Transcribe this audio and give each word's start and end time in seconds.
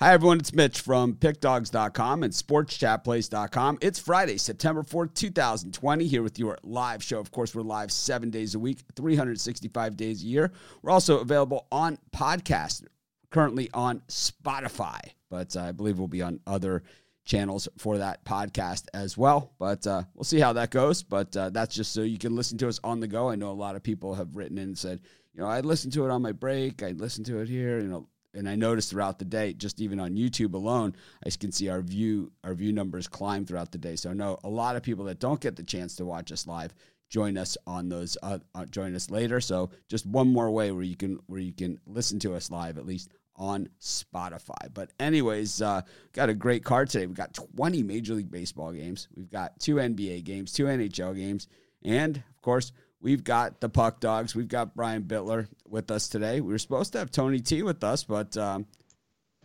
Hi, 0.00 0.12
everyone. 0.12 0.40
It's 0.40 0.52
Mitch 0.52 0.80
from 0.80 1.14
PickDogs.com 1.14 2.24
and 2.24 2.32
SportsChatPlace.com. 2.32 3.78
It's 3.80 4.00
Friday, 4.00 4.38
September 4.38 4.82
4th, 4.82 5.14
2020, 5.14 6.06
here 6.08 6.24
with 6.24 6.36
your 6.36 6.58
live 6.64 7.00
show. 7.00 7.20
Of 7.20 7.30
course, 7.30 7.54
we're 7.54 7.62
live 7.62 7.92
seven 7.92 8.28
days 8.28 8.56
a 8.56 8.58
week, 8.58 8.80
365 8.96 9.96
days 9.96 10.24
a 10.24 10.26
year. 10.26 10.50
We're 10.82 10.90
also 10.90 11.20
available 11.20 11.68
on 11.70 11.98
podcast, 12.12 12.82
currently 13.30 13.70
on 13.72 14.00
Spotify, 14.08 14.98
but 15.30 15.56
uh, 15.56 15.60
I 15.60 15.70
believe 15.70 16.00
we'll 16.00 16.08
be 16.08 16.22
on 16.22 16.40
other 16.44 16.82
channels 17.24 17.68
for 17.78 17.98
that 17.98 18.24
podcast 18.24 18.86
as 18.94 19.16
well. 19.16 19.52
But 19.60 19.86
uh, 19.86 20.02
we'll 20.14 20.24
see 20.24 20.40
how 20.40 20.54
that 20.54 20.72
goes. 20.72 21.04
But 21.04 21.36
uh, 21.36 21.50
that's 21.50 21.72
just 21.72 21.92
so 21.92 22.02
you 22.02 22.18
can 22.18 22.34
listen 22.34 22.58
to 22.58 22.68
us 22.68 22.80
on 22.82 22.98
the 22.98 23.06
go. 23.06 23.30
I 23.30 23.36
know 23.36 23.50
a 23.50 23.52
lot 23.52 23.76
of 23.76 23.84
people 23.84 24.14
have 24.14 24.34
written 24.34 24.58
in 24.58 24.64
and 24.64 24.78
said, 24.78 25.02
you 25.34 25.40
know, 25.40 25.46
I 25.46 25.60
listened 25.60 25.92
to 25.92 26.04
it 26.04 26.10
on 26.10 26.20
my 26.20 26.32
break. 26.32 26.82
I 26.82 26.90
listened 26.90 27.26
to 27.26 27.38
it 27.38 27.48
here. 27.48 27.78
You 27.78 27.86
know, 27.86 28.08
and 28.34 28.48
I 28.48 28.56
noticed 28.56 28.90
throughout 28.90 29.18
the 29.18 29.24
day, 29.24 29.52
just 29.52 29.80
even 29.80 30.00
on 30.00 30.16
YouTube 30.16 30.54
alone, 30.54 30.94
I 31.24 31.30
can 31.30 31.52
see 31.52 31.68
our 31.68 31.80
view 31.80 32.32
our 32.42 32.54
view 32.54 32.72
numbers 32.72 33.08
climb 33.08 33.46
throughout 33.46 33.72
the 33.72 33.78
day. 33.78 33.96
So 33.96 34.10
I 34.10 34.14
know 34.14 34.38
a 34.44 34.48
lot 34.48 34.76
of 34.76 34.82
people 34.82 35.04
that 35.06 35.20
don't 35.20 35.40
get 35.40 35.56
the 35.56 35.62
chance 35.62 35.96
to 35.96 36.04
watch 36.04 36.32
us 36.32 36.46
live 36.46 36.74
join 37.14 37.38
us 37.38 37.56
on 37.66 37.88
those 37.88 38.16
uh, 38.22 38.38
uh, 38.54 38.64
join 38.66 38.94
us 38.94 39.10
later. 39.10 39.40
So 39.40 39.70
just 39.88 40.04
one 40.04 40.28
more 40.28 40.50
way 40.50 40.72
where 40.72 40.82
you 40.82 40.96
can 40.96 41.20
where 41.26 41.40
you 41.40 41.52
can 41.52 41.78
listen 41.86 42.18
to 42.20 42.34
us 42.34 42.50
live 42.50 42.78
at 42.78 42.86
least 42.86 43.12
on 43.36 43.68
Spotify. 43.80 44.72
But 44.72 44.90
anyways, 44.98 45.62
uh, 45.62 45.82
got 46.12 46.28
a 46.28 46.34
great 46.34 46.64
card 46.64 46.90
today. 46.90 47.06
We've 47.06 47.16
got 47.16 47.34
20 47.34 47.82
Major 47.82 48.14
League 48.14 48.30
Baseball 48.30 48.72
games. 48.72 49.08
We've 49.14 49.30
got 49.30 49.58
two 49.58 49.76
NBA 49.76 50.24
games, 50.24 50.52
two 50.52 50.64
NHL 50.64 51.16
games, 51.16 51.48
and 51.84 52.16
of 52.16 52.42
course 52.42 52.72
We've 53.04 53.22
got 53.22 53.60
the 53.60 53.68
Pick 53.68 54.00
Dogs. 54.00 54.34
We've 54.34 54.48
got 54.48 54.74
Brian 54.74 55.02
Bitler 55.02 55.46
with 55.68 55.90
us 55.90 56.08
today. 56.08 56.40
We 56.40 56.54
were 56.54 56.58
supposed 56.58 56.92
to 56.92 57.00
have 57.00 57.10
Tony 57.10 57.38
T 57.38 57.62
with 57.62 57.84
us, 57.84 58.02
but 58.02 58.34
um, 58.38 58.64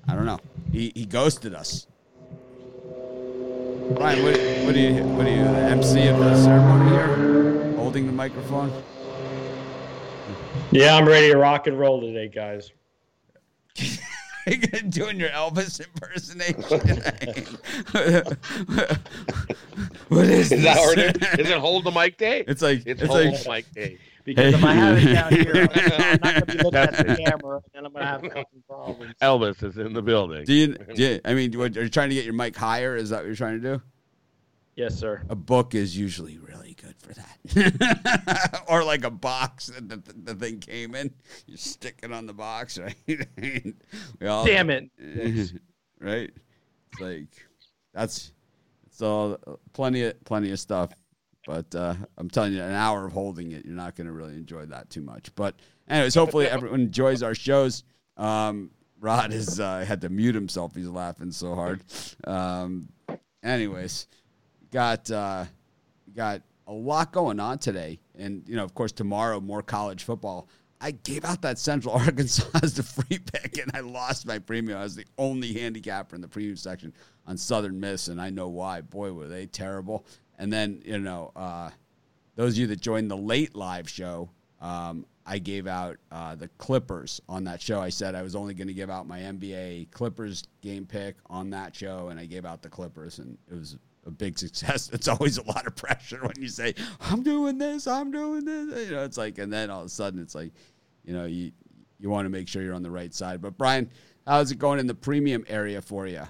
I 0.08 0.16
don't 0.16 0.25
know. 0.25 0.39
He, 0.72 0.94
he 0.95 1.06
ghosted 1.06 1.53
us. 1.53 1.86
Brian, 3.95 4.23
what, 4.23 4.39
what 4.66 4.75
are 4.75 4.80
you? 4.80 5.03
What 5.03 5.28
are 5.28 5.36
you? 5.36 5.44
The 5.44 5.59
MC 5.72 6.08
of 6.08 6.20
the 6.20 6.42
ceremony 6.42 6.89
here, 6.89 7.73
holding 7.75 8.06
the 8.06 8.14
microphone. 8.14 8.72
Yeah, 10.72 10.95
I'm 10.95 11.05
ready 11.05 11.30
to 11.30 11.38
rock 11.38 11.67
and 11.67 11.78
roll 11.78 12.00
today, 12.00 12.30
guys. 12.30 12.72
doing 14.90 15.20
your 15.20 15.30
Elvis 15.30 15.80
impersonation. 15.80 16.59
what 20.09 20.26
is, 20.26 20.52
is 20.52 20.64
that 20.64 20.98
it? 20.98 21.40
Is 21.40 21.50
it 21.50 21.58
hold 21.58 21.84
the 21.84 21.92
mic 21.92 22.18
day? 22.18 22.44
It's 22.48 22.62
like 22.62 22.84
it's, 22.86 23.02
it's 23.02 23.12
hold 23.12 23.26
like, 23.26 23.44
the 23.44 23.50
mic 23.50 23.72
day. 23.73 23.98
Because 24.26 24.54
if 24.54 24.64
I 24.64 24.73
have 24.73 24.98
it 24.98 25.14
down 25.14 25.34
here, 25.34 25.54
I'm 25.56 26.20
not 26.22 26.22
going 26.22 26.42
to 26.42 26.45
be 26.45 26.58
looking 26.64 26.80
at 26.80 26.98
the 26.98 27.26
camera, 27.26 27.62
and 27.73 27.86
I'm 27.86 27.94
going 27.94 28.06
to 28.06 28.12
have 28.12 28.22
some 28.22 28.45
problems. 28.67 29.16
Elvis 29.22 29.64
is 29.64 29.78
in 29.78 29.94
the 29.94 30.02
building. 30.02 30.45
Do 30.45 30.54
you? 30.54 30.76
Do 30.76 31.04
you 31.04 31.20
I 31.26 31.34
mean, 31.34 31.58
what, 31.58 31.76
are 31.78 31.84
you 31.84 31.90
trying 31.90 32.10
to 32.10 32.16
get 32.16 32.26
your 32.26 32.34
mic 32.34 32.56
higher? 32.56 32.95
Is 32.95 33.10
that 33.10 33.17
what 33.17 33.26
you're 33.26 33.36
trying 33.36 33.62
to 33.62 33.78
do? 33.78 33.82
Yes, 34.80 34.95
sir. 34.95 35.22
A 35.27 35.35
book 35.35 35.75
is 35.75 35.97
usually 35.97 36.38
really 36.38 36.73
good 36.81 36.95
for 36.99 37.13
that. 37.13 38.63
or 38.69 38.81
like 38.86 39.03
a 39.03 39.09
box 39.09 39.67
that 39.67 39.89
the, 39.89 40.13
the, 40.13 40.33
thing 40.33 40.59
came 40.59 40.95
in. 40.95 41.13
You 41.47 41.58
stick 41.58 41.99
it 42.02 42.13
on 42.13 42.25
the 42.25 42.33
box, 42.33 42.77
right? 43.08 43.75
we 44.21 44.25
all, 44.25 44.45
Damn 44.45 44.69
it. 44.69 44.89
right? 45.99 46.31
It's 46.94 47.02
like 47.02 47.27
that's 47.94 48.31
it's 48.88 49.02
all 49.02 49.38
plenty 49.73 50.03
of 50.03 50.23
plenty 50.23 50.49
of 50.52 50.59
stuff. 50.61 50.93
But 51.45 51.75
uh, 51.75 51.95
I'm 52.17 52.30
telling 52.30 52.53
you, 52.53 52.64
an 52.64 52.71
hour 52.71 53.05
of 53.05 53.11
holding 53.11 53.52
it, 53.52 53.66
you're 53.66 53.75
not 53.75 53.97
going 53.97 54.08
to 54.08 54.14
really 54.14 54.36
enjoy 54.36 54.66
that 54.67 54.89
too 54.89 55.02
much. 55.02 55.36
But 55.36 55.55
anyways, 55.89 56.16
hopefully 56.16 56.47
everyone 56.49 56.80
enjoys 56.80 57.21
our 57.21 57.36
shows. 57.36 57.83
Um, 58.16 58.71
Rod 59.02 59.33
has 59.33 59.59
uh, 59.59 59.83
had 59.86 59.99
to 60.02 60.09
mute 60.09 60.36
himself. 60.36 60.73
He's 60.73 60.88
laughing 60.88 61.33
so 61.33 61.53
hard. 61.53 61.83
Um, 62.25 62.88
anyways, 63.43 64.08
got 64.71 65.09
uh, 65.11 65.45
got 66.15 66.41
a 66.67 66.73
lot 66.73 67.11
going 67.11 67.39
on 67.39 67.57
today, 67.57 67.99
and 68.17 68.43
you 68.47 68.55
know, 68.55 68.63
of 68.63 68.73
course, 68.73 68.91
tomorrow 68.91 69.39
more 69.39 69.61
college 69.61 70.03
football. 70.03 70.47
I 70.81 70.91
gave 70.91 71.25
out 71.25 71.41
that 71.41 71.59
Central 71.59 71.93
Arkansas 71.95 72.47
as 72.63 72.75
the 72.75 72.83
free 72.83 73.19
pick, 73.19 73.57
and 73.57 73.71
I 73.73 73.81
lost 73.81 74.25
my 74.25 74.39
premium. 74.39 74.80
I 74.80 74.83
was 74.83 74.95
the 74.95 75.05
only 75.17 75.53
handicapper 75.53 76.15
in 76.15 76.21
the 76.21 76.27
premium 76.27 76.55
section 76.55 76.93
on 77.27 77.37
Southern 77.37 77.80
Miss, 77.80 78.07
and 78.07 78.21
I 78.21 78.30
know 78.30 78.47
why. 78.47 78.81
Boy, 78.81 79.11
were 79.11 79.27
they 79.27 79.45
terrible. 79.45 80.05
And 80.37 80.53
then 80.53 80.81
you 80.86 80.99
know, 80.99 81.31
uh, 81.36 81.69
those 82.36 82.53
of 82.53 82.59
you 82.59 82.67
that 82.67 82.80
joined 82.80 83.11
the 83.11 83.17
late 83.17 83.55
live 83.55 83.89
show, 83.89 84.30
um, 84.61 85.05
I 85.25 85.37
gave 85.37 85.67
out 85.67 85.97
uh, 86.11 86.36
the 86.36 86.47
Clippers 86.57 87.19
on 87.27 87.43
that 87.43 87.61
show. 87.61 87.81
I 87.81 87.89
said 87.89 88.15
I 88.15 88.21
was 88.21 88.36
only 88.36 88.53
going 88.53 88.67
to 88.67 88.73
give 88.73 88.89
out 88.89 89.07
my 89.07 89.19
NBA 89.19 89.91
Clippers 89.91 90.43
game 90.61 90.86
pick 90.86 91.17
on 91.30 91.49
that 91.49 91.75
show, 91.75 92.07
and 92.09 92.19
I 92.19 92.25
gave 92.25 92.45
out 92.45 92.61
the 92.61 92.69
Clippers, 92.69 93.19
and 93.19 93.37
it 93.51 93.53
was 93.53 93.77
a 94.09 94.11
big 94.11 94.37
success. 94.37 94.89
It's 94.93 95.08
always 95.08 95.37
a 95.37 95.43
lot 95.43 95.65
of 95.65 95.75
pressure 95.75 96.20
when 96.21 96.33
you 96.37 96.49
say, 96.49 96.75
I'm 96.99 97.23
doing 97.23 97.58
this, 97.58 97.87
I'm 97.87 98.11
doing 98.11 98.43
this. 98.43 98.89
You 98.89 98.95
know, 98.95 99.03
it's 99.03 99.17
like, 99.17 99.37
and 99.37 99.53
then 99.53 99.70
all 99.70 99.81
of 99.81 99.86
a 99.86 99.89
sudden 99.89 100.20
it's 100.20 100.36
like, 100.36 100.52
you 101.05 101.14
know, 101.14 101.25
you, 101.25 101.52
you 101.99 102.09
want 102.09 102.25
to 102.25 102.30
make 102.30 102.48
sure 102.48 102.61
you're 102.61 102.73
on 102.73 102.83
the 102.83 102.92
right 102.92 103.14
side. 103.14 103.42
But 103.42 103.58
Brian, 103.58 103.89
how's 104.27 104.52
it 104.52 104.59
going 104.59 104.80
in 104.80 104.87
the 104.87 104.95
premium 104.95 105.45
area 105.48 105.81
for 105.81 106.08
you? 106.08 106.23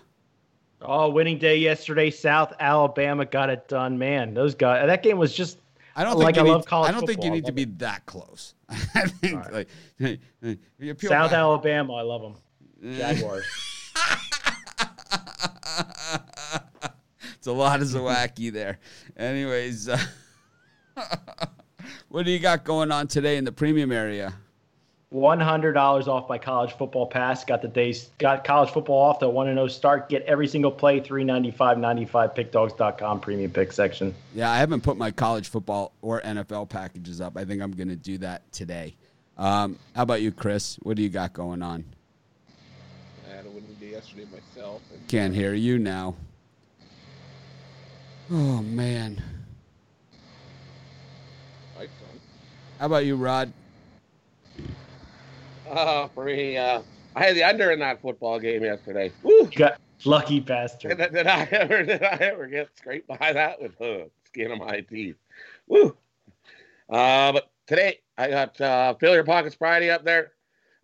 Oh, 0.81 1.09
winning 1.09 1.39
day 1.39 1.57
yesterday. 1.57 2.09
South 2.09 2.53
Alabama 2.59 3.25
got 3.25 3.49
it 3.49 3.67
done. 3.67 3.97
Man, 3.97 4.33
those 4.33 4.55
guys, 4.55 4.85
that 4.87 5.03
game 5.03 5.17
was 5.17 5.33
just. 5.33 5.59
I 5.95 6.03
don't 6.05 6.17
like 6.17 6.37
I 6.37 6.43
need, 6.43 6.51
love 6.51 6.65
college. 6.65 6.89
I 6.89 6.91
don't 6.91 7.01
football. 7.01 7.15
think 7.15 7.25
you 7.25 7.31
need 7.31 7.45
to 7.45 7.51
be 7.51 7.65
that 7.65 8.05
close. 8.05 8.53
I 8.69 9.07
think 9.07 9.35
right. 9.35 9.67
like 10.01 10.19
South 11.01 11.31
back. 11.31 11.33
Alabama, 11.33 11.93
I 11.95 12.01
love 12.03 12.21
them. 12.21 12.35
Eh. 12.83 12.97
Jaguars. 12.97 13.45
A 17.49 17.53
lot 17.53 17.81
of 17.81 17.87
Zawacki 17.89 18.51
there. 18.51 18.79
Anyways, 19.17 19.89
uh, 19.89 19.99
what 22.09 22.25
do 22.25 22.31
you 22.31 22.39
got 22.39 22.63
going 22.63 22.91
on 22.91 23.07
today 23.07 23.37
in 23.37 23.43
the 23.43 23.51
premium 23.51 23.91
area? 23.91 24.33
One 25.11 25.39
hundred 25.39 25.73
dollars 25.73 26.07
off 26.07 26.29
my 26.29 26.37
college 26.37 26.73
football 26.73 27.07
pass. 27.07 27.43
Got 27.43 27.63
the 27.63 27.67
days. 27.67 28.11
Got 28.19 28.43
college 28.43 28.69
football 28.69 29.01
off 29.01 29.17
to 29.19 29.29
one 29.29 29.47
and 29.47 29.55
zero 29.55 29.65
oh 29.65 29.67
start. 29.67 30.07
Get 30.07 30.21
every 30.23 30.47
single 30.47 30.69
play. 30.69 30.99
Three 30.99 31.23
ninety 31.23 31.49
five 31.49 31.79
ninety 31.79 32.05
five. 32.05 32.35
Pickdogs.com 32.35 33.19
premium 33.19 33.49
pick 33.49 33.71
section. 33.71 34.13
Yeah, 34.35 34.51
I 34.51 34.57
haven't 34.57 34.81
put 34.81 34.97
my 34.97 35.09
college 35.09 35.49
football 35.49 35.93
or 36.03 36.21
NFL 36.21 36.69
packages 36.69 37.21
up. 37.21 37.37
I 37.37 37.45
think 37.45 37.59
I'm 37.63 37.71
going 37.71 37.87
to 37.89 37.95
do 37.95 38.19
that 38.19 38.51
today. 38.51 38.95
Um, 39.35 39.79
how 39.95 40.03
about 40.03 40.21
you, 40.21 40.31
Chris? 40.31 40.75
What 40.83 40.95
do 40.95 41.01
you 41.01 41.09
got 41.09 41.33
going 41.33 41.63
on? 41.63 41.85
I 43.27 43.35
had 43.35 43.45
a 43.47 43.49
winning 43.49 43.75
day 43.79 43.91
yesterday 43.91 44.25
myself. 44.31 44.81
Can't 45.07 45.33
hear 45.33 45.55
you 45.55 45.79
now. 45.79 46.13
Oh 48.31 48.61
man. 48.61 49.21
How 52.79 52.85
about 52.85 53.05
you, 53.05 53.17
Rod? 53.17 53.51
Uh, 55.69 56.07
for 56.09 56.23
me, 56.23 56.55
uh, 56.55 56.81
I 57.15 57.25
had 57.25 57.35
the 57.35 57.43
under 57.43 57.71
in 57.71 57.79
that 57.79 58.01
football 58.01 58.39
game 58.39 58.63
yesterday. 58.63 59.11
Woo! 59.21 59.49
Got 59.53 59.79
lucky 60.05 60.39
bastard. 60.39 60.97
Did, 60.97 61.11
did, 61.11 61.27
I 61.27 61.41
ever 61.51 61.83
did 61.83 62.03
I 62.03 62.15
ever 62.21 62.47
get 62.47 62.69
scraped 62.77 63.07
by 63.07 63.33
that 63.33 63.61
with 63.61 63.77
the 63.79 64.09
skin 64.25 64.51
of 64.51 64.59
my 64.59 64.81
teeth? 64.81 65.17
Woo! 65.67 65.97
Uh, 66.89 67.33
but 67.33 67.51
today 67.67 67.99
I 68.17 68.29
got 68.29 68.61
uh, 68.61 68.93
fill 68.93 69.13
your 69.13 69.25
pockets 69.25 69.55
Friday 69.55 69.89
up 69.89 70.05
there. 70.05 70.31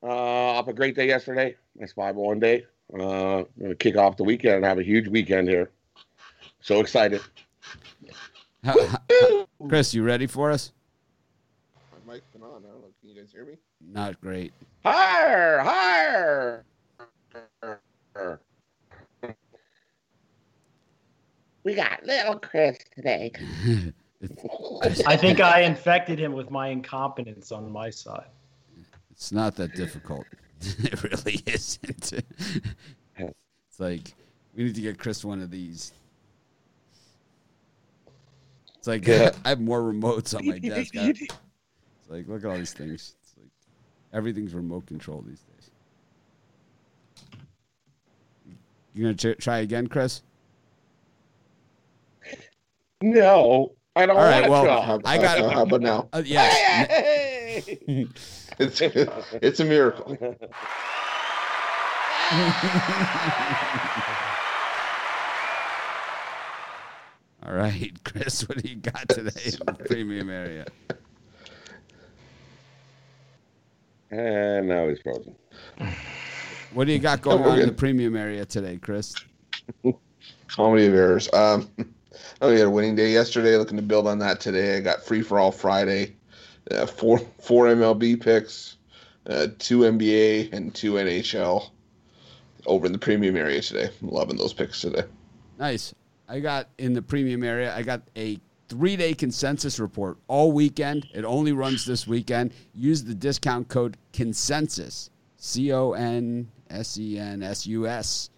Uh, 0.03 0.07
off 0.07 0.67
a 0.67 0.73
great 0.73 0.95
day 0.95 1.07
yesterday. 1.07 1.55
Nice 1.75 1.93
five 1.93 2.15
one 2.15 2.39
day. 2.39 2.65
Uh, 2.93 3.43
gonna 3.59 3.75
kick 3.75 3.95
off 3.95 4.17
the 4.17 4.23
weekend 4.23 4.55
and 4.55 4.65
have 4.65 4.79
a 4.79 4.83
huge 4.83 5.07
weekend 5.07 5.47
here. 5.47 5.71
So 6.65 6.79
excited. 6.79 7.21
Chris, 9.69 9.93
you 9.93 10.01
ready 10.01 10.25
for 10.25 10.49
us? 10.49 10.71
My 12.07 12.13
mic's 12.13 12.25
been 12.33 12.41
on. 12.41 12.49
I 12.49 12.53
don't 12.53 12.81
know. 12.81 12.87
Can 12.99 13.09
you 13.11 13.15
guys 13.15 13.31
hear 13.31 13.45
me? 13.45 13.59
Not 13.79 14.19
great. 14.19 14.51
Higher, 14.83 15.59
higher. 15.59 16.65
We 21.63 21.75
got 21.75 22.03
little 22.03 22.39
Chris 22.39 22.79
today. 22.95 23.31
I 25.05 25.17
think 25.17 25.41
I 25.41 25.61
infected 25.61 26.17
him 26.17 26.33
with 26.33 26.49
my 26.49 26.69
incompetence 26.69 27.51
on 27.51 27.71
my 27.71 27.91
side. 27.91 28.29
It's 29.11 29.31
not 29.31 29.55
that 29.57 29.75
difficult. 29.75 30.25
it 30.61 31.03
really 31.03 31.41
isn't. 31.45 32.13
it's 33.19 33.79
like 33.79 34.15
we 34.55 34.63
need 34.63 34.73
to 34.73 34.81
get 34.81 34.97
Chris 34.97 35.23
one 35.23 35.43
of 35.43 35.51
these. 35.51 35.93
It's 38.85 38.87
like 38.87 39.07
yeah. 39.07 39.31
I 39.45 39.49
have 39.49 39.59
more 39.59 39.81
remotes 39.81 40.37
on 40.37 40.45
my 40.45 40.59
desk. 40.59 40.93
it's 40.95 41.31
like 42.07 42.27
look 42.27 42.43
at 42.43 42.51
all 42.51 42.55
these 42.55 42.73
things. 42.73 43.15
It's 43.19 43.33
like 43.35 43.49
everything's 44.13 44.53
remote 44.53 44.85
control 44.85 45.23
these 45.27 45.41
days. 45.41 45.71
You 48.93 49.05
gonna 49.05 49.15
ch- 49.15 49.41
try 49.43 49.57
again, 49.59 49.87
Chris? 49.87 50.21
No, 53.01 53.71
I 53.95 54.05
don't. 54.05 54.17
All 54.17 54.23
right, 54.23 54.47
well, 54.47 54.81
how, 54.81 55.01
I 55.03 55.17
got. 55.17 55.39
Uh, 55.39 55.49
how 55.53 55.63
about 55.63 55.81
now? 55.81 56.07
Uh, 56.13 56.21
yeah, 56.23 56.85
it's 57.57 58.81
it's 59.41 59.59
a 59.59 59.65
miracle. 59.65 60.15
All 67.47 67.53
right, 67.53 67.91
Chris, 68.03 68.47
what 68.47 68.61
do 68.61 68.67
you 68.69 68.75
got 68.75 69.07
today 69.09 69.41
in 69.45 69.59
the 69.65 69.83
premium 69.87 70.29
area? 70.29 70.65
And 74.09 74.67
now 74.67 74.87
he's 74.87 74.99
frozen. 75.01 75.35
What 76.73 76.87
do 76.87 76.93
you 76.93 76.99
got 76.99 77.21
going 77.21 77.43
on 77.43 77.59
in 77.59 77.67
the 77.67 77.73
premium 77.85 78.15
area 78.15 78.45
today, 78.45 78.77
Chris? 78.77 79.13
Comedy 80.47 80.87
of 80.87 80.93
errors. 80.93 81.31
Um, 81.33 81.69
oh, 82.41 82.49
we 82.49 82.57
had 82.57 82.67
a 82.67 82.69
winning 82.69 82.95
day 82.95 83.11
yesterday. 83.11 83.57
Looking 83.57 83.77
to 83.77 83.83
build 83.83 84.07
on 84.07 84.19
that 84.19 84.39
today. 84.39 84.77
I 84.77 84.81
got 84.81 85.03
free 85.03 85.21
for 85.21 85.39
all 85.39 85.51
Friday. 85.51 86.15
Uh, 86.71 86.87
four 86.87 87.19
four 87.39 87.67
MLB 87.67 88.19
picks, 88.19 88.77
uh, 89.27 89.47
two 89.59 89.79
NBA 89.79 90.51
and 90.51 90.73
two 90.73 90.93
NHL. 90.93 91.69
Over 92.65 92.87
in 92.87 92.91
the 92.91 92.97
premium 92.97 93.35
area 93.35 93.61
today. 93.61 93.89
I'm 94.01 94.09
loving 94.09 94.37
those 94.37 94.53
picks 94.53 94.81
today. 94.81 95.03
Nice. 95.59 95.93
I 96.27 96.39
got 96.39 96.69
in 96.77 96.93
the 96.93 97.01
premium 97.01 97.43
area. 97.43 97.75
I 97.75 97.83
got 97.83 98.01
a 98.15 98.39
three 98.67 98.95
day 98.95 99.13
consensus 99.13 99.79
report 99.79 100.17
all 100.27 100.51
weekend. 100.51 101.07
It 101.13 101.23
only 101.23 101.51
runs 101.51 101.85
this 101.85 102.07
weekend. 102.07 102.53
Use 102.73 103.03
the 103.03 103.13
discount 103.13 103.67
code 103.67 103.97
consensus, 104.13 105.09
C 105.37 105.71
O 105.71 105.93
N 105.93 106.49
S 106.69 106.97
E 106.97 107.17
N 107.17 107.43
S 107.43 107.67
U 107.67 107.87
S. 107.87 108.29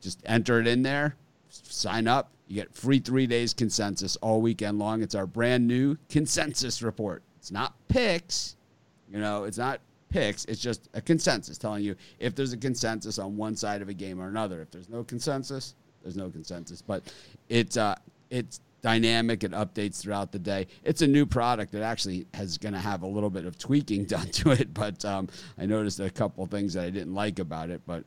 Just 0.00 0.20
enter 0.26 0.60
it 0.60 0.66
in 0.66 0.82
there, 0.82 1.16
sign 1.48 2.06
up. 2.06 2.30
You 2.48 2.56
get 2.56 2.72
free 2.74 3.00
three 3.00 3.26
days 3.26 3.52
consensus 3.54 4.16
all 4.16 4.40
weekend 4.40 4.78
long. 4.78 5.02
It's 5.02 5.16
our 5.16 5.26
brand 5.26 5.66
new 5.66 5.96
consensus 6.08 6.80
report. 6.82 7.22
It's 7.38 7.50
not 7.50 7.74
picks, 7.88 8.56
you 9.10 9.18
know, 9.18 9.44
it's 9.44 9.58
not 9.58 9.80
picks. 10.10 10.44
It's 10.44 10.60
just 10.60 10.88
a 10.94 11.00
consensus 11.00 11.58
telling 11.58 11.82
you 11.82 11.96
if 12.20 12.34
there's 12.34 12.52
a 12.52 12.56
consensus 12.56 13.18
on 13.18 13.36
one 13.36 13.56
side 13.56 13.82
of 13.82 13.88
a 13.88 13.94
game 13.94 14.20
or 14.20 14.28
another. 14.28 14.60
If 14.62 14.70
there's 14.70 14.88
no 14.88 15.02
consensus, 15.02 15.74
there's 16.06 16.16
no 16.16 16.30
consensus. 16.30 16.82
But 16.82 17.02
it's 17.48 17.76
uh, 17.76 17.96
it's 18.30 18.60
dynamic. 18.80 19.42
It 19.42 19.50
updates 19.50 20.00
throughout 20.00 20.30
the 20.30 20.38
day. 20.38 20.68
It's 20.84 21.02
a 21.02 21.06
new 21.06 21.26
product 21.26 21.72
that 21.72 21.82
actually 21.82 22.28
has 22.32 22.58
going 22.58 22.74
to 22.74 22.80
have 22.80 23.02
a 23.02 23.06
little 23.06 23.30
bit 23.30 23.44
of 23.44 23.58
tweaking 23.58 24.04
done 24.14 24.28
to 24.28 24.52
it. 24.52 24.72
But 24.72 25.04
um, 25.04 25.28
I 25.58 25.66
noticed 25.66 25.98
a 25.98 26.08
couple 26.08 26.46
things 26.46 26.74
that 26.74 26.84
I 26.84 26.90
didn't 26.90 27.14
like 27.14 27.40
about 27.40 27.70
it. 27.70 27.82
But 27.84 28.04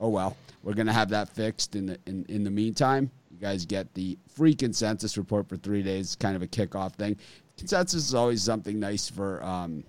oh 0.00 0.08
well, 0.08 0.38
we're 0.62 0.72
going 0.72 0.86
to 0.86 0.92
have 0.94 1.10
that 1.10 1.28
fixed 1.28 1.76
in 1.76 1.86
the 1.86 1.98
in, 2.06 2.24
in 2.30 2.44
the 2.44 2.50
meantime. 2.50 3.10
You 3.30 3.36
guys 3.36 3.66
get 3.66 3.92
the 3.92 4.16
free 4.34 4.54
consensus 4.54 5.18
report 5.18 5.50
for 5.50 5.56
three 5.56 5.82
days, 5.82 6.16
kind 6.16 6.34
of 6.34 6.40
a 6.40 6.46
kickoff 6.46 6.94
thing. 6.94 7.18
Consensus 7.58 8.06
is 8.06 8.14
always 8.14 8.42
something 8.42 8.80
nice 8.80 9.10
for 9.10 9.44
um, 9.44 9.84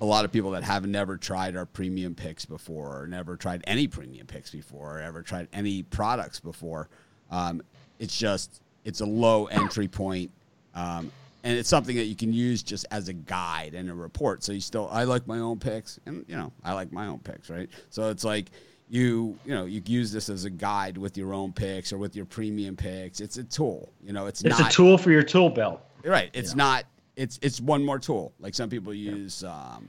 a 0.00 0.04
lot 0.04 0.24
of 0.24 0.32
people 0.32 0.50
that 0.52 0.62
have 0.62 0.86
never 0.86 1.16
tried 1.16 1.56
our 1.56 1.66
premium 1.66 2.14
picks 2.14 2.44
before, 2.44 3.02
or 3.02 3.06
never 3.06 3.36
tried 3.36 3.62
any 3.66 3.86
premium 3.86 4.26
picks 4.26 4.50
before, 4.50 4.98
or 4.98 5.00
ever 5.00 5.22
tried 5.22 5.48
any 5.52 5.82
products 5.82 6.40
before. 6.40 6.88
Um, 7.30 7.62
it's 7.98 8.16
just 8.16 8.60
it's 8.84 9.00
a 9.00 9.06
low 9.06 9.46
entry 9.46 9.88
point, 9.88 10.30
um, 10.74 11.10
and 11.44 11.56
it's 11.58 11.68
something 11.68 11.96
that 11.96 12.04
you 12.04 12.14
can 12.16 12.32
use 12.32 12.62
just 12.62 12.86
as 12.90 13.08
a 13.08 13.12
guide 13.14 13.74
and 13.74 13.88
a 13.90 13.94
report. 13.94 14.44
So 14.44 14.52
you 14.52 14.60
still, 14.60 14.88
I 14.92 15.04
like 15.04 15.26
my 15.26 15.38
own 15.38 15.58
picks, 15.58 15.98
and 16.06 16.24
you 16.28 16.36
know, 16.36 16.52
I 16.62 16.74
like 16.74 16.92
my 16.92 17.06
own 17.06 17.20
picks, 17.20 17.48
right? 17.48 17.68
So 17.90 18.10
it's 18.10 18.24
like 18.24 18.50
you 18.88 19.36
you 19.44 19.54
know 19.54 19.64
you 19.64 19.82
use 19.86 20.12
this 20.12 20.28
as 20.28 20.44
a 20.44 20.50
guide 20.50 20.96
with 20.98 21.16
your 21.16 21.32
own 21.34 21.52
picks 21.52 21.92
or 21.92 21.98
with 21.98 22.14
your 22.14 22.26
premium 22.26 22.76
picks. 22.76 23.20
It's 23.20 23.38
a 23.38 23.44
tool. 23.44 23.90
You 24.04 24.12
know, 24.12 24.26
it's, 24.26 24.42
It's 24.44 24.58
not 24.58 24.70
a 24.70 24.74
tool 24.74 24.98
for 24.98 25.10
your 25.10 25.22
tool 25.22 25.48
belt. 25.48 25.80
right. 26.04 26.30
It's 26.34 26.54
not. 26.54 26.84
It's 27.16 27.38
it's 27.42 27.60
one 27.60 27.84
more 27.84 27.98
tool. 27.98 28.32
Like 28.40 28.54
some 28.54 28.68
people 28.68 28.92
use. 28.92 29.42
Um, 29.42 29.88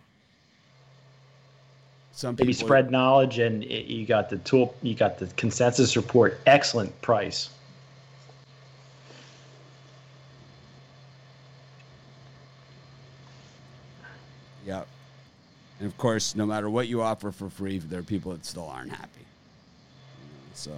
some 2.13 2.35
Maybe 2.35 2.53
people 2.53 2.65
spread 2.65 2.89
knowledge, 2.89 3.37
and 3.37 3.63
it, 3.63 3.85
you 3.85 4.05
got 4.05 4.29
the 4.29 4.37
tool. 4.37 4.73
You 4.81 4.95
got 4.95 5.19
the 5.19 5.27
consensus 5.35 5.95
report. 5.95 6.39
Excellent 6.47 6.99
price. 7.01 7.49
Yeah. 14.65 14.83
And 15.79 15.87
of 15.87 15.97
course, 15.97 16.35
no 16.35 16.45
matter 16.45 16.69
what 16.69 16.87
you 16.87 17.01
offer 17.01 17.31
for 17.31 17.49
free, 17.49 17.77
there 17.77 17.99
are 17.99 18.03
people 18.03 18.31
that 18.31 18.45
still 18.45 18.67
aren't 18.67 18.91
happy. 18.91 19.25
So. 20.53 20.71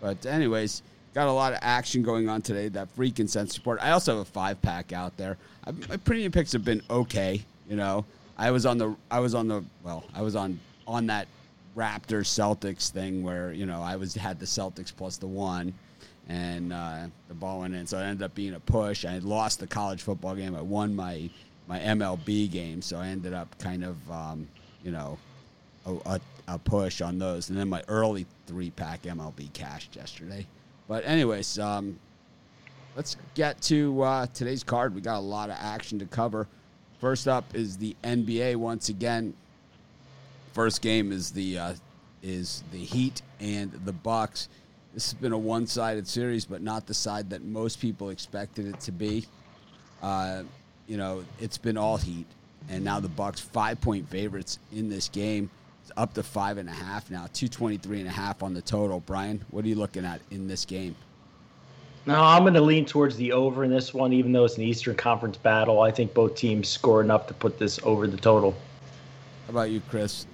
But 0.00 0.26
anyways, 0.26 0.82
got 1.14 1.28
a 1.28 1.32
lot 1.32 1.52
of 1.52 1.58
action 1.62 2.02
going 2.02 2.28
on 2.28 2.42
today. 2.42 2.68
That 2.68 2.90
free 2.90 3.10
consent 3.10 3.50
support. 3.52 3.78
I 3.82 3.90
also 3.90 4.18
have 4.18 4.22
a 4.22 4.30
five 4.30 4.60
pack 4.62 4.92
out 4.92 5.16
there. 5.16 5.36
I, 5.66 5.72
my 5.88 5.96
premium 5.96 6.32
picks 6.32 6.52
have 6.52 6.64
been 6.64 6.82
okay. 6.90 7.42
You 7.68 7.76
know, 7.76 8.04
I 8.38 8.50
was 8.50 8.66
on 8.66 8.78
the 8.78 8.94
I 9.10 9.20
was 9.20 9.34
on 9.34 9.48
the 9.48 9.64
well, 9.82 10.04
I 10.14 10.22
was 10.22 10.36
on 10.36 10.60
on 10.86 11.06
that 11.06 11.28
Raptors 11.76 12.26
Celtics 12.26 12.90
thing 12.90 13.22
where 13.22 13.52
you 13.52 13.66
know 13.66 13.82
I 13.82 13.96
was 13.96 14.14
had 14.14 14.38
the 14.38 14.46
Celtics 14.46 14.94
plus 14.94 15.16
the 15.16 15.26
one, 15.26 15.72
and 16.28 16.72
uh, 16.72 17.06
the 17.28 17.34
ball 17.34 17.60
went 17.60 17.74
in. 17.74 17.86
So 17.86 17.98
it 17.98 18.04
ended 18.04 18.22
up 18.22 18.34
being 18.34 18.54
a 18.54 18.60
push. 18.60 19.04
I 19.04 19.18
lost 19.18 19.60
the 19.60 19.66
college 19.66 20.02
football 20.02 20.34
game. 20.34 20.54
I 20.54 20.62
won 20.62 20.94
my 20.94 21.28
my 21.66 21.78
MLB 21.80 22.50
game, 22.50 22.82
so 22.82 22.98
I 22.98 23.08
ended 23.08 23.34
up 23.34 23.58
kind 23.58 23.84
of 23.84 24.10
um, 24.10 24.48
you 24.84 24.92
know 24.92 25.18
a, 25.86 25.94
a, 26.06 26.20
a 26.48 26.58
push 26.58 27.00
on 27.00 27.18
those, 27.18 27.50
and 27.50 27.58
then 27.58 27.68
my 27.68 27.82
early 27.88 28.26
three 28.46 28.70
pack 28.70 29.02
MLB 29.02 29.52
cashed 29.52 29.96
yesterday. 29.96 30.46
But 30.88 31.04
anyways, 31.04 31.58
um, 31.58 31.98
let's 32.94 33.16
get 33.34 33.60
to 33.62 34.02
uh, 34.02 34.26
today's 34.32 34.62
card. 34.62 34.94
We 34.94 35.00
got 35.00 35.18
a 35.18 35.20
lot 35.20 35.50
of 35.50 35.56
action 35.58 35.98
to 35.98 36.06
cover. 36.06 36.46
First 37.00 37.28
up 37.28 37.54
is 37.54 37.76
the 37.76 37.96
NBA 38.02 38.56
once 38.56 38.88
again. 38.88 39.34
First 40.52 40.80
game 40.80 41.12
is 41.12 41.32
the 41.32 41.58
uh, 41.58 41.74
is 42.22 42.62
the 42.72 42.78
Heat 42.78 43.22
and 43.40 43.72
the 43.84 43.92
Bucks. 43.92 44.48
This 44.94 45.12
has 45.12 45.20
been 45.20 45.32
a 45.32 45.38
one-sided 45.38 46.08
series, 46.08 46.46
but 46.46 46.62
not 46.62 46.86
the 46.86 46.94
side 46.94 47.28
that 47.30 47.44
most 47.44 47.80
people 47.80 48.08
expected 48.08 48.66
it 48.66 48.80
to 48.80 48.92
be. 48.92 49.26
Uh, 50.02 50.44
you 50.86 50.96
know, 50.96 51.22
it's 51.38 51.58
been 51.58 51.76
all 51.76 51.98
Heat, 51.98 52.26
and 52.70 52.82
now 52.82 53.00
the 53.00 53.08
Bucks 53.08 53.40
five-point 53.40 54.08
favorites 54.08 54.58
in 54.72 54.88
this 54.88 55.08
game. 55.10 55.50
It's 55.86 55.92
up 55.96 56.14
to 56.14 56.24
five 56.24 56.58
and 56.58 56.68
a 56.68 56.72
half 56.72 57.12
now, 57.12 57.28
223 57.32 58.00
and 58.00 58.08
a 58.08 58.10
half 58.10 58.42
on 58.42 58.54
the 58.54 58.60
total. 58.60 58.98
Brian, 58.98 59.44
what 59.52 59.64
are 59.64 59.68
you 59.68 59.76
looking 59.76 60.04
at 60.04 60.20
in 60.32 60.48
this 60.48 60.64
game? 60.64 60.96
No, 62.06 62.20
I'm 62.20 62.42
going 62.42 62.54
to 62.54 62.60
lean 62.60 62.84
towards 62.84 63.16
the 63.16 63.30
over 63.30 63.62
in 63.62 63.70
this 63.70 63.94
one, 63.94 64.12
even 64.12 64.32
though 64.32 64.44
it's 64.44 64.56
an 64.56 64.64
Eastern 64.64 64.96
Conference 64.96 65.36
battle. 65.36 65.82
I 65.82 65.92
think 65.92 66.12
both 66.12 66.34
teams 66.34 66.66
score 66.66 67.00
enough 67.00 67.28
to 67.28 67.34
put 67.34 67.60
this 67.60 67.78
over 67.84 68.08
the 68.08 68.16
total. 68.16 68.50
How 69.46 69.50
about 69.50 69.70
you, 69.70 69.80
Chris? 69.88 70.26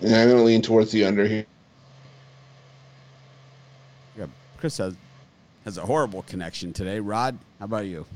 Yeah, 0.00 0.22
I'm 0.22 0.28
going 0.28 0.38
to 0.38 0.44
lean 0.44 0.62
towards 0.62 0.92
the 0.92 1.04
under 1.04 1.26
here. 1.26 1.46
Yeah, 4.16 4.26
Chris 4.58 4.78
has 4.78 4.94
has 5.64 5.76
a 5.76 5.82
horrible 5.84 6.22
connection 6.22 6.72
today. 6.72 7.00
Rod, 7.00 7.36
how 7.58 7.64
about 7.64 7.86
you? 7.86 8.06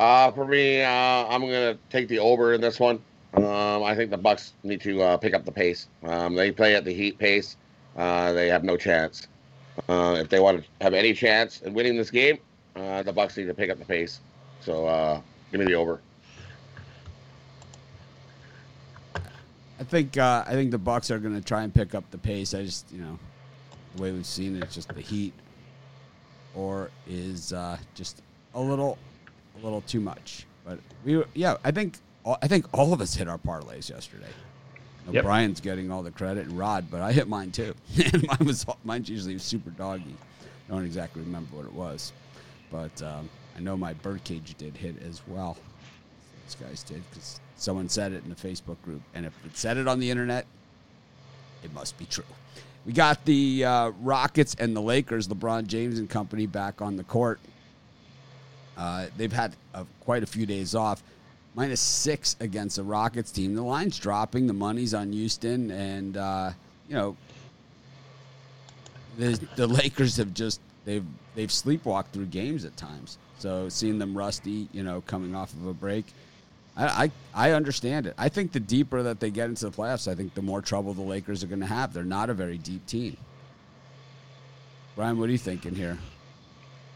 Uh, 0.00 0.30
for 0.32 0.46
me, 0.46 0.80
uh, 0.80 0.88
I'm 0.88 1.42
gonna 1.42 1.76
take 1.90 2.08
the 2.08 2.20
over 2.20 2.54
in 2.54 2.60
this 2.62 2.80
one. 2.80 3.02
Um, 3.34 3.84
I 3.84 3.94
think 3.94 4.10
the 4.10 4.16
Bucks 4.16 4.54
need 4.62 4.80
to 4.80 5.02
uh, 5.02 5.16
pick 5.18 5.34
up 5.34 5.44
the 5.44 5.52
pace. 5.52 5.88
Um, 6.02 6.34
they 6.34 6.50
play 6.50 6.74
at 6.74 6.86
the 6.86 6.94
Heat 6.94 7.18
pace. 7.18 7.58
Uh, 7.94 8.32
they 8.32 8.48
have 8.48 8.64
no 8.64 8.78
chance. 8.78 9.28
Uh, 9.90 10.16
if 10.18 10.30
they 10.30 10.40
want 10.40 10.62
to 10.62 10.64
have 10.80 10.94
any 10.94 11.12
chance 11.12 11.60
in 11.60 11.74
winning 11.74 11.98
this 11.98 12.10
game, 12.10 12.38
uh, 12.76 13.02
the 13.02 13.12
Bucks 13.12 13.36
need 13.36 13.44
to 13.44 13.52
pick 13.52 13.68
up 13.68 13.78
the 13.78 13.84
pace. 13.84 14.20
So 14.60 14.86
uh, 14.86 15.20
give 15.52 15.60
me 15.60 15.66
the 15.66 15.74
over. 15.74 16.00
I 19.14 19.84
think 19.84 20.16
uh, 20.16 20.44
I 20.46 20.52
think 20.52 20.70
the 20.70 20.78
Bucks 20.78 21.10
are 21.10 21.18
going 21.18 21.34
to 21.34 21.46
try 21.46 21.62
and 21.62 21.74
pick 21.74 21.94
up 21.94 22.10
the 22.10 22.18
pace. 22.18 22.54
I 22.54 22.64
just 22.64 22.90
you 22.90 23.02
know 23.02 23.18
the 23.96 24.02
way 24.02 24.12
we've 24.12 24.24
seen 24.24 24.56
it, 24.56 24.62
it's 24.62 24.76
just 24.76 24.88
the 24.94 25.02
Heat, 25.02 25.34
or 26.54 26.90
is 27.06 27.52
uh, 27.52 27.76
just 27.94 28.22
a 28.54 28.60
little 28.60 28.96
a 29.60 29.64
little 29.64 29.82
too 29.82 30.00
much. 30.00 30.46
But 30.64 30.78
we 31.04 31.22
yeah, 31.34 31.56
I 31.64 31.70
think 31.70 31.98
I 32.42 32.46
think 32.48 32.66
all 32.72 32.92
of 32.92 33.00
us 33.00 33.14
hit 33.14 33.28
our 33.28 33.38
parlays 33.38 33.88
yesterday. 33.90 34.26
You 34.26 35.06
know, 35.06 35.12
Yep. 35.14 35.24
Brian's 35.24 35.60
getting 35.60 35.90
all 35.90 36.02
the 36.02 36.10
credit 36.10 36.46
and 36.46 36.58
Rod, 36.58 36.90
but 36.90 37.00
I 37.00 37.12
hit 37.12 37.28
mine 37.28 37.50
too. 37.50 37.74
and 38.12 38.26
mine 38.26 38.46
was 38.46 38.66
mine's 38.84 39.08
usually 39.08 39.38
super 39.38 39.70
doggy. 39.70 40.14
I 40.68 40.72
don't 40.72 40.84
exactly 40.84 41.22
remember 41.22 41.56
what 41.56 41.66
it 41.66 41.72
was, 41.72 42.12
but 42.70 43.02
um, 43.02 43.28
I 43.56 43.60
know 43.60 43.76
my 43.76 43.92
birdcage 43.94 44.54
did 44.56 44.76
hit 44.76 45.02
as 45.02 45.20
well. 45.26 45.56
These 46.46 46.54
guys 46.56 46.82
did 46.82 47.02
because 47.10 47.40
someone 47.56 47.88
said 47.88 48.12
it 48.12 48.22
in 48.22 48.30
the 48.30 48.36
Facebook 48.36 48.80
group, 48.82 49.02
and 49.14 49.26
if 49.26 49.32
it 49.44 49.56
said 49.56 49.76
it 49.78 49.88
on 49.88 49.98
the 49.98 50.10
internet, 50.10 50.46
it 51.64 51.72
must 51.74 51.98
be 51.98 52.04
true. 52.04 52.24
We 52.86 52.92
got 52.92 53.24
the 53.24 53.64
uh, 53.64 53.90
Rockets 54.00 54.54
and 54.58 54.74
the 54.74 54.80
Lakers, 54.80 55.28
LeBron 55.28 55.66
James 55.66 55.98
and 55.98 56.08
company, 56.08 56.46
back 56.46 56.80
on 56.80 56.96
the 56.96 57.04
court. 57.04 57.40
Uh, 58.80 59.06
they've 59.18 59.32
had 59.32 59.54
uh, 59.74 59.84
quite 60.00 60.22
a 60.22 60.26
few 60.26 60.46
days 60.46 60.74
off. 60.74 61.02
Minus 61.54 61.80
six 61.80 62.34
against 62.40 62.76
the 62.76 62.82
Rockets 62.82 63.30
team. 63.30 63.54
The 63.54 63.62
line's 63.62 63.98
dropping. 63.98 64.46
The 64.46 64.54
money's 64.54 64.94
on 64.94 65.12
Houston, 65.12 65.70
and 65.70 66.16
uh, 66.16 66.52
you 66.88 66.94
know 66.94 67.16
the 69.18 69.38
the 69.56 69.66
Lakers 69.80 70.16
have 70.16 70.32
just 70.32 70.60
they've 70.86 71.04
they've 71.34 71.50
sleepwalked 71.50 72.06
through 72.12 72.26
games 72.26 72.64
at 72.64 72.76
times. 72.78 73.18
So 73.38 73.68
seeing 73.68 73.98
them 73.98 74.16
rusty, 74.16 74.68
you 74.72 74.82
know, 74.82 75.02
coming 75.02 75.34
off 75.34 75.52
of 75.52 75.66
a 75.66 75.74
break, 75.74 76.06
I, 76.76 77.10
I, 77.34 77.48
I 77.48 77.50
understand 77.52 78.06
it. 78.06 78.14
I 78.16 78.28
think 78.28 78.52
the 78.52 78.60
deeper 78.60 79.02
that 79.02 79.20
they 79.20 79.30
get 79.30 79.48
into 79.48 79.68
the 79.68 79.76
playoffs, 79.76 80.10
I 80.10 80.14
think 80.14 80.34
the 80.34 80.42
more 80.42 80.60
trouble 80.62 80.94
the 80.94 81.02
Lakers 81.02 81.42
are 81.42 81.46
going 81.46 81.60
to 81.60 81.66
have. 81.66 81.92
They're 81.92 82.04
not 82.04 82.30
a 82.30 82.34
very 82.34 82.58
deep 82.58 82.86
team. 82.86 83.16
Brian, 84.94 85.18
what 85.18 85.28
are 85.28 85.32
you 85.32 85.38
thinking 85.38 85.74
here? 85.74 85.98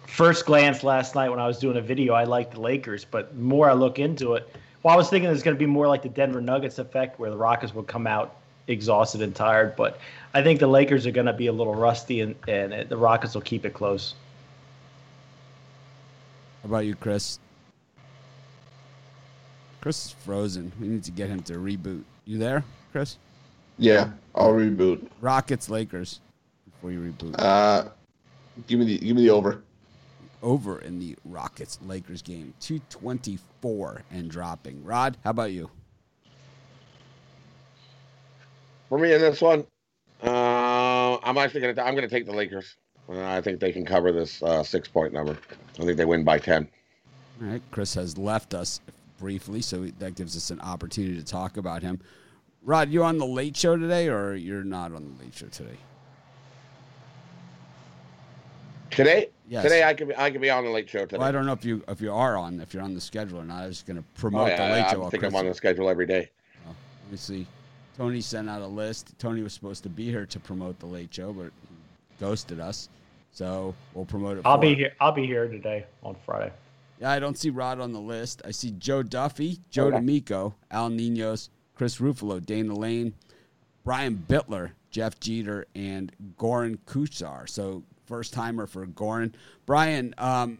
First 0.06 0.46
glance 0.46 0.84
last 0.84 1.14
night 1.14 1.28
when 1.28 1.40
I 1.40 1.46
was 1.46 1.58
doing 1.58 1.76
a 1.76 1.80
video, 1.80 2.14
I 2.14 2.24
liked 2.24 2.54
the 2.54 2.60
Lakers, 2.60 3.04
but 3.04 3.34
more 3.36 3.68
I 3.68 3.72
look 3.72 3.98
into 3.98 4.34
it, 4.34 4.48
well, 4.82 4.94
I 4.94 4.96
was 4.96 5.08
thinking 5.08 5.30
it's 5.30 5.42
going 5.42 5.56
to 5.56 5.58
be 5.58 5.66
more 5.66 5.88
like 5.88 6.02
the 6.02 6.10
Denver 6.10 6.40
Nuggets 6.40 6.78
effect, 6.78 7.18
where 7.18 7.30
the 7.30 7.36
Rockets 7.36 7.74
will 7.74 7.82
come 7.82 8.06
out 8.06 8.36
exhausted 8.66 9.22
and 9.22 9.34
tired. 9.34 9.76
But 9.76 9.98
I 10.34 10.42
think 10.42 10.60
the 10.60 10.66
Lakers 10.66 11.06
are 11.06 11.10
going 11.10 11.26
to 11.26 11.32
be 11.32 11.46
a 11.46 11.52
little 11.52 11.74
rusty, 11.74 12.20
and, 12.20 12.34
and 12.46 12.88
the 12.88 12.96
Rockets 12.96 13.34
will 13.34 13.42
keep 13.42 13.64
it 13.64 13.72
close. 13.72 14.14
How 16.62 16.68
about 16.68 16.84
you, 16.84 16.94
Chris? 16.94 17.38
Chris 19.80 20.06
is 20.06 20.12
frozen. 20.12 20.72
We 20.80 20.88
need 20.88 21.04
to 21.04 21.10
get 21.10 21.28
him 21.28 21.42
to 21.42 21.54
reboot. 21.54 22.04
You 22.24 22.38
there, 22.38 22.64
Chris? 22.92 23.16
Yeah, 23.78 24.10
I'll 24.34 24.52
reboot. 24.52 25.06
Rockets, 25.20 25.68
Lakers. 25.68 26.20
Before 26.70 26.90
you 26.90 27.00
reboot. 27.00 27.34
Uh, 27.38 27.88
give 28.66 28.78
me 28.78 28.86
the 28.86 28.98
give 28.98 29.16
me 29.16 29.22
the 29.22 29.30
over. 29.30 29.62
Over 30.44 30.78
in 30.78 30.98
the 30.98 31.16
Rockets 31.24 31.78
Lakers 31.86 32.20
game, 32.20 32.52
two 32.60 32.78
twenty 32.90 33.38
four 33.62 34.02
and 34.10 34.30
dropping. 34.30 34.84
Rod, 34.84 35.16
how 35.24 35.30
about 35.30 35.52
you? 35.52 35.70
For 38.90 38.98
me 38.98 39.14
in 39.14 39.22
this 39.22 39.40
one, 39.40 39.66
uh, 40.22 41.16
I'm 41.22 41.38
actually 41.38 41.62
gonna 41.62 41.82
I'm 41.82 41.94
gonna 41.94 42.08
take 42.08 42.26
the 42.26 42.34
Lakers. 42.34 42.76
Uh, 43.08 43.24
I 43.24 43.40
think 43.40 43.58
they 43.58 43.72
can 43.72 43.86
cover 43.86 44.12
this 44.12 44.42
uh, 44.42 44.62
six 44.62 44.86
point 44.86 45.14
number. 45.14 45.38
I 45.80 45.84
think 45.84 45.96
they 45.96 46.04
win 46.04 46.24
by 46.24 46.38
ten. 46.38 46.68
All 47.40 47.48
right, 47.48 47.62
Chris 47.70 47.94
has 47.94 48.18
left 48.18 48.52
us 48.52 48.82
briefly, 49.18 49.62
so 49.62 49.86
that 49.98 50.14
gives 50.14 50.36
us 50.36 50.50
an 50.50 50.60
opportunity 50.60 51.16
to 51.16 51.24
talk 51.24 51.56
about 51.56 51.82
him. 51.82 52.00
Rod, 52.62 52.90
you 52.90 53.02
on 53.02 53.16
the 53.16 53.26
late 53.26 53.56
show 53.56 53.78
today, 53.78 54.08
or 54.08 54.34
you're 54.34 54.62
not 54.62 54.92
on 54.92 55.16
the 55.16 55.24
late 55.24 55.34
show 55.34 55.46
today? 55.46 55.78
Today, 58.90 59.30
Yes. 59.48 59.62
today 59.62 59.82
I 59.84 59.94
could 59.94 60.08
be, 60.08 60.16
I 60.16 60.30
could 60.30 60.40
be 60.40 60.50
on 60.50 60.64
the 60.64 60.70
late 60.70 60.88
show 60.88 61.00
today. 61.00 61.18
Well, 61.18 61.26
I 61.28 61.32
don't 61.32 61.46
know 61.46 61.52
if 61.52 61.64
you 61.64 61.82
if 61.88 62.00
you 62.00 62.12
are 62.12 62.36
on 62.36 62.60
if 62.60 62.72
you're 62.72 62.82
on 62.82 62.94
the 62.94 63.00
schedule 63.00 63.40
or 63.40 63.44
not. 63.44 63.62
I 63.62 63.66
was 63.66 63.82
going 63.82 63.96
to 63.96 64.04
promote 64.14 64.48
Oh, 64.48 64.50
yeah, 64.50 64.68
the 64.68 64.74
late 64.74 64.84
I, 64.86 64.92
show. 64.92 65.04
I 65.04 65.10
think 65.10 65.20
Chris 65.22 65.34
I'm 65.34 65.40
on 65.40 65.46
the 65.46 65.54
schedule 65.54 65.88
every 65.90 66.06
day. 66.06 66.30
Oh, 66.66 66.74
let 67.04 67.10
me 67.12 67.16
see. 67.16 67.46
Tony 67.96 68.20
sent 68.20 68.48
out 68.48 68.62
a 68.62 68.66
list. 68.66 69.14
Tony 69.18 69.42
was 69.42 69.52
supposed 69.52 69.82
to 69.84 69.88
be 69.88 70.06
here 70.10 70.26
to 70.26 70.40
promote 70.40 70.78
the 70.80 70.86
late 70.86 71.12
show, 71.14 71.32
but 71.32 71.44
he 71.44 72.16
ghosted 72.20 72.60
us. 72.60 72.88
So 73.32 73.74
we'll 73.94 74.04
promote 74.04 74.38
it. 74.38 74.42
I'll 74.44 74.56
for 74.56 74.62
be 74.62 74.70
him. 74.70 74.76
here. 74.76 74.92
I'll 75.00 75.12
be 75.12 75.26
here 75.26 75.48
today 75.48 75.86
on 76.02 76.16
Friday. 76.24 76.52
Yeah, 77.00 77.10
I 77.10 77.18
don't 77.18 77.36
see 77.36 77.50
Rod 77.50 77.80
on 77.80 77.92
the 77.92 78.00
list. 78.00 78.42
I 78.44 78.50
see 78.52 78.70
Joe 78.78 79.02
Duffy, 79.02 79.58
Joe 79.70 79.86
Okay. 79.88 79.96
D'Amico, 79.98 80.54
Al 80.70 80.90
Ninos, 80.90 81.50
Chris 81.74 81.98
Ruffalo, 81.98 82.44
Dana 82.44 82.74
Lane, 82.74 83.12
Brian 83.84 84.24
Bittler, 84.28 84.70
Jeff 84.90 85.18
Jeter, 85.18 85.66
and 85.74 86.12
Goran 86.38 86.78
Kuchar. 86.86 87.48
So 87.48 87.82
first 88.06 88.32
timer 88.32 88.66
for 88.66 88.86
Goran. 88.86 89.32
Brian, 89.66 90.14
um, 90.18 90.58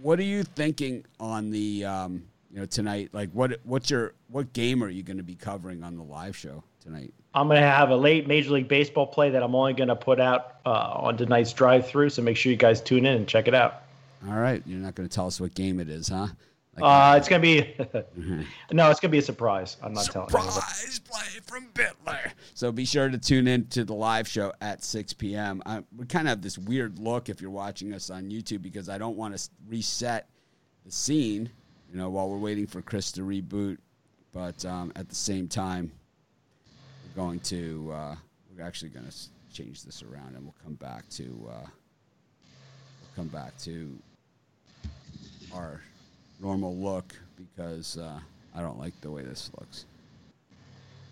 what 0.00 0.18
are 0.18 0.24
you 0.24 0.42
thinking 0.42 1.04
on 1.20 1.50
the 1.50 1.84
um, 1.84 2.24
you 2.50 2.60
know 2.60 2.66
tonight? 2.66 3.10
Like, 3.12 3.30
what 3.32 3.58
what's 3.64 3.90
your 3.90 4.14
what 4.28 4.52
game 4.52 4.82
are 4.82 4.88
you 4.88 5.02
going 5.02 5.18
to 5.18 5.22
be 5.22 5.34
covering 5.34 5.82
on 5.82 5.96
the 5.96 6.02
live 6.02 6.36
show 6.36 6.62
tonight? 6.80 7.12
I'm 7.34 7.48
going 7.48 7.60
to 7.60 7.66
have 7.66 7.90
a 7.90 7.96
late 7.96 8.26
Major 8.26 8.50
League 8.50 8.68
Baseball 8.68 9.06
play 9.06 9.30
that 9.30 9.42
I'm 9.42 9.54
only 9.54 9.72
going 9.72 9.88
to 9.88 9.96
put 9.96 10.20
out 10.20 10.56
uh, 10.66 10.92
on 10.96 11.16
tonight's 11.16 11.52
drive 11.52 11.86
through. 11.86 12.10
So 12.10 12.20
make 12.20 12.36
sure 12.36 12.52
you 12.52 12.58
guys 12.58 12.80
tune 12.80 13.06
in 13.06 13.16
and 13.16 13.26
check 13.26 13.48
it 13.48 13.54
out. 13.54 13.82
All 14.28 14.36
right, 14.38 14.62
you're 14.66 14.78
not 14.78 14.94
going 14.94 15.08
to 15.08 15.14
tell 15.14 15.26
us 15.26 15.40
what 15.40 15.54
game 15.54 15.80
it 15.80 15.88
is, 15.88 16.08
huh? 16.08 16.28
Like, 16.76 17.14
Uh, 17.14 17.16
it's 17.18 17.28
going 17.28 17.42
to 17.42 17.46
be 17.46 17.76
no, 18.72 18.90
it's 18.90 19.00
going 19.00 19.08
to 19.10 19.12
be 19.12 19.18
a 19.18 19.22
surprise. 19.22 19.76
I'm 19.82 19.92
not 19.92 20.06
telling 20.06 20.28
surprise 20.28 21.00
play 21.00 21.40
from 21.44 21.68
Bittler. 21.74 22.32
So 22.54 22.72
be 22.72 22.84
sure 22.84 23.08
to 23.08 23.18
tune 23.18 23.46
in 23.46 23.66
to 23.68 23.84
the 23.84 23.94
live 23.94 24.26
show 24.26 24.52
at 24.60 24.82
6 24.82 25.12
p.m. 25.14 25.62
I, 25.66 25.82
we 25.96 26.06
kind 26.06 26.26
of 26.26 26.30
have 26.30 26.42
this 26.42 26.56
weird 26.56 26.98
look 26.98 27.28
if 27.28 27.40
you're 27.40 27.50
watching 27.50 27.92
us 27.92 28.08
on 28.08 28.30
YouTube 28.30 28.62
because 28.62 28.88
I 28.88 28.98
don't 28.98 29.16
want 29.16 29.36
to 29.36 29.50
reset 29.68 30.28
the 30.84 30.92
scene, 30.92 31.50
you 31.90 31.98
know, 31.98 32.08
while 32.08 32.28
we're 32.28 32.38
waiting 32.38 32.66
for 32.66 32.80
Chris 32.80 33.12
to 33.12 33.22
reboot. 33.22 33.78
But 34.32 34.64
um, 34.64 34.92
at 34.96 35.08
the 35.10 35.14
same 35.14 35.48
time, 35.48 35.92
we're 37.04 37.22
going 37.22 37.40
to 37.40 37.92
uh, 37.94 38.16
we're 38.56 38.64
actually 38.64 38.88
going 38.88 39.06
to 39.06 39.16
change 39.52 39.82
this 39.82 40.02
around 40.02 40.34
and 40.34 40.42
we'll 40.44 40.54
come 40.64 40.74
back 40.74 41.06
to 41.10 41.24
uh, 41.50 41.66
we'll 41.66 43.14
come 43.14 43.28
back 43.28 43.56
to 43.58 43.98
our 45.52 45.82
normal 46.42 46.76
look 46.76 47.14
because 47.36 47.96
uh, 47.96 48.18
I 48.54 48.60
don't 48.60 48.78
like 48.78 49.00
the 49.00 49.10
way 49.10 49.22
this 49.22 49.50
looks. 49.58 49.86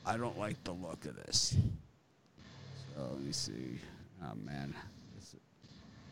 I 0.04 0.16
don't 0.16 0.38
like 0.38 0.62
the 0.64 0.72
look 0.72 1.04
of 1.04 1.14
this. 1.24 1.54
So 2.94 3.08
let 3.12 3.20
me 3.20 3.32
see. 3.32 3.78
Oh 4.22 4.34
man, 4.44 4.74
this, 5.16 5.36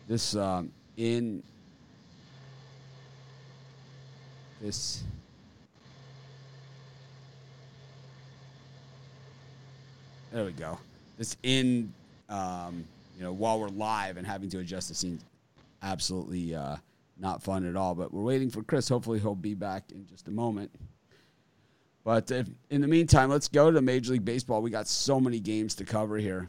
this 0.06 0.36
um, 0.36 0.70
in 0.96 1.42
this. 4.62 5.02
There 10.32 10.44
we 10.44 10.52
go. 10.52 10.78
This 11.16 11.36
in, 11.42 11.92
um, 12.28 12.84
you 13.16 13.24
know, 13.24 13.32
while 13.32 13.58
we're 13.58 13.68
live 13.68 14.16
and 14.18 14.26
having 14.26 14.48
to 14.50 14.58
adjust 14.58 14.88
the 14.88 14.94
scene, 14.94 15.18
absolutely 15.82 16.54
uh, 16.54 16.76
not 17.18 17.42
fun 17.42 17.66
at 17.66 17.76
all. 17.76 17.94
But 17.94 18.12
we're 18.12 18.22
waiting 18.22 18.50
for 18.50 18.62
Chris. 18.62 18.88
Hopefully, 18.88 19.18
he'll 19.18 19.34
be 19.34 19.54
back 19.54 19.90
in 19.92 20.06
just 20.06 20.28
a 20.28 20.30
moment. 20.30 20.70
But 22.04 22.30
if, 22.30 22.48
in 22.70 22.80
the 22.80 22.88
meantime, 22.88 23.28
let's 23.28 23.48
go 23.48 23.70
to 23.70 23.82
Major 23.82 24.12
League 24.12 24.24
Baseball. 24.24 24.62
We 24.62 24.70
got 24.70 24.88
so 24.88 25.20
many 25.20 25.40
games 25.40 25.74
to 25.76 25.84
cover 25.84 26.16
here. 26.16 26.48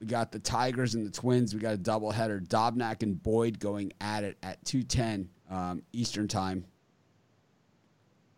We 0.00 0.06
got 0.06 0.30
the 0.30 0.38
Tigers 0.38 0.94
and 0.94 1.06
the 1.06 1.10
Twins. 1.10 1.54
We 1.54 1.60
got 1.60 1.74
a 1.74 1.78
doubleheader. 1.78 2.46
Dobnak 2.46 3.02
and 3.02 3.20
Boyd 3.20 3.58
going 3.58 3.92
at 4.00 4.24
it 4.24 4.36
at 4.42 4.64
2:10 4.64 5.28
um, 5.50 5.82
Eastern 5.92 6.28
time. 6.28 6.64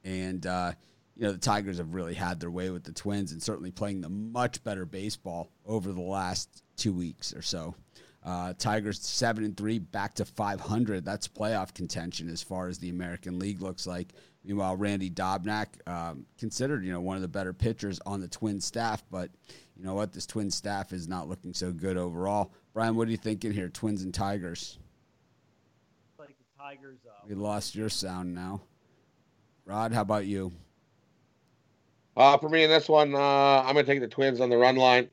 And 0.05 0.47
uh, 0.47 0.73
you 1.17 1.27
know 1.27 1.33
the 1.33 1.39
Tigers 1.39 1.79
have 1.79 1.95
really 1.95 2.15
had 2.15 2.41
their 2.41 2.51
way 2.51 2.71
with 2.71 2.85
the 2.85 2.93
Twins 2.93 3.33
and 3.33 3.43
certainly 3.43 3.71
playing 3.71 4.01
the 4.01 4.09
much 4.09 4.65
better 4.65 4.87
baseball 4.87 5.51
over 5.67 5.93
the 5.93 6.01
last 6.01 6.63
two 6.77 6.95
weeks 6.95 7.35
or 7.35 7.43
so. 7.43 7.75
Uh, 8.23 8.53
Tigers 8.59 9.01
seven 9.01 9.45
and 9.45 9.57
three, 9.57 9.79
back 9.79 10.15
to 10.15 10.25
500. 10.27 11.05
That's 11.05 11.27
playoff 11.27 11.73
contention 11.73 12.29
as 12.29 12.43
far 12.43 12.69
as 12.69 12.79
the 12.79 12.91
American 12.91 13.39
League 13.39 13.63
looks 13.63 13.87
like. 13.87 14.13
Meanwhile, 14.45 14.77
Randy 14.77 15.11
Dobnak, 15.11 15.67
um, 15.87 16.27
considered 16.39 16.85
you 16.85 16.93
know 16.93 17.01
one 17.01 17.17
of 17.17 17.23
the 17.23 17.29
better 17.29 17.53
pitchers 17.53 17.99
on 18.05 18.21
the 18.21 18.29
Twin 18.29 18.61
staff, 18.61 19.03
but 19.11 19.31
you 19.77 19.85
know 19.85 19.95
what, 19.95 20.13
this 20.13 20.27
Twin 20.27 20.51
staff 20.51 20.93
is 20.93 21.09
not 21.09 21.29
looking 21.29 21.55
so 21.55 21.73
good 21.73 21.97
overall. 21.97 22.53
Brian, 22.75 22.95
what 22.95 23.09
are 23.09 23.11
you 23.11 23.17
thinking 23.17 23.53
here, 23.53 23.69
Twins 23.71 24.03
and 24.03 24.13
Tigers? 24.13 24.79
Like 26.19 26.29
the 26.29 26.63
Tigers. 26.63 26.99
Uh, 27.07 27.27
We 27.27 27.35
lost 27.35 27.75
your 27.75 27.89
sound 27.89 28.35
now. 28.35 28.61
Rod, 29.65 29.93
how 29.93 30.03
about 30.03 30.27
you? 30.27 30.53
Uh, 32.17 32.37
for 32.37 32.49
me 32.51 32.65
in 32.65 32.71
this 32.71 32.89
one, 32.89 33.15
uh, 33.15 33.19
I'm 33.19 33.75
gonna 33.75 33.85
take 33.85 34.01
the 34.01 34.09
Twins 34.09 34.41
on 34.41 34.51
the 34.51 34.59
run 34.59 34.77
line. 34.77 35.09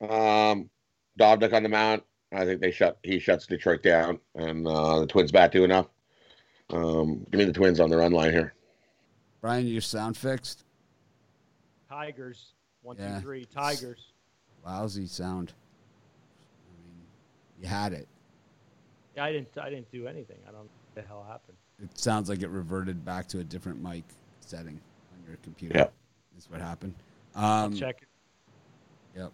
Um, 0.00 0.70
Dobnak 1.18 1.52
on 1.52 1.62
the 1.62 1.68
mound. 1.68 2.02
I 2.36 2.44
think 2.44 2.60
they 2.60 2.70
shut 2.70 2.98
he 3.02 3.18
shuts 3.18 3.46
Detroit 3.46 3.82
down, 3.82 4.20
and 4.34 4.66
uh, 4.66 5.00
the 5.00 5.06
Twins 5.06 5.32
bat 5.32 5.52
do 5.52 5.64
enough. 5.64 5.86
Um, 6.70 7.24
give 7.30 7.38
me 7.38 7.44
the 7.44 7.52
Twins 7.52 7.80
on 7.80 7.88
the 7.90 7.96
run 7.96 8.12
line 8.12 8.32
here. 8.32 8.54
Brian, 9.40 9.66
your 9.66 9.80
sound 9.80 10.16
fixed? 10.16 10.64
Tigers. 11.88 12.52
One, 12.82 12.96
two, 12.96 13.20
three. 13.20 13.44
Tigers. 13.46 14.12
Lousy 14.64 15.06
sound. 15.06 15.52
I 16.68 16.84
mean, 16.84 16.94
you 17.62 17.68
had 17.68 17.92
it. 17.92 18.06
Yeah, 19.16 19.24
I 19.24 19.32
didn't. 19.32 19.48
I 19.58 19.70
didn't 19.70 19.90
do 19.90 20.06
anything. 20.06 20.38
I 20.44 20.50
don't 20.52 20.64
know 20.64 20.68
what 20.94 21.02
the 21.02 21.08
hell 21.08 21.24
happened. 21.26 21.56
It 21.82 21.98
sounds 21.98 22.28
like 22.28 22.42
it 22.42 22.48
reverted 22.50 23.04
back 23.04 23.28
to 23.28 23.38
a 23.40 23.44
different 23.44 23.82
mic 23.82 24.04
setting 24.40 24.80
on 25.12 25.28
your 25.28 25.36
computer. 25.42 25.78
Yep. 25.78 25.92
That's 26.34 26.50
what 26.50 26.60
happened. 26.60 26.94
I'll 27.34 27.66
Um, 27.66 27.74
check. 27.74 28.02
it. 28.02 29.18
Yep. 29.18 29.32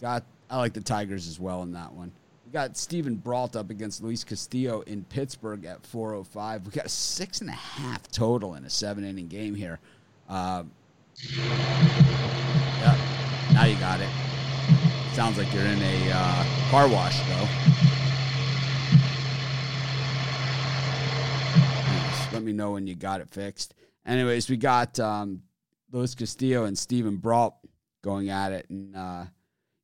Got 0.00 0.24
I 0.50 0.56
like 0.58 0.72
the 0.72 0.80
Tigers 0.80 1.28
as 1.28 1.38
well 1.38 1.62
in 1.62 1.72
that 1.72 1.92
one. 1.92 2.12
We 2.46 2.52
got 2.52 2.76
Steven 2.78 3.16
Brault 3.16 3.56
up 3.56 3.68
against 3.68 4.02
Luis 4.02 4.24
Castillo 4.24 4.80
in 4.82 5.04
Pittsburgh 5.04 5.66
at 5.66 5.84
405. 5.84 6.64
We 6.64 6.72
got 6.72 6.86
a 6.86 6.88
six 6.88 7.42
and 7.42 7.50
a 7.50 7.52
half 7.52 8.10
total 8.10 8.54
in 8.54 8.64
a 8.64 8.70
seven 8.70 9.04
inning 9.04 9.28
game 9.28 9.54
here. 9.54 9.78
Uh, 10.28 10.64
yeah, 11.36 12.96
now 13.52 13.64
you 13.64 13.76
got 13.76 14.00
it. 14.00 14.08
Sounds 15.12 15.36
like 15.36 15.52
you're 15.52 15.64
in 15.64 15.82
a 15.82 16.10
uh, 16.14 16.70
car 16.70 16.88
wash 16.88 17.18
though. 17.28 17.48
Just 22.10 22.32
Let 22.32 22.42
me 22.42 22.52
know 22.52 22.70
when 22.72 22.86
you 22.86 22.94
got 22.94 23.20
it 23.20 23.28
fixed. 23.28 23.74
Anyways, 24.06 24.48
we 24.48 24.56
got 24.56 24.98
um, 24.98 25.42
Luis 25.90 26.14
Castillo 26.14 26.64
and 26.64 26.78
Steven 26.78 27.16
Brault 27.16 27.54
going 28.00 28.30
at 28.30 28.52
it, 28.52 28.70
and 28.70 28.96
uh, 28.96 29.24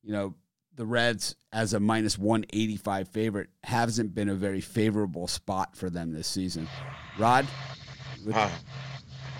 you 0.03 0.13
know 0.13 0.33
the 0.75 0.85
Reds 0.85 1.35
as 1.53 1.73
a 1.73 1.79
minus 1.79 2.17
185 2.17 3.07
favorite 3.07 3.49
hasn't 3.63 4.13
been 4.13 4.29
a 4.29 4.35
very 4.35 4.61
favorable 4.61 5.27
spot 5.27 5.75
for 5.75 5.89
them 5.89 6.11
this 6.11 6.27
season. 6.27 6.67
Rod? 7.17 7.47
Uh, 8.33 8.49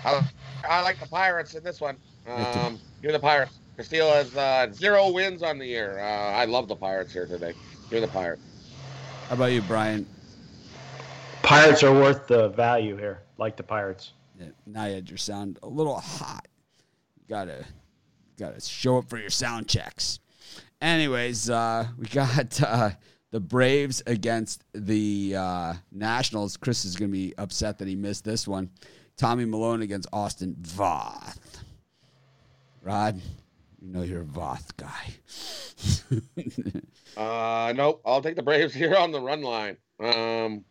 I, 0.04 0.28
I 0.68 0.82
like 0.82 0.98
the 1.00 1.06
Pirates 1.06 1.54
in 1.54 1.62
this 1.62 1.80
one. 1.80 1.96
Um, 2.26 2.78
give 3.02 3.08
me 3.08 3.12
the 3.12 3.18
Pirates. 3.18 3.58
Castillo 3.76 4.10
has 4.12 4.34
uh, 4.36 4.72
zero 4.72 5.10
wins 5.10 5.42
on 5.42 5.58
the 5.58 5.66
year. 5.66 5.98
Uh, 5.98 6.32
I 6.32 6.46
love 6.46 6.68
the 6.68 6.76
Pirates 6.76 7.12
here 7.12 7.26
today. 7.26 7.52
Give 7.84 7.92
me 7.92 8.00
the 8.00 8.08
Pirates. 8.08 8.42
how 9.28 9.34
about 9.34 9.52
you, 9.52 9.62
Brian? 9.62 10.06
Pirates 11.42 11.82
are 11.82 11.92
worth 11.92 12.26
the 12.26 12.48
value 12.48 12.96
here, 12.96 13.22
like 13.38 13.56
the 13.56 13.62
Pirates. 13.62 14.12
Yeah, 14.40 14.48
Nayad, 14.68 15.08
your 15.08 15.18
sound 15.18 15.58
a 15.62 15.68
little 15.68 15.98
hot. 15.98 16.48
You 17.18 17.24
gotta 17.28 17.64
gotta 18.38 18.60
show 18.60 18.98
up 18.98 19.08
for 19.08 19.18
your 19.18 19.30
sound 19.30 19.68
checks. 19.68 20.18
Anyways, 20.80 21.48
uh, 21.50 21.86
we 21.98 22.06
got 22.06 22.60
uh, 22.62 22.90
the 23.30 23.40
Braves 23.40 24.02
against 24.06 24.64
the 24.72 25.34
uh, 25.36 25.74
Nationals. 25.90 26.56
Chris 26.56 26.84
is 26.84 26.96
gonna 26.96 27.10
be 27.12 27.34
upset 27.38 27.78
that 27.78 27.88
he 27.88 27.96
missed 27.96 28.24
this 28.24 28.46
one. 28.46 28.70
Tommy 29.16 29.44
Milone 29.46 29.82
against 29.82 30.08
Austin 30.12 30.54
Voth. 30.60 31.38
Rod, 32.82 33.16
you 33.80 33.88
know 33.88 34.02
you're 34.02 34.20
a 34.22 34.24
Voth 34.24 34.76
guy. 34.76 35.14
Uh, 37.16 37.72
nope. 37.74 38.02
I'll 38.04 38.20
take 38.20 38.36
the 38.36 38.42
Braves 38.42 38.74
here 38.74 38.94
on 38.94 39.10
the 39.10 39.18
run 39.18 39.40
line. 39.40 39.78
Um, 40.00 40.62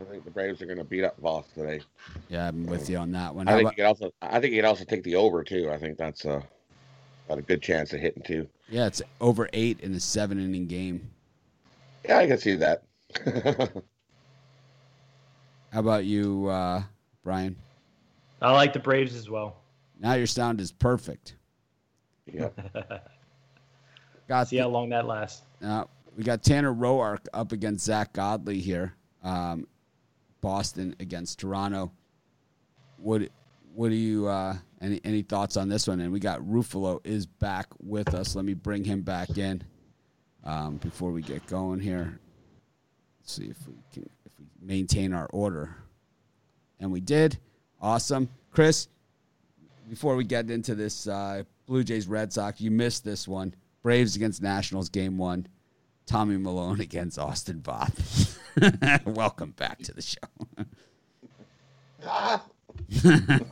I 0.00 0.04
think 0.10 0.24
the 0.24 0.30
Braves 0.30 0.62
are 0.62 0.64
going 0.66 0.78
to 0.78 0.84
beat 0.84 1.04
up 1.04 1.20
Voth 1.20 1.44
today. 1.52 1.82
yeah, 2.30 2.48
I'm 2.48 2.64
with 2.64 2.88
you 2.88 2.96
on 2.96 3.12
that 3.12 3.34
one. 3.34 3.46
I 3.46 3.50
How 3.50 3.56
think 3.58 3.66
about- 3.68 3.76
you 3.76 3.82
could 3.84 3.88
also. 3.88 4.14
I 4.22 4.40
think 4.40 4.54
you 4.54 4.62
could 4.62 4.68
also 4.68 4.84
take 4.84 5.02
the 5.02 5.16
over 5.16 5.44
too. 5.44 5.70
I 5.70 5.76
think 5.76 5.98
that's 5.98 6.24
uh, 6.24 6.40
got 7.28 7.36
a 7.36 7.42
good 7.42 7.60
chance 7.60 7.92
of 7.92 8.00
hitting 8.00 8.22
too. 8.22 8.48
Yeah, 8.68 8.86
it's 8.86 9.00
over 9.20 9.48
eight 9.52 9.80
in 9.80 9.94
a 9.94 10.00
seven 10.00 10.38
inning 10.42 10.66
game. 10.66 11.10
Yeah, 12.04 12.18
I 12.18 12.26
can 12.26 12.38
see 12.38 12.54
that. 12.56 12.82
How 15.72 15.80
about 15.80 16.04
you, 16.04 16.46
uh, 16.48 16.82
Brian? 17.22 17.56
I 18.40 18.52
like 18.52 18.72
the 18.72 18.78
Braves 18.78 19.14
as 19.14 19.28
well. 19.28 19.56
Now 20.00 20.14
your 20.14 20.26
sound 20.26 20.60
is 20.60 20.70
perfect. 20.72 21.34
yeah. 22.26 22.48
Got 24.28 24.48
See 24.48 24.58
how 24.58 24.68
long 24.68 24.90
that 24.90 25.06
lasts. 25.06 25.42
uh, 25.64 25.84
we 26.14 26.22
got 26.22 26.42
Tanner 26.42 26.74
Roark 26.74 27.26
up 27.32 27.52
against 27.52 27.86
Zack 27.86 28.12
Godley 28.12 28.58
here. 28.58 28.92
Um, 29.24 29.66
Boston 30.42 30.94
against 31.00 31.38
Toronto. 31.38 31.90
What 32.98 33.22
what 33.78 33.90
do 33.90 33.94
you 33.94 34.26
uh, 34.26 34.56
any 34.80 35.00
any 35.04 35.22
thoughts 35.22 35.56
on 35.56 35.68
this 35.68 35.86
one? 35.86 36.00
And 36.00 36.12
we 36.12 36.18
got 36.18 36.40
Ruffalo 36.40 36.98
is 37.04 37.26
back 37.26 37.68
with 37.80 38.12
us. 38.12 38.34
Let 38.34 38.44
me 38.44 38.54
bring 38.54 38.82
him 38.82 39.02
back 39.02 39.38
in 39.38 39.62
um, 40.42 40.78
before 40.78 41.12
we 41.12 41.22
get 41.22 41.46
going 41.46 41.78
here. 41.78 42.18
Let's 43.20 43.34
see 43.34 43.44
if 43.44 43.68
we 43.68 43.74
can 43.92 44.10
if 44.26 44.32
we 44.36 44.46
maintain 44.60 45.12
our 45.12 45.26
order. 45.26 45.76
And 46.80 46.90
we 46.90 47.00
did. 47.00 47.38
Awesome, 47.80 48.28
Chris. 48.50 48.88
Before 49.88 50.16
we 50.16 50.24
get 50.24 50.50
into 50.50 50.74
this 50.74 51.06
uh, 51.06 51.44
Blue 51.66 51.84
Jays 51.84 52.08
Red 52.08 52.32
Sox, 52.32 52.60
you 52.60 52.72
missed 52.72 53.04
this 53.04 53.28
one. 53.28 53.54
Braves 53.84 54.16
against 54.16 54.42
Nationals, 54.42 54.88
game 54.88 55.18
one. 55.18 55.46
Tommy 56.04 56.36
Milone 56.36 56.80
against 56.88 57.16
Austin 57.16 57.60
Voth. 57.60 58.36
Welcome 59.06 59.52
back 59.52 59.78
to 59.82 59.92
the 59.94 60.02
show. 60.02 60.18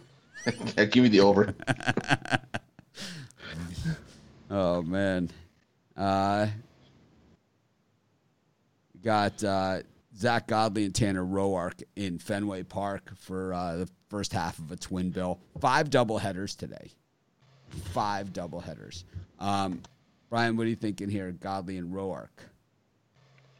Ah. 0.47 0.51
Yeah, 0.77 0.85
give 0.85 1.03
me 1.03 1.09
the 1.09 1.21
over. 1.21 1.55
Oh 4.49 4.81
man, 4.81 5.29
uh, 5.97 6.47
got 9.03 9.43
uh, 9.43 9.79
Zack 10.17 10.47
Godley 10.47 10.85
and 10.85 10.95
Tanner 10.95 11.25
Roark 11.25 11.83
in 11.97 12.19
Fenway 12.19 12.63
Park 12.63 13.11
for 13.17 13.53
uh, 13.53 13.77
the 13.77 13.89
first 14.09 14.33
half 14.33 14.59
of 14.61 14.71
a 14.71 14.77
twin 14.77 15.11
bill. 15.11 15.41
Five 15.61 15.91
double 15.91 16.19
headers 16.19 16.55
today. 16.55 16.93
Five 17.93 18.33
double 18.33 18.61
headers. 18.61 19.05
Um, 19.41 19.83
Brian, 20.31 20.57
what 20.57 20.67
are 20.67 20.71
you 20.71 20.77
thinking 20.77 21.09
here? 21.09 21.33
Godley 21.33 21.77
and 21.77 21.93
Roark. 21.93 22.29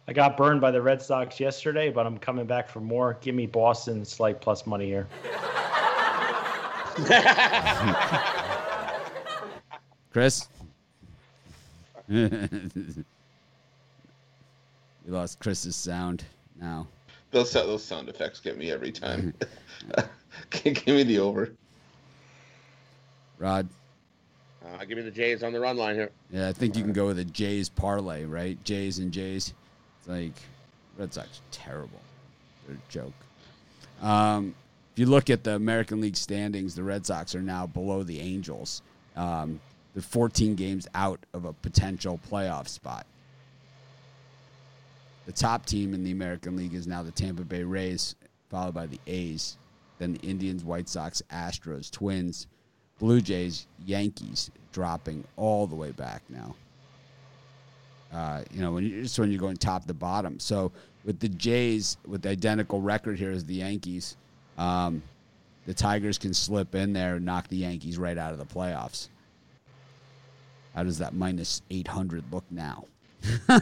I 0.07 0.13
got 0.13 0.37
burned 0.37 0.61
by 0.61 0.71
the 0.71 0.81
Red 0.81 1.03
Sox 1.03 1.41
yesterday, 1.41 1.91
but 1.91 2.07
I'm 2.07 2.17
coming 2.17 2.47
back 2.47 2.69
for 2.69 2.81
more. 2.81 3.19
Give 3.21 3.35
me 3.35 3.47
Boston 3.47 4.05
slight 4.05 4.41
plus 4.41 4.67
money 4.67 4.87
here. 4.87 5.09
Chris? 10.13 10.49
we 12.09 12.39
lost 15.07 15.39
Chris's 15.41 15.77
sound 15.77 16.25
now. 16.59 16.87
Those 17.33 17.53
those 17.53 17.85
sound 17.85 18.09
effects 18.09 18.41
get 18.41 18.57
me 18.57 18.71
every 18.71 18.93
time. 18.93 19.35
give 20.51 20.87
me 20.87 21.03
the 21.03 21.19
over. 21.19 21.53
Rod? 23.39 23.69
Uh, 24.65 24.83
give 24.87 24.97
me 24.97 25.05
the 25.05 25.11
Jays 25.11 25.43
on 25.43 25.53
the 25.53 25.61
run 25.61 25.77
line 25.77 25.97
here. 25.97 26.11
Yeah, 26.31 26.49
I 26.49 26.55
think 26.55 26.77
you 26.77 26.83
can 26.83 26.95
go 26.95 27.07
with 27.07 27.19
a 27.19 27.25
Jays 27.25 27.69
parlay, 27.69 28.25
right? 28.25 28.57
Jays 28.65 29.01
and 29.01 29.13
Jays. 29.13 29.53
It's 29.99 30.09
like 30.09 30.33
Red 30.97 31.13
Sox 31.13 31.43
terrible. 31.51 32.01
They're 32.67 32.77
a 32.77 32.91
joke. 32.91 33.13
Um, 34.01 34.55
if 34.97 35.01
you 35.01 35.05
look 35.05 35.29
at 35.29 35.45
the 35.45 35.55
American 35.55 36.01
League 36.01 36.17
standings, 36.17 36.75
the 36.75 36.83
Red 36.83 37.05
Sox 37.05 37.35
are 37.35 37.43
now 37.43 37.67
below 37.67 38.03
the 38.03 38.19
Angels. 38.19 38.81
Um, 39.15 39.61
they're 39.93 40.03
14 40.03 40.55
games 40.55 40.89
out 40.95 41.21
of 41.35 41.45
a 41.45 41.53
potential 41.53 42.19
playoff 42.31 42.67
spot. 42.67 43.05
The 45.27 45.33
top 45.33 45.67
team 45.67 45.93
in 45.93 46.03
the 46.03 46.13
American 46.13 46.57
League 46.57 46.73
is 46.73 46.87
now 46.87 47.03
the 47.03 47.11
Tampa 47.11 47.45
Bay 47.45 47.63
Rays, 47.63 48.15
followed 48.49 48.73
by 48.73 48.87
the 48.87 48.99
A's, 49.07 49.59
then 49.99 50.15
the 50.15 50.21
Indians, 50.21 50.65
White 50.65 50.89
Sox, 50.89 51.21
Astros, 51.31 51.91
Twins, 51.91 52.47
Blue 52.99 53.21
Jays, 53.21 53.67
Yankees, 53.85 54.51
dropping 54.73 55.25
all 55.37 55.67
the 55.67 55.77
way 55.77 55.91
back 55.91 56.23
now. 56.31 56.55
Uh, 58.15 58.45
you 58.51 58.63
know, 58.63 58.73
when 58.73 58.85
you 58.85 59.03
just 59.03 59.19
when 59.19 59.31
you're 59.31 59.39
going 59.39 59.59
top 59.59 59.87
to 59.89 59.93
bottom. 59.93 60.41
So 60.41 60.73
with 61.05 61.21
the 61.21 61.29
Jays, 61.29 61.99
with 62.07 62.23
the 62.23 62.31
identical 62.31 62.81
record 62.81 63.19
here 63.19 63.31
as 63.31 63.45
the 63.45 63.57
Yankees, 63.57 64.17
um, 64.59 65.03
the 65.67 65.75
Tigers 65.75 66.19
can 66.19 66.33
slip 66.33 66.75
in 66.75 66.93
there 66.93 67.17
and 67.17 67.25
knock 67.25 67.49
the 67.49 67.57
Yankees 67.57 67.99
right 67.99 68.17
out 68.17 68.33
of 68.33 68.39
the 68.39 68.45
playoffs. 68.45 69.09
How 70.75 70.83
does 70.83 70.99
that 70.99 71.15
minus 71.15 71.63
800 71.71 72.25
look 72.33 72.45
now? 72.51 72.85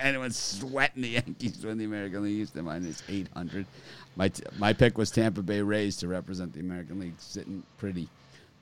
Anyone's 0.00 0.36
sweating 0.36 1.02
the 1.02 1.08
Yankees 1.08 1.64
win 1.64 1.78
the 1.78 1.84
American 1.84 2.22
League 2.22 2.42
East 2.42 2.56
at 2.56 2.64
minus 2.64 3.02
800. 3.08 3.66
My, 4.16 4.28
t- 4.28 4.42
my 4.58 4.72
pick 4.72 4.96
was 4.98 5.10
Tampa 5.10 5.42
Bay 5.42 5.60
Rays 5.60 5.96
to 5.98 6.08
represent 6.08 6.52
the 6.52 6.60
American 6.60 7.00
League, 7.00 7.14
sitting 7.18 7.62
pretty, 7.78 8.08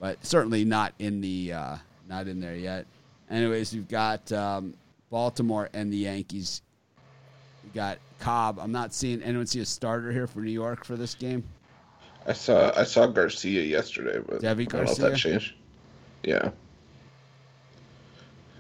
but 0.00 0.24
certainly 0.24 0.64
not 0.64 0.94
in 0.98 1.20
the 1.20 1.52
uh, 1.52 1.76
not 2.08 2.28
in 2.28 2.40
there 2.40 2.56
yet. 2.56 2.86
Anyways, 3.30 3.74
we've 3.74 3.88
got 3.88 4.30
um, 4.32 4.74
Baltimore 5.10 5.68
and 5.74 5.92
the 5.92 5.98
Yankees. 5.98 6.62
We 7.64 7.70
got 7.70 7.98
Cobb. 8.18 8.58
I'm 8.58 8.72
not 8.72 8.92
seeing 8.92 9.22
anyone 9.22 9.46
see 9.46 9.60
a 9.60 9.66
starter 9.66 10.12
here 10.12 10.26
for 10.26 10.40
New 10.40 10.50
York 10.50 10.84
for 10.84 10.96
this 10.96 11.14
game. 11.14 11.44
I 12.26 12.32
saw 12.32 12.72
I 12.76 12.84
saw 12.84 13.06
Garcia 13.06 13.62
yesterday, 13.62 14.20
but 14.26 14.40
Deivi 14.40 14.62
I 14.62 14.64
don't 14.64 14.72
know 14.72 14.80
if 14.80 14.86
Garcia? 14.98 15.10
that 15.10 15.16
changed. 15.16 15.54
Yeah. 16.22 16.50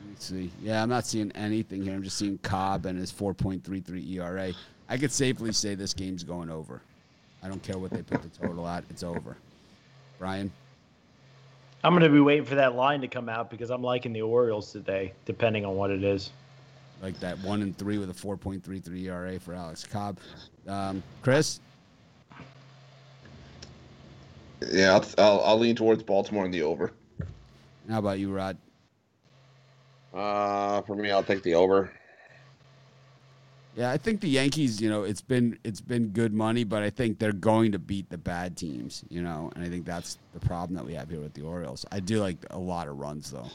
Let's 0.08 0.24
see. 0.26 0.50
Yeah, 0.62 0.82
I'm 0.82 0.88
not 0.88 1.06
seeing 1.06 1.30
anything 1.32 1.82
here. 1.82 1.94
I'm 1.94 2.02
just 2.02 2.16
seeing 2.16 2.38
Cobb 2.38 2.86
and 2.86 2.98
his 2.98 3.12
4.33 3.12 4.16
ERA. 4.16 4.52
I 4.88 4.98
could 4.98 5.12
safely 5.12 5.52
say 5.52 5.74
this 5.74 5.94
game's 5.94 6.22
going 6.24 6.50
over. 6.50 6.82
I 7.42 7.48
don't 7.48 7.62
care 7.62 7.78
what 7.78 7.90
they 7.90 8.02
put 8.02 8.22
the 8.22 8.28
total 8.28 8.68
at. 8.68 8.84
It's 8.90 9.02
over. 9.02 9.36
Brian? 10.18 10.52
I'm 11.82 11.92
going 11.92 12.04
to 12.04 12.08
be 12.08 12.20
waiting 12.20 12.44
for 12.44 12.54
that 12.54 12.76
line 12.76 13.00
to 13.00 13.08
come 13.08 13.28
out 13.28 13.50
because 13.50 13.70
I'm 13.70 13.82
liking 13.82 14.12
the 14.12 14.22
Orioles 14.22 14.70
today, 14.70 15.12
depending 15.24 15.64
on 15.64 15.74
what 15.74 15.90
it 15.90 16.04
is. 16.04 16.30
Like 17.02 17.18
that 17.18 17.36
one 17.40 17.62
and 17.62 17.76
three 17.76 17.98
with 17.98 18.10
a 18.10 18.14
4.33 18.14 19.06
ERA 19.06 19.40
for 19.40 19.54
Alex 19.54 19.84
Cobb. 19.84 20.18
Um, 20.68 21.02
Chris? 21.20 21.58
Yeah, 24.70 24.92
I'll, 24.94 25.04
I'll, 25.18 25.40
I'll 25.40 25.58
lean 25.58 25.74
towards 25.74 26.04
Baltimore 26.04 26.44
in 26.44 26.52
the 26.52 26.62
over. 26.62 26.92
How 27.90 27.98
about 27.98 28.20
you, 28.20 28.32
Rod? 28.32 28.56
Uh, 30.14 30.82
for 30.82 30.94
me, 30.94 31.10
I'll 31.10 31.24
take 31.24 31.42
the 31.42 31.56
over. 31.56 31.90
Yeah, 33.74 33.90
I 33.90 33.96
think 33.96 34.20
the 34.20 34.28
Yankees, 34.28 34.80
you 34.80 34.88
know, 34.88 35.02
it's 35.02 35.22
been 35.22 35.58
it's 35.64 35.80
been 35.80 36.08
good 36.08 36.34
money, 36.34 36.62
but 36.62 36.82
I 36.82 36.90
think 36.90 37.18
they're 37.18 37.32
going 37.32 37.72
to 37.72 37.78
beat 37.78 38.10
the 38.10 38.18
bad 38.18 38.54
teams, 38.54 39.02
you 39.08 39.22
know, 39.22 39.50
and 39.56 39.64
I 39.64 39.68
think 39.70 39.86
that's 39.86 40.18
the 40.34 40.40
problem 40.40 40.76
that 40.76 40.84
we 40.84 40.92
have 40.92 41.08
here 41.08 41.20
with 41.20 41.32
the 41.32 41.40
Orioles. 41.40 41.86
I 41.90 42.00
do 42.00 42.20
like 42.20 42.36
a 42.50 42.58
lot 42.58 42.86
of 42.86 42.98
runs 42.98 43.30
though. 43.30 43.48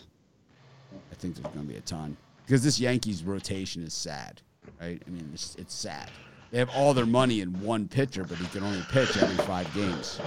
I 1.12 1.16
think 1.16 1.36
there's 1.36 1.54
going 1.54 1.68
to 1.68 1.72
be 1.72 1.78
a 1.78 1.82
ton 1.82 2.18
because 2.48 2.64
this 2.64 2.80
Yankees 2.80 3.26
rotation 3.26 3.84
is 3.84 3.94
sad, 3.94 4.42
right? 4.80 5.04
I 5.06 5.10
mean, 5.10 5.30
it's, 5.34 5.56
it's 5.56 5.76
sad. 5.76 6.10
They 6.50 6.60
have 6.60 6.70
all 6.70 6.94
their 6.94 7.06
money 7.06 7.42
in 7.42 7.62
one 7.62 7.90
pitcher, 7.90 8.24
but 8.24 8.38
he 8.38 8.46
can 8.48 8.64
only 8.64 8.82
pitch 8.90 9.18
every 9.18 9.44
five 9.44 9.72
games. 9.74 10.22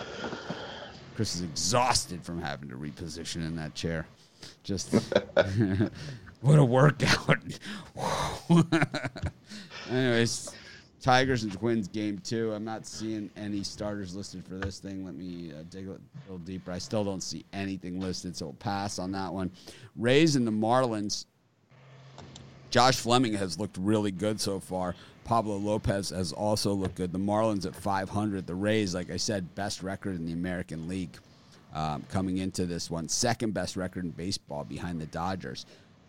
Chris 1.17 1.35
is 1.35 1.41
exhausted 1.41 2.23
from 2.23 2.39
having 2.39 2.69
to 2.69 2.77
reposition 2.77 3.37
in 3.37 3.57
that 3.57 3.75
chair. 3.75 4.07
Just 4.63 4.95
What 6.43 6.59
a 6.59 6.65
workout. 6.65 7.39
Anyways, 9.91 10.55
Tigers 11.01 11.43
and 11.43 11.53
Twins 11.53 11.89
game 11.89 12.19
two. 12.19 12.53
I'm 12.53 12.65
not 12.65 12.87
seeing 12.87 13.31
any 13.37 13.63
starters 13.63 14.15
listed 14.15 14.47
for 14.47 14.55
this 14.55 14.79
thing. 14.79 15.05
Let 15.05 15.15
me 15.15 15.53
uh, 15.53 15.65
dig 15.71 15.89
a 15.89 15.99
little 16.23 16.39
deeper. 16.45 16.71
I 16.71 16.79
still 16.79 17.05
don't 17.05 17.23
see 17.23 17.47
anything 17.55 17.99
listed, 17.99 18.37
so 18.37 18.47
we'll 18.47 18.55
pass 18.55 18.99
on 18.99 19.13
that 19.13 19.33
one. 19.33 19.51
Rays 19.97 20.37
and 20.37 20.47
the 20.47 20.53
Marlins. 20.53 21.25
Josh 22.71 22.99
Fleming 23.01 23.35
has 23.35 23.59
looked 23.59 23.77
really 23.79 24.13
good 24.13 24.41
so 24.41 24.61
far. 24.61 24.95
Pablo 25.25 25.57
Lopez 25.57 26.11
has 26.11 26.33
also 26.33 26.73
looked 26.73 26.95
good. 26.95 27.13
The 27.13 27.19
Marlins 27.19 27.67
at 27.67 27.75
500. 27.75 28.47
The 28.47 28.55
Rays, 28.55 28.95
like 28.95 29.11
I 29.11 29.17
said, 29.17 29.55
best 29.55 29.83
record 29.83 30.17
in 30.17 30.25
the 30.25 30.33
American 30.33 30.89
League 30.89 31.17
um, 31.75 32.05
coming 32.09 32.39
into 32.39 32.67
this 32.67 32.91
one. 32.91 33.09
Second 33.09 33.55
best 33.55 33.77
record 33.77 34.05
in 34.05 34.11
baseball 34.11 34.65
behind 34.65 35.01
the 35.01 35.07
Dodgers. 35.07 35.67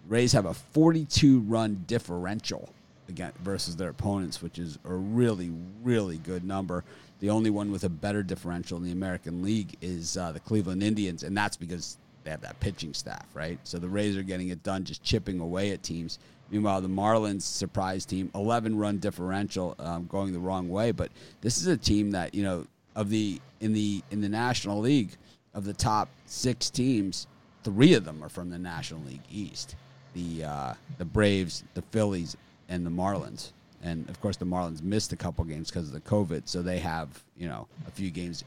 Rays 0.07 0.31
have 0.33 0.45
a 0.45 0.53
42 0.53 1.41
run 1.41 1.83
differential 1.87 2.69
again 3.09 3.31
versus 3.43 3.75
their 3.75 3.89
opponents, 3.89 4.41
which 4.41 4.57
is 4.57 4.79
a 4.85 4.93
really, 4.93 5.51
really 5.83 6.17
good 6.17 6.43
number. 6.43 6.83
The 7.19 7.29
only 7.29 7.49
one 7.49 7.71
with 7.71 7.83
a 7.83 7.89
better 7.89 8.23
differential 8.23 8.77
in 8.77 8.83
the 8.83 8.91
American 8.91 9.43
League 9.43 9.75
is 9.81 10.17
uh, 10.17 10.31
the 10.31 10.39
Cleveland 10.39 10.81
Indians, 10.81 11.23
and 11.23 11.37
that's 11.37 11.57
because 11.57 11.97
they 12.23 12.31
have 12.31 12.41
that 12.41 12.59
pitching 12.59 12.93
staff, 12.93 13.25
right? 13.33 13.59
So 13.63 13.77
the 13.77 13.89
Rays 13.89 14.17
are 14.17 14.23
getting 14.23 14.49
it 14.49 14.63
done, 14.63 14.83
just 14.83 15.03
chipping 15.03 15.39
away 15.39 15.71
at 15.71 15.83
teams. 15.83 16.19
Meanwhile, 16.51 16.81
the 16.81 16.89
Marlins 16.89 17.43
surprise 17.43 18.05
team, 18.05 18.29
11 18.35 18.77
run 18.77 18.97
differential, 18.97 19.73
um, 19.79 20.05
going 20.07 20.33
the 20.33 20.39
wrong 20.39 20.69
way. 20.69 20.91
But 20.91 21.09
this 21.39 21.57
is 21.57 21.67
a 21.67 21.77
team 21.77 22.11
that 22.11 22.35
you 22.35 22.43
know 22.43 22.67
of 22.95 23.09
the 23.09 23.39
in 23.61 23.73
the 23.73 24.03
in 24.11 24.21
the 24.21 24.29
National 24.29 24.79
League 24.79 25.11
of 25.53 25.63
the 25.63 25.73
top 25.73 26.09
six 26.25 26.69
teams, 26.69 27.27
three 27.63 27.93
of 27.93 28.03
them 28.03 28.23
are 28.23 28.29
from 28.29 28.49
the 28.49 28.59
National 28.59 29.01
League 29.01 29.23
East. 29.31 29.75
The 30.13 30.43
uh, 30.43 30.73
the 30.97 31.05
Braves, 31.05 31.63
the 31.73 31.81
Phillies, 31.83 32.35
and 32.67 32.85
the 32.85 32.89
Marlins. 32.89 33.53
And 33.83 34.07
of 34.09 34.19
course, 34.21 34.37
the 34.37 34.45
Marlins 34.45 34.83
missed 34.83 35.13
a 35.13 35.15
couple 35.15 35.43
games 35.45 35.71
because 35.71 35.87
of 35.87 35.93
the 35.93 36.01
COVID, 36.01 36.43
so 36.45 36.61
they 36.61 36.79
have 36.79 37.23
you 37.37 37.47
know 37.47 37.67
a 37.87 37.91
few 37.91 38.11
games 38.11 38.43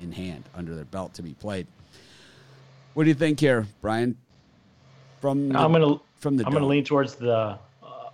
in 0.00 0.10
hand 0.10 0.44
under 0.54 0.74
their 0.74 0.84
belt 0.86 1.14
to 1.14 1.22
be 1.22 1.34
played. 1.34 1.68
What 2.94 3.04
do 3.04 3.08
you 3.08 3.14
think 3.14 3.38
here, 3.38 3.66
Brian? 3.80 4.16
From 5.20 5.48
the, 5.48 5.58
I'm 5.58 5.72
gonna 5.72 6.00
from 6.24 6.38
the 6.38 6.46
I'm 6.46 6.52
gonna 6.52 6.66
lean 6.66 6.84
towards 6.84 7.16
the 7.16 7.36
uh, 7.36 7.58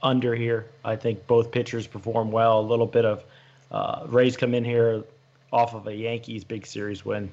under 0.02 0.34
here. 0.34 0.66
I 0.84 0.96
think 0.96 1.24
both 1.28 1.52
pitchers 1.52 1.86
perform 1.86 2.32
well. 2.32 2.58
A 2.58 2.66
little 2.66 2.86
bit 2.86 3.04
of 3.04 3.24
uh, 3.70 4.04
Rays 4.08 4.36
come 4.36 4.52
in 4.52 4.64
here 4.64 5.04
off 5.52 5.74
of 5.74 5.86
a 5.86 5.94
Yankees 5.94 6.42
big 6.42 6.66
series 6.66 7.04
win. 7.04 7.30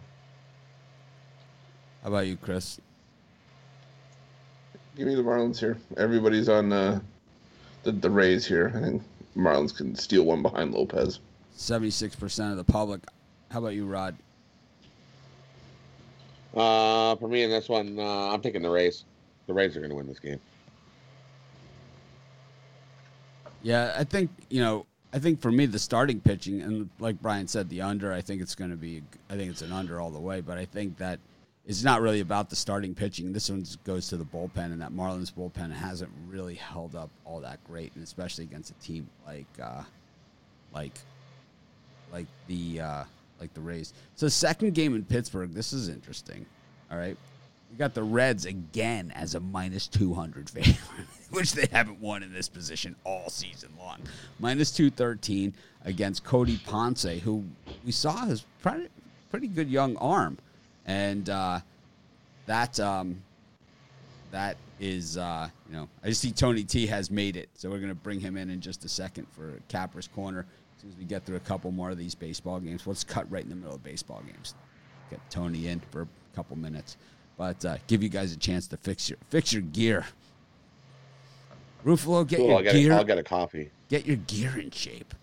How 2.03 2.09
about 2.09 2.27
you, 2.27 2.37
Chris? 2.37 2.79
Give 4.95 5.07
me 5.07 5.15
the 5.15 5.23
Marlins 5.23 5.57
here. 5.57 5.77
Everybody's 5.97 6.47
on 6.47 6.71
uh, 6.71 6.99
the 7.81 7.91
the 7.91 8.09
Rays 8.09 8.45
here. 8.45 8.71
I 8.75 8.79
think 8.79 9.01
Marlins 9.35 9.75
can 9.75 9.95
steal 9.95 10.25
one 10.25 10.43
behind 10.43 10.75
Lopez. 10.75 11.19
Seventy-six 11.55 12.15
percent 12.15 12.51
of 12.51 12.57
the 12.57 12.71
public. 12.71 13.01
How 13.49 13.59
about 13.59 13.73
you, 13.73 13.87
Rod? 13.87 14.15
Uh, 16.55 17.15
for 17.15 17.27
me 17.27 17.41
in 17.41 17.49
this 17.49 17.67
one, 17.67 17.97
uh, 17.97 18.29
I'm 18.31 18.41
taking 18.41 18.61
the 18.61 18.69
Rays. 18.69 19.05
The 19.47 19.53
Rays 19.53 19.75
are 19.75 19.79
going 19.79 19.89
to 19.89 19.95
win 19.95 20.07
this 20.07 20.19
game. 20.19 20.39
Yeah, 23.67 23.93
I 23.97 24.05
think 24.05 24.31
you 24.49 24.61
know. 24.61 24.85
I 25.11 25.19
think 25.19 25.41
for 25.41 25.51
me, 25.51 25.65
the 25.65 25.79
starting 25.79 26.21
pitching, 26.21 26.61
and 26.61 26.89
like 26.99 27.21
Brian 27.21 27.49
said, 27.49 27.69
the 27.69 27.81
under. 27.81 28.13
I 28.13 28.21
think 28.21 28.41
it's 28.41 28.55
going 28.55 28.71
to 28.71 28.77
be. 28.77 29.03
I 29.29 29.35
think 29.35 29.51
it's 29.51 29.61
an 29.61 29.73
under 29.73 29.99
all 29.99 30.09
the 30.09 30.21
way. 30.21 30.39
But 30.39 30.57
I 30.57 30.63
think 30.63 30.97
that 30.99 31.19
it's 31.65 31.83
not 31.83 31.99
really 31.99 32.21
about 32.21 32.49
the 32.49 32.55
starting 32.55 32.95
pitching. 32.95 33.33
This 33.33 33.49
one 33.49 33.65
goes 33.83 34.07
to 34.07 34.15
the 34.15 34.23
bullpen, 34.23 34.71
and 34.71 34.81
that 34.81 34.93
Marlins 34.93 35.33
bullpen 35.33 35.73
hasn't 35.73 36.09
really 36.29 36.55
held 36.55 36.95
up 36.95 37.09
all 37.25 37.41
that 37.41 37.61
great, 37.65 37.93
and 37.95 38.05
especially 38.05 38.45
against 38.45 38.71
a 38.71 38.73
team 38.75 39.09
like, 39.25 39.47
uh, 39.61 39.83
like, 40.73 40.97
like 42.13 42.27
the 42.47 42.79
uh, 42.79 43.03
like 43.41 43.53
the 43.53 43.59
Rays. 43.59 43.93
So 44.15 44.29
second 44.29 44.75
game 44.75 44.95
in 44.95 45.03
Pittsburgh. 45.03 45.51
This 45.51 45.73
is 45.73 45.89
interesting. 45.89 46.45
All 46.89 46.97
right. 46.97 47.17
We 47.71 47.77
got 47.77 47.93
the 47.93 48.03
Reds 48.03 48.45
again 48.45 49.11
as 49.15 49.35
a 49.35 49.39
minus 49.39 49.87
200 49.87 50.49
favorite, 50.49 50.77
which 51.31 51.53
they 51.53 51.67
haven't 51.71 51.99
won 51.99 52.23
in 52.23 52.33
this 52.33 52.47
position 52.47 52.95
all 53.03 53.29
season 53.29 53.69
long. 53.77 53.99
Minus 54.39 54.71
213 54.71 55.53
against 55.83 56.23
Cody 56.23 56.59
Ponce, 56.65 57.03
who 57.03 57.43
we 57.85 57.91
saw 57.91 58.25
has 58.25 58.45
pretty, 58.61 58.87
pretty 59.29 59.47
good 59.47 59.69
young 59.69 59.97
arm. 59.97 60.37
And 60.85 61.29
uh, 61.29 61.59
that 62.45 62.79
um, 62.79 63.21
that 64.31 64.55
is, 64.79 65.17
uh, 65.17 65.49
you 65.67 65.75
know, 65.75 65.89
I 66.03 66.11
see 66.11 66.31
Tony 66.31 66.63
T 66.63 66.87
has 66.87 67.11
made 67.11 67.35
it. 67.35 67.49
So 67.55 67.69
we're 67.69 67.79
going 67.79 67.89
to 67.89 67.95
bring 67.95 68.19
him 68.19 68.37
in 68.37 68.49
in 68.49 68.61
just 68.61 68.85
a 68.85 68.89
second 68.89 69.27
for 69.31 69.59
Capper's 69.67 70.07
Corner. 70.07 70.45
As 70.75 70.81
soon 70.81 70.91
as 70.91 70.97
we 70.97 71.05
get 71.05 71.25
through 71.25 71.37
a 71.37 71.41
couple 71.41 71.71
more 71.71 71.89
of 71.89 71.97
these 71.97 72.15
baseball 72.15 72.59
games, 72.59 72.85
let's 72.85 73.03
cut 73.03 73.29
right 73.29 73.43
in 73.43 73.49
the 73.49 73.55
middle 73.55 73.75
of 73.75 73.83
baseball 73.83 74.21
games. 74.25 74.55
Get 75.09 75.19
Tony 75.29 75.67
in 75.67 75.81
for 75.91 76.03
a 76.03 76.07
couple 76.35 76.55
minutes 76.55 76.97
but 77.37 77.63
uh, 77.65 77.77
give 77.87 78.01
you 78.03 78.09
guys 78.09 78.31
a 78.33 78.37
chance 78.37 78.67
to 78.67 78.77
fix 78.77 79.09
your 79.09 79.17
fix 79.29 79.53
your 79.53 79.61
gear. 79.61 80.05
Ruffalo, 81.85 82.27
get 82.27 82.37
Cool, 82.37 82.47
your 82.47 82.57
I'll 82.57 82.63
get, 82.63 82.73
gear, 82.73 82.91
a, 82.91 82.97
I'll 82.97 83.03
get 83.03 83.17
a 83.17 83.23
coffee. 83.23 83.69
get 83.89 84.05
your 84.05 84.17
gear 84.17 84.57
in 84.59 84.71
shape. 84.71 85.13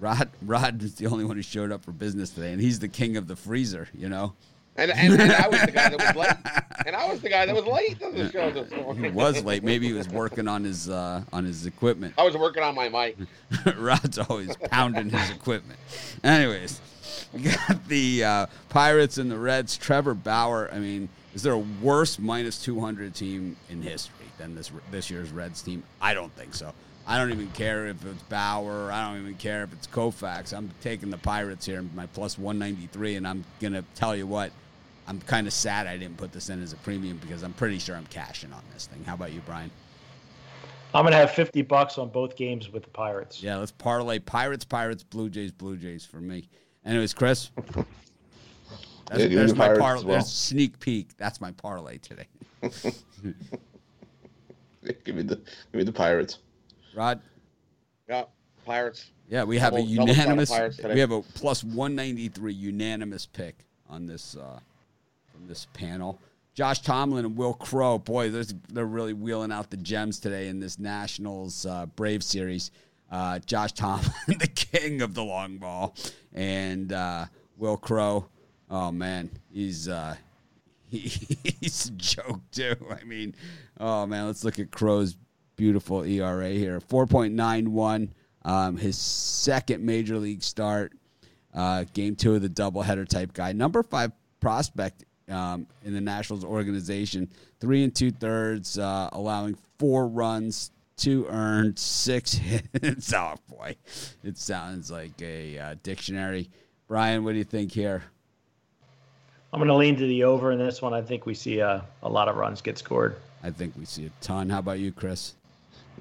Rod 0.00 0.28
Rod 0.42 0.82
is 0.82 0.94
the 0.96 1.06
only 1.06 1.24
one 1.24 1.36
who 1.36 1.42
showed 1.42 1.72
up 1.72 1.84
for 1.84 1.92
business 1.92 2.30
today, 2.30 2.52
and 2.52 2.60
he's 2.60 2.78
the 2.78 2.88
king 2.88 3.16
of 3.16 3.26
the 3.26 3.36
freezer. 3.36 3.88
You 3.96 4.08
know, 4.08 4.34
And, 4.76 4.90
and, 4.90 5.20
and 5.20 5.32
I 5.32 5.48
was 5.48 5.60
the 5.62 5.70
guy 5.72 5.88
that 5.88 5.98
was 5.98 6.16
late. 6.16 6.36
And 6.86 6.94
I 6.94 7.08
was 7.10 7.20
the 7.22 7.28
guy 7.30 7.46
that 7.46 7.54
was 7.54 7.64
late 7.64 7.98
to 8.00 8.10
the 8.10 8.30
show 8.32 8.50
this 8.50 8.70
he 8.98 9.08
was 9.10 9.42
late. 9.42 9.62
Maybe 9.64 9.86
he 9.86 9.92
was 9.94 10.08
working 10.08 10.46
on 10.48 10.64
his 10.64 10.90
uh, 10.90 11.22
on 11.32 11.44
his 11.44 11.64
equipment. 11.66 12.14
I 12.18 12.24
was 12.24 12.36
working 12.36 12.62
on 12.62 12.74
my 12.74 12.88
mic. 12.88 13.16
Rod's 13.78 14.18
always 14.18 14.54
pounding 14.70 15.08
his 15.08 15.30
equipment. 15.30 15.78
Anyways, 16.22 16.80
we 17.32 17.42
got 17.42 17.88
the 17.88 18.24
uh, 18.24 18.46
Pirates 18.68 19.16
and 19.18 19.30
the 19.30 19.38
Reds. 19.38 19.76
Trevor 19.78 20.14
Bauer. 20.14 20.68
I 20.72 20.78
mean, 20.78 21.08
is 21.34 21.42
there 21.42 21.52
a 21.52 21.58
worse 21.58 22.18
minus 22.18 22.62
200 22.62 23.14
team 23.14 23.56
in 23.68 23.82
history 23.82 24.26
than 24.38 24.54
this 24.54 24.70
this 24.90 25.10
year's 25.10 25.30
Reds 25.30 25.62
team? 25.62 25.82
I 26.00 26.14
don't 26.14 26.32
think 26.32 26.54
so. 26.54 26.72
I 27.06 27.18
don't 27.18 27.32
even 27.32 27.48
care 27.50 27.86
if 27.86 28.04
it's 28.06 28.22
Bauer. 28.24 28.90
I 28.90 29.06
don't 29.06 29.20
even 29.20 29.34
care 29.34 29.64
if 29.64 29.72
it's 29.72 29.86
Koufax. 29.86 30.56
I'm 30.56 30.70
taking 30.80 31.10
the 31.10 31.18
Pirates 31.18 31.66
here, 31.66 31.84
my 31.94 32.06
plus 32.06 32.38
193, 32.38 33.16
and 33.16 33.26
I'm 33.26 33.44
gonna 33.60 33.84
tell 33.94 34.16
you 34.16 34.26
what. 34.26 34.52
I'm 35.06 35.20
kind 35.20 35.46
of 35.46 35.52
sad 35.52 35.86
I 35.86 35.98
didn't 35.98 36.16
put 36.16 36.32
this 36.32 36.48
in 36.48 36.62
as 36.62 36.72
a 36.72 36.76
premium 36.76 37.18
because 37.18 37.42
I'm 37.42 37.52
pretty 37.52 37.78
sure 37.78 37.94
I'm 37.94 38.06
cashing 38.06 38.50
on 38.54 38.62
this 38.72 38.86
thing. 38.86 39.04
How 39.04 39.12
about 39.12 39.32
you, 39.32 39.42
Brian? 39.44 39.70
I'm 40.94 41.04
gonna 41.04 41.16
have 41.16 41.32
50 41.32 41.60
bucks 41.62 41.98
on 41.98 42.08
both 42.08 42.36
games 42.36 42.70
with 42.70 42.84
the 42.84 42.90
Pirates. 42.90 43.42
Yeah, 43.42 43.56
let's 43.56 43.72
parlay 43.72 44.20
Pirates, 44.20 44.64
Pirates, 44.64 45.02
Blue 45.02 45.28
Jays, 45.28 45.50
Blue 45.50 45.76
Jays 45.76 46.06
for 46.06 46.20
me. 46.20 46.48
Anyways, 46.86 47.12
Chris. 47.12 47.50
That's, 49.18 49.30
Yeah, 49.32 49.38
there's 49.38 49.54
my 49.54 49.66
Pirates 49.66 49.80
parlay. 49.80 50.04
well. 50.04 50.12
There's 50.14 50.24
a 50.26 50.28
sneak 50.30 50.78
peek. 50.80 51.16
That's 51.16 51.40
my 51.40 51.52
parlay 51.52 51.98
today. 51.98 52.26
Give 55.04 55.14
me 55.16 55.22
the 55.22 55.36
give 55.36 55.74
me 55.74 55.82
the 55.84 55.92
Pirates. 55.92 56.38
Rod. 56.94 57.20
Yeah, 58.08 58.24
Pirates. 58.66 59.10
Yeah, 59.30 59.44
we 59.44 59.58
have 59.58 59.72
a 59.74 59.78
Double- 59.78 59.94
double 59.94 60.06
shot 60.06 60.10
of 60.10 60.16
unanimous. 60.18 60.50
Pirates. 60.50 60.80
We 60.82 61.00
have 61.00 61.10
a 61.10 61.22
plus 61.22 61.64
193 61.64 62.52
unanimous 62.52 63.24
pick 63.26 63.56
on 63.88 64.06
this 64.06 64.36
uh, 64.36 64.58
from 65.32 65.46
this 65.48 65.66
panel. 65.72 66.20
Josh 66.52 66.80
Tomlin 66.82 67.24
and 67.24 67.36
Wil 67.36 67.54
Crowe. 67.54 67.98
Boy, 67.98 68.30
there's, 68.30 68.54
they're 68.72 68.84
really 68.84 69.12
wheeling 69.14 69.50
out 69.50 69.70
the 69.70 69.76
gems 69.78 70.20
today 70.20 70.48
in 70.48 70.60
this 70.60 70.78
Nationals 70.78 71.64
uh, 71.66 71.86
Brave 71.96 72.22
series. 72.22 72.70
Uh, 73.10 73.38
Josh 73.40 73.72
Tomlin, 73.72 74.12
the 74.38 74.46
king 74.54 75.00
of 75.00 75.14
the 75.14 75.24
long 75.24 75.56
ball, 75.56 75.94
and 76.34 76.92
uh, 76.92 77.24
Wil 77.56 77.76
Crowe. 77.78 78.26
Oh 78.74 78.90
man, 78.90 79.30
he's 79.52 79.88
uh, 79.88 80.16
he, 80.90 80.98
he's 81.60 81.86
a 81.86 81.92
joke 81.92 82.40
too. 82.50 82.74
I 82.90 83.04
mean, 83.04 83.36
oh 83.78 84.04
man, 84.04 84.26
let's 84.26 84.42
look 84.42 84.58
at 84.58 84.72
Crowe's 84.72 85.16
beautiful 85.54 86.02
ERA 86.02 86.48
here, 86.48 86.80
four 86.80 87.06
point 87.06 87.34
nine 87.34 87.72
one. 87.72 88.12
Um, 88.44 88.76
his 88.76 88.98
second 88.98 89.84
major 89.84 90.18
league 90.18 90.42
start, 90.42 90.92
uh, 91.54 91.84
game 91.92 92.16
two 92.16 92.34
of 92.34 92.42
the 92.42 92.48
doubleheader 92.48 93.06
type 93.06 93.32
guy, 93.32 93.52
number 93.52 93.84
five 93.84 94.10
prospect 94.40 95.04
um, 95.28 95.68
in 95.84 95.94
the 95.94 96.00
Nationals 96.00 96.42
organization, 96.44 97.30
three 97.60 97.84
and 97.84 97.94
two 97.94 98.10
thirds, 98.10 98.76
uh, 98.76 99.08
allowing 99.12 99.56
four 99.78 100.08
runs, 100.08 100.72
two 100.96 101.28
earned, 101.28 101.78
six 101.78 102.32
hits. 102.82 103.14
Oh 103.14 103.36
boy, 103.48 103.76
it 104.24 104.36
sounds 104.36 104.90
like 104.90 105.22
a 105.22 105.60
uh, 105.60 105.74
dictionary. 105.84 106.50
Brian, 106.88 107.22
what 107.22 107.32
do 107.32 107.38
you 107.38 107.44
think 107.44 107.70
here? 107.70 108.02
I'm 109.54 109.60
gonna 109.60 109.76
lean 109.76 109.94
to 109.98 110.06
the 110.08 110.24
over 110.24 110.50
in 110.50 110.58
this 110.58 110.82
one. 110.82 110.92
I 110.92 111.00
think 111.00 111.26
we 111.26 111.34
see 111.34 111.60
a, 111.60 111.84
a 112.02 112.08
lot 112.08 112.26
of 112.26 112.34
runs 112.34 112.60
get 112.60 112.76
scored. 112.76 113.14
I 113.40 113.50
think 113.50 113.74
we 113.78 113.84
see 113.84 114.06
a 114.06 114.10
ton. 114.20 114.50
How 114.50 114.58
about 114.58 114.80
you, 114.80 114.90
Chris? 114.90 115.34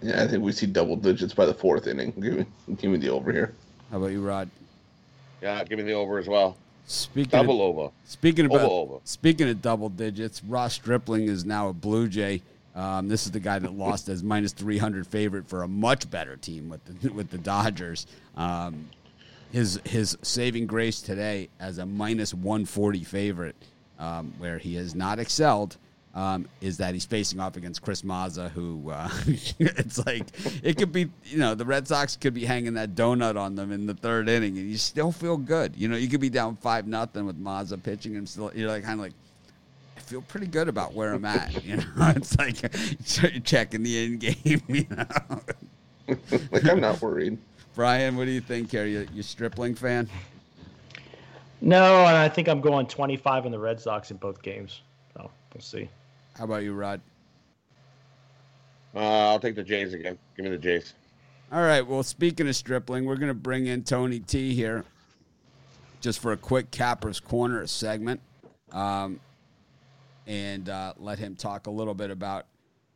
Yeah, 0.01 0.23
I 0.23 0.27
think 0.27 0.43
we 0.43 0.51
see 0.51 0.65
double 0.65 0.95
digits 0.95 1.35
by 1.35 1.45
the 1.45 1.53
fourth 1.53 1.85
inning. 1.85 2.13
Give 2.19 2.33
me 2.37 2.45
give 2.77 2.89
me 2.89 2.97
the 2.97 3.09
over 3.09 3.31
here. 3.31 3.53
How 3.91 3.97
about 3.97 4.07
you, 4.07 4.25
Rod? 4.25 4.49
Yeah, 5.39 5.63
give 5.65 5.77
me 5.77 5.83
the 5.83 5.93
over 5.93 6.17
as 6.17 6.27
well. 6.27 6.57
Speaking 6.87 7.29
Double 7.29 7.61
of, 7.69 7.77
over. 7.77 7.91
speaking 8.05 8.45
about 8.47 8.61
Over, 8.61 8.93
over. 8.93 8.99
speaking 9.03 9.47
of 9.47 9.61
double 9.61 9.89
digits, 9.89 10.43
Ross 10.43 10.73
Stripling 10.73 11.27
is 11.27 11.45
now 11.45 11.69
a 11.69 11.73
Blue 11.73 12.07
Jay. 12.07 12.41
Um, 12.75 13.07
this 13.07 13.25
is 13.27 13.31
the 13.31 13.39
guy 13.39 13.59
that 13.59 13.71
lost 13.77 14.09
as 14.09 14.23
minus 14.23 14.51
300 14.51 15.05
favorite 15.05 15.47
for 15.47 15.61
a 15.61 15.67
much 15.67 16.09
better 16.09 16.37
team 16.37 16.69
with 16.69 16.83
the, 16.85 17.09
with 17.13 17.29
the 17.29 17.37
Dodgers. 17.37 18.07
Um, 18.35 18.89
his 19.53 19.79
his 19.85 20.17
saving 20.23 20.65
grace 20.65 20.99
today 20.99 21.47
as 21.59 21.77
a 21.77 21.85
minus 21.85 22.33
140 22.33 23.03
favorite, 23.03 23.55
um, 23.99 24.33
where 24.39 24.57
he 24.57 24.75
has 24.75 24.95
not 24.95 25.19
excelled, 25.19 25.77
um, 26.15 26.47
is 26.59 26.77
that 26.77 26.95
he's 26.95 27.05
facing 27.05 27.39
off 27.39 27.55
against 27.55 27.83
Chris 27.83 28.01
Mazza, 28.01 28.49
who 28.49 28.89
uh, 28.89 29.09
it's 29.27 30.03
like 30.05 30.25
it 30.63 30.75
could 30.75 30.91
be, 30.91 31.09
you 31.25 31.37
know, 31.37 31.53
the 31.53 31.65
Red 31.65 31.87
Sox 31.87 32.17
could 32.17 32.33
be 32.33 32.45
hanging 32.45 32.73
that 32.73 32.95
donut 32.95 33.39
on 33.39 33.53
them 33.55 33.71
in 33.71 33.85
the 33.85 33.93
third 33.93 34.27
inning, 34.27 34.57
and 34.57 34.69
you 34.69 34.77
still 34.77 35.11
feel 35.11 35.37
good. 35.37 35.75
You 35.75 35.87
know, 35.87 35.97
you 35.97 36.09
could 36.09 36.19
be 36.21 36.31
down 36.31 36.55
five 36.55 36.87
nothing 36.87 37.27
with 37.27 37.41
Mazza 37.41 37.81
pitching, 37.81 38.17
and 38.17 38.27
still 38.27 38.51
you're 38.55 38.69
like 38.69 38.83
kind 38.83 38.99
of 38.99 39.05
like. 39.05 39.13
I 39.95 39.99
feel 39.99 40.21
pretty 40.23 40.47
good 40.47 40.67
about 40.67 40.93
where 40.93 41.13
I'm 41.13 41.23
at. 41.23 41.63
You 41.63 41.77
know, 41.77 41.83
it's 42.15 42.37
like 42.37 42.57
checking 43.45 43.83
the 43.83 44.03
end 44.03 44.19
game. 44.19 44.61
You 44.67 44.87
know, 44.89 46.17
like 46.51 46.67
I'm 46.67 46.81
not 46.81 47.01
worried. 47.01 47.37
Brian, 47.75 48.15
what 48.15 48.25
do 48.25 48.31
you 48.31 48.41
think? 48.41 48.73
Are 48.75 48.85
you 48.85 49.07
you 49.13 49.23
Stripling 49.23 49.75
fan? 49.75 50.07
No, 51.61 52.05
and 52.05 52.15
I 52.15 52.29
think 52.29 52.47
I'm 52.47 52.61
going 52.61 52.85
25 52.85 53.45
in 53.45 53.51
the 53.51 53.57
Red 53.59 53.79
Sox 53.79 54.11
in 54.11 54.17
both 54.17 54.41
games. 54.41 54.81
So 55.15 55.31
we'll 55.53 55.61
see. 55.61 55.89
How 56.37 56.43
about 56.43 56.63
you, 56.63 56.73
Rod? 56.73 57.01
Uh, 58.95 59.29
I'll 59.29 59.39
take 59.39 59.55
the 59.55 59.63
Jays 59.63 59.93
again. 59.93 60.17
Give 60.35 60.43
me 60.43 60.51
the 60.51 60.57
Jays. 60.57 60.93
All 61.51 61.61
right. 61.61 61.85
Well, 61.85 62.03
speaking 62.03 62.47
of 62.47 62.55
Stripling, 62.55 63.05
we're 63.05 63.15
going 63.15 63.29
to 63.29 63.33
bring 63.33 63.67
in 63.67 63.83
Tony 63.83 64.19
T 64.19 64.53
here 64.53 64.83
just 66.01 66.19
for 66.19 66.31
a 66.31 66.37
quick 66.37 66.69
Capper's 66.69 67.19
Corner 67.19 67.65
segment 67.65 68.19
um, 68.71 69.19
and 70.27 70.67
uh, 70.69 70.93
let 70.97 71.17
him 71.17 71.35
talk 71.35 71.67
a 71.67 71.71
little 71.71 71.93
bit 71.93 72.11
about 72.11 72.45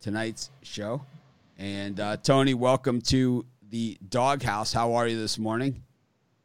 tonight's 0.01 0.51
show. 0.61 1.01
And 1.57 1.99
uh, 1.99 2.17
Tony, 2.17 2.53
welcome 2.53 3.01
to 3.03 3.45
the 3.69 3.97
Doghouse. 4.07 4.73
How 4.73 4.93
are 4.93 5.07
you 5.07 5.19
this 5.19 5.37
morning? 5.37 5.83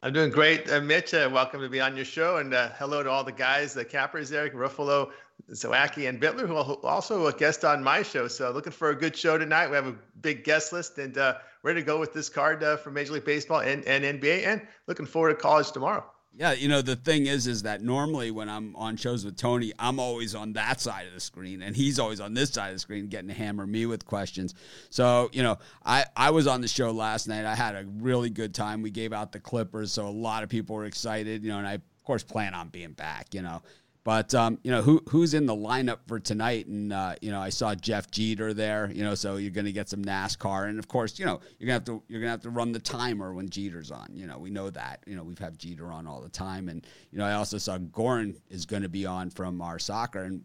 I'm 0.03 0.13
doing 0.13 0.31
great, 0.31 0.71
uh, 0.71 0.81
Mitch. 0.81 1.15
Uh, 1.15 1.31
welcome 1.33 1.61
to 1.61 1.69
be 1.69 1.81
on 1.81 1.95
your 1.95 2.05
show, 2.05 2.39
and 2.39 2.53
uh, 2.53 2.71
hello 2.77 3.03
to 3.03 3.11
all 3.11 3.23
the 3.23 3.31
guys, 3.31 3.73
the 3.73 3.85
cappers 3.85 4.33
Eric 4.33 4.55
Ruffalo, 4.55 5.13
Zawacki, 5.51 6.09
and 6.09 6.21
Bittler, 6.21 6.47
who 6.49 6.57
are 6.57 6.79
also 6.83 7.27
a 7.29 7.33
guest 7.33 7.65
on 7.65 7.85
my 7.85 8.03
show. 8.03 8.27
So 8.27 8.51
looking 8.51 8.73
for 8.73 8.91
a 8.91 8.97
good 8.97 9.17
show 9.17 9.39
tonight. 9.39 9.69
We 9.69 9.77
have 9.77 9.87
a 9.87 9.95
big 10.21 10.43
guest 10.43 10.73
list, 10.73 10.99
and 10.99 11.17
uh, 11.17 11.37
ready 11.63 11.81
to 11.81 11.87
go 11.87 12.01
with 12.01 12.13
this 12.13 12.29
card 12.29 12.65
uh, 12.65 12.77
for 12.77 12.91
Major 12.91 13.13
League 13.13 13.25
Baseball 13.25 13.61
and, 13.61 13.85
and 13.85 14.05
NBA, 14.21 14.45
and 14.45 14.63
looking 14.89 15.07
forward 15.07 15.31
to 15.31 15.35
college 15.37 15.71
tomorrow. 15.71 16.05
Yeah, 16.35 16.53
you 16.53 16.67
know 16.67 16.81
the 16.81 16.97
thing 16.97 17.27
is, 17.27 17.47
is 17.47 17.63
that 17.65 17.83
normally 17.83 18.31
when 18.31 18.49
I'm 18.49 18.75
on 18.77 18.97
shows 18.97 19.23
with 19.23 19.37
Tony, 19.37 19.73
I'm 19.79 20.01
always 20.01 20.35
on 20.35 20.55
that 20.55 20.81
side 20.81 21.07
of 21.07 21.13
the 21.13 21.21
screen, 21.21 21.61
and 21.61 21.77
he's 21.77 21.99
always 21.99 22.21
on 22.21 22.33
this 22.33 22.51
side 22.51 22.69
of 22.69 22.77
the 22.77 22.79
screen, 22.79 23.09
getting 23.09 23.29
to 23.29 23.35
hammer 23.35 23.67
me 23.67 23.85
with 23.85 24.07
questions. 24.07 24.55
So 24.89 25.29
you 25.33 25.43
know, 25.43 25.59
I 25.85 26.07
I 26.17 26.31
was 26.31 26.47
on 26.47 26.63
the 26.63 26.69
show 26.69 26.91
last 26.91 27.29
night. 27.29 27.45
I 27.45 27.55
had 27.55 27.75
a 27.75 27.85
really 27.99 28.31
good 28.31 28.55
time. 28.55 28.81
We 28.81 28.91
gave 28.91 29.13
out 29.13 29.33
the 29.33 29.41
Clippers, 29.41 29.93
so 29.93 30.09
a 30.09 30.11
lot 30.11 30.43
of 30.43 30.49
people 30.49 30.75
were 30.75 30.87
excited. 30.87 31.43
You 31.43 31.51
know, 31.51 31.59
and 31.59 31.67
I 31.67 31.75
of 31.75 32.05
course 32.05 32.23
plan 32.23 32.55
on 32.55 32.69
being 32.69 32.93
back. 32.93 33.35
You 33.35 33.43
know, 33.43 33.63
but 34.05 34.35
um, 34.35 34.59
you 34.65 34.71
know 34.71 34.83
who 34.83 35.03
who's 35.09 35.33
in 35.33 35.47
the 35.47 35.55
lineup 35.55 35.99
for 36.07 36.19
tonight, 36.19 36.67
and 36.67 36.93
uh, 36.93 37.15
you 37.21 37.31
know 37.31 37.41
I 37.41 37.51
saw 37.51 37.75
Jeff 37.75 38.11
Jeter 38.11 38.53
there. 38.53 38.91
You 38.93 39.05
know, 39.05 39.15
so 39.15 39.37
you're 39.37 39.53
going 39.53 39.67
to 39.67 39.73
get 39.73 39.89
some 39.89 40.05
NASCAR, 40.05 40.69
and 40.69 40.79
of 40.79 40.89
course, 40.89 41.19
you 41.19 41.25
know 41.25 41.41
you're 41.59 41.67
gonna 41.67 41.75
have 41.75 41.85
to 41.85 42.03
you're 42.09 42.21
gonna 42.21 42.33
have 42.33 42.43
to 42.43 42.51
run 42.51 42.73
the 42.73 42.81
timer 42.81 43.33
when 43.33 43.49
Jeter's 43.49 43.91
on. 43.91 44.09
You 44.13 44.27
know, 44.27 44.39
we 44.39 44.51
know 44.51 44.71
that. 44.71 45.05
You 45.07 45.15
know, 45.15 45.23
we've 45.23 45.39
had 45.39 45.59
Jeter 45.59 45.93
on 45.93 46.07
all 46.07 46.21
the 46.21 46.29
time, 46.29 46.69
and 46.69 46.85
you 47.13 47.19
know 47.19 47.25
I 47.25 47.35
also 47.35 47.59
saw 47.59 47.79
Goran 47.79 48.37
is 48.51 48.67
going 48.67 48.83
to 48.83 48.89
be 48.89 49.07
on 49.07 49.31
from 49.31 49.61
our 49.63 49.79
soccer, 49.79 50.25
and 50.25 50.43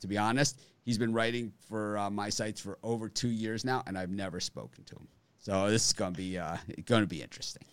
to 0.00 0.06
be 0.06 0.16
honest, 0.16 0.62
he's 0.84 0.98
been 0.98 1.12
writing 1.12 1.52
for 1.68 1.98
uh, 1.98 2.10
my 2.10 2.30
sites 2.30 2.60
for 2.60 2.78
over 2.82 3.08
two 3.08 3.28
years 3.28 3.64
now, 3.64 3.82
and 3.86 3.98
I've 3.98 4.10
never 4.10 4.40
spoken 4.40 4.84
to 4.84 4.96
him. 4.96 5.08
So 5.40 5.70
this 5.70 5.86
is 5.86 5.92
going 5.92 6.14
to 6.14 6.16
be 6.16 6.38
uh, 6.38 6.56
going 6.86 7.02
to 7.02 7.06
be 7.06 7.22
interesting. 7.22 7.64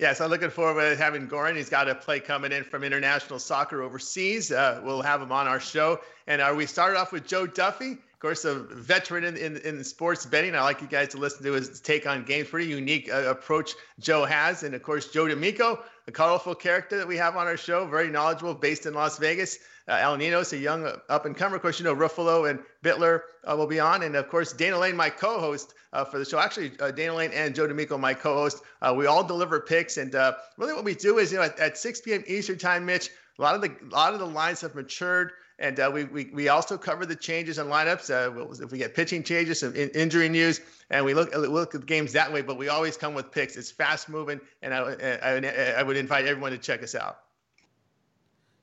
Yeah, 0.00 0.14
so 0.14 0.26
looking 0.26 0.48
forward 0.48 0.88
to 0.88 0.96
having 0.96 1.28
Goran. 1.28 1.56
He's 1.56 1.68
got 1.68 1.86
a 1.86 1.94
play 1.94 2.20
coming 2.20 2.52
in 2.52 2.64
from 2.64 2.84
international 2.84 3.38
soccer 3.38 3.82
overseas. 3.82 4.50
Uh, 4.50 4.80
we'll 4.82 5.02
have 5.02 5.20
him 5.20 5.30
on 5.30 5.46
our 5.46 5.60
show. 5.60 6.00
And 6.26 6.40
uh, 6.40 6.54
we 6.56 6.64
started 6.64 6.98
off 6.98 7.12
with 7.12 7.26
Joe 7.26 7.46
Duffy, 7.46 7.98
course, 8.20 8.44
a 8.44 8.54
veteran 8.54 9.24
in, 9.24 9.36
in, 9.36 9.56
in 9.58 9.82
sports 9.82 10.26
betting. 10.26 10.54
I 10.54 10.62
like 10.62 10.80
you 10.82 10.86
guys 10.86 11.08
to 11.08 11.16
listen 11.16 11.42
to 11.44 11.52
his 11.52 11.80
take 11.80 12.06
on 12.06 12.22
games. 12.24 12.48
Pretty 12.48 12.68
unique 12.68 13.10
uh, 13.12 13.30
approach 13.30 13.74
Joe 13.98 14.24
has. 14.24 14.62
And 14.62 14.74
of 14.74 14.82
course, 14.82 15.08
Joe 15.08 15.26
D'Amico, 15.26 15.82
a 16.06 16.12
colorful 16.12 16.54
character 16.54 16.98
that 16.98 17.08
we 17.08 17.16
have 17.16 17.36
on 17.36 17.46
our 17.46 17.56
show, 17.56 17.86
very 17.86 18.10
knowledgeable, 18.10 18.54
based 18.54 18.86
in 18.86 18.94
Las 18.94 19.18
Vegas. 19.18 19.58
Uh, 19.88 19.92
Al 19.92 20.16
Ninos, 20.16 20.52
a 20.52 20.58
young 20.58 20.84
uh, 20.84 20.98
up 21.08 21.24
and 21.24 21.36
comer. 21.36 21.56
Of 21.56 21.62
course, 21.62 21.80
you 21.80 21.84
know, 21.84 21.96
Ruffalo 21.96 22.48
and 22.48 22.60
Bittler 22.84 23.22
uh, 23.44 23.56
will 23.56 23.66
be 23.66 23.80
on. 23.80 24.02
And 24.02 24.14
of 24.14 24.28
course, 24.28 24.52
Dana 24.52 24.78
Lane, 24.78 24.94
my 24.94 25.08
co 25.08 25.40
host 25.40 25.74
uh, 25.92 26.04
for 26.04 26.18
the 26.18 26.24
show. 26.24 26.38
Actually, 26.38 26.72
uh, 26.78 26.90
Dana 26.90 27.14
Lane 27.14 27.32
and 27.32 27.54
Joe 27.54 27.66
D'Amico, 27.66 27.96
my 27.98 28.14
co 28.14 28.34
host. 28.34 28.62
We 28.94 29.06
all 29.06 29.24
deliver 29.24 29.60
picks. 29.60 29.96
And 29.96 30.14
really, 30.58 30.74
what 30.74 30.84
we 30.84 30.94
do 30.94 31.18
is, 31.18 31.32
you 31.32 31.38
know, 31.38 31.44
at, 31.44 31.58
at 31.58 31.78
6 31.78 32.02
p.m. 32.02 32.22
Eastern 32.26 32.58
time, 32.58 32.84
Mitch, 32.84 33.10
a 33.38 33.42
lot 33.42 33.54
of 33.54 33.62
the 33.62 33.68
a 33.68 33.94
lot 33.94 34.12
of 34.12 34.20
the 34.20 34.26
lines 34.26 34.60
have 34.60 34.74
matured. 34.74 35.32
And 35.60 35.78
uh, 35.78 35.90
we, 35.92 36.04
we, 36.04 36.30
we 36.32 36.48
also 36.48 36.78
cover 36.78 37.04
the 37.04 37.14
changes 37.14 37.58
in 37.58 37.66
lineups. 37.66 38.10
Uh, 38.10 38.64
if 38.64 38.72
we 38.72 38.78
get 38.78 38.94
pitching 38.94 39.22
changes, 39.22 39.60
some 39.60 39.74
in, 39.74 39.90
injury 39.90 40.28
news, 40.28 40.62
and 40.90 41.04
we 41.04 41.12
look 41.12 41.32
we 41.34 41.46
look 41.46 41.74
at 41.74 41.82
the 41.82 41.86
games 41.86 42.12
that 42.14 42.32
way. 42.32 42.40
But 42.40 42.56
we 42.56 42.68
always 42.68 42.96
come 42.96 43.12
with 43.12 43.30
picks. 43.30 43.56
It's 43.56 43.70
fast 43.70 44.08
moving, 44.08 44.40
and 44.62 44.72
I, 44.72 44.80
I, 45.22 45.80
I 45.80 45.82
would 45.82 45.98
invite 45.98 46.26
everyone 46.26 46.52
to 46.52 46.58
check 46.58 46.82
us 46.82 46.94
out. 46.94 47.18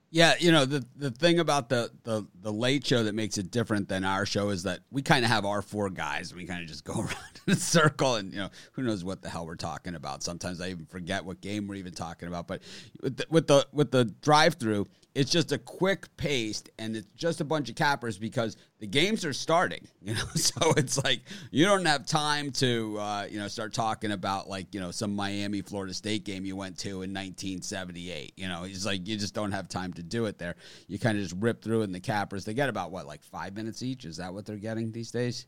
Yeah, 0.10 0.36
you 0.40 0.54
know 0.54 0.64
the 0.64 0.86
the 0.96 1.12
thing 1.12 1.40
about 1.40 1.68
the 1.68 1.92
the 2.04 2.26
the 2.42 2.52
late 2.52 2.86
show 2.86 3.04
that 3.04 3.14
makes 3.14 3.38
it 3.38 3.52
different 3.52 3.90
than 3.90 4.06
our 4.06 4.26
show 4.26 4.50
is 4.50 4.64
that 4.64 4.80
we 4.90 5.02
kind 5.02 5.26
of 5.26 5.32
have 5.32 5.44
our 5.44 5.62
four 5.62 5.90
guys. 5.90 6.32
And 6.32 6.40
we 6.40 6.48
kind 6.48 6.62
of 6.62 6.68
just 6.68 6.86
go 6.86 6.94
around 7.02 7.42
in 7.46 7.54
a 7.54 7.56
circle, 7.58 8.16
and 8.16 8.32
you 8.32 8.40
know 8.40 8.50
who 8.72 8.84
knows 8.84 9.04
what 9.04 9.22
the 9.22 9.30
hell 9.30 9.46
we're 9.46 9.56
talking 9.56 9.96
about. 9.96 10.24
Sometimes 10.24 10.62
I 10.62 10.70
even 10.70 10.86
forget 10.86 11.26
what 11.26 11.42
game 11.42 11.68
we're 11.68 11.76
even 11.76 11.94
talking 11.94 12.30
about. 12.30 12.48
But 12.48 12.62
with 13.02 13.18
the 13.18 13.26
with 13.30 13.48
the, 13.48 13.68
with 13.74 13.92
the 13.92 14.06
drive 14.06 14.54
through, 14.54 14.88
it's 15.18 15.32
just 15.32 15.52
a 15.52 15.58
quick 15.58 16.16
paced 16.16 16.70
and 16.78 16.96
it's 16.96 17.08
just 17.16 17.42
a 17.42 17.44
bunch 17.44 17.70
of 17.70 17.76
cappers 17.76 18.20
because 18.20 18.56
the 18.78 18.86
games 18.86 19.26
are 19.26 19.34
starting 19.34 19.88
you 20.02 20.14
know? 20.14 20.26
So 20.36 20.74
it's 20.78 21.04
like 21.04 21.22
you 21.50 21.66
don't 21.66 21.86
have 21.86 22.06
time 22.06 22.52
to 22.52 22.98
uh, 23.00 23.28
you 23.30 23.40
know 23.40 23.48
start 23.48 23.74
talking 23.74 24.12
about 24.12 24.48
like 24.48 24.76
you 24.76 24.80
know 24.80 24.92
some 24.92 25.16
miami 25.16 25.64
florida 25.64 25.96
state 25.96 26.24
game 26.24 26.46
you 26.46 26.56
went 26.56 26.78
to 26.80 26.90
in 26.90 27.14
1978 27.14 28.34
you 28.38 28.48
know? 28.48 28.64
It's 28.64 28.86
like 28.86 29.08
you 29.08 29.18
just 29.18 29.34
don't 29.34 29.52
have 29.52 29.68
time 29.68 29.92
to 29.94 30.04
do 30.04 30.26
it 30.28 30.38
there. 30.38 30.56
You 30.88 31.00
kind 31.00 31.18
of 31.18 31.24
just 31.24 31.36
rip 31.42 31.64
through 31.64 31.82
it 31.82 31.86
in 31.86 31.92
the 31.92 32.00
cappers 32.00 32.46
they 32.46 32.54
get 32.54 32.70
about 32.70 32.92
what 32.92 33.08
like 33.08 33.24
five 33.24 33.56
minutes 33.56 33.82
each? 33.82 34.06
Is 34.06 34.18
that 34.18 34.32
what 34.32 34.46
they're 34.46 34.58
getting 34.58 34.92
these 34.92 35.10
days 35.10 35.48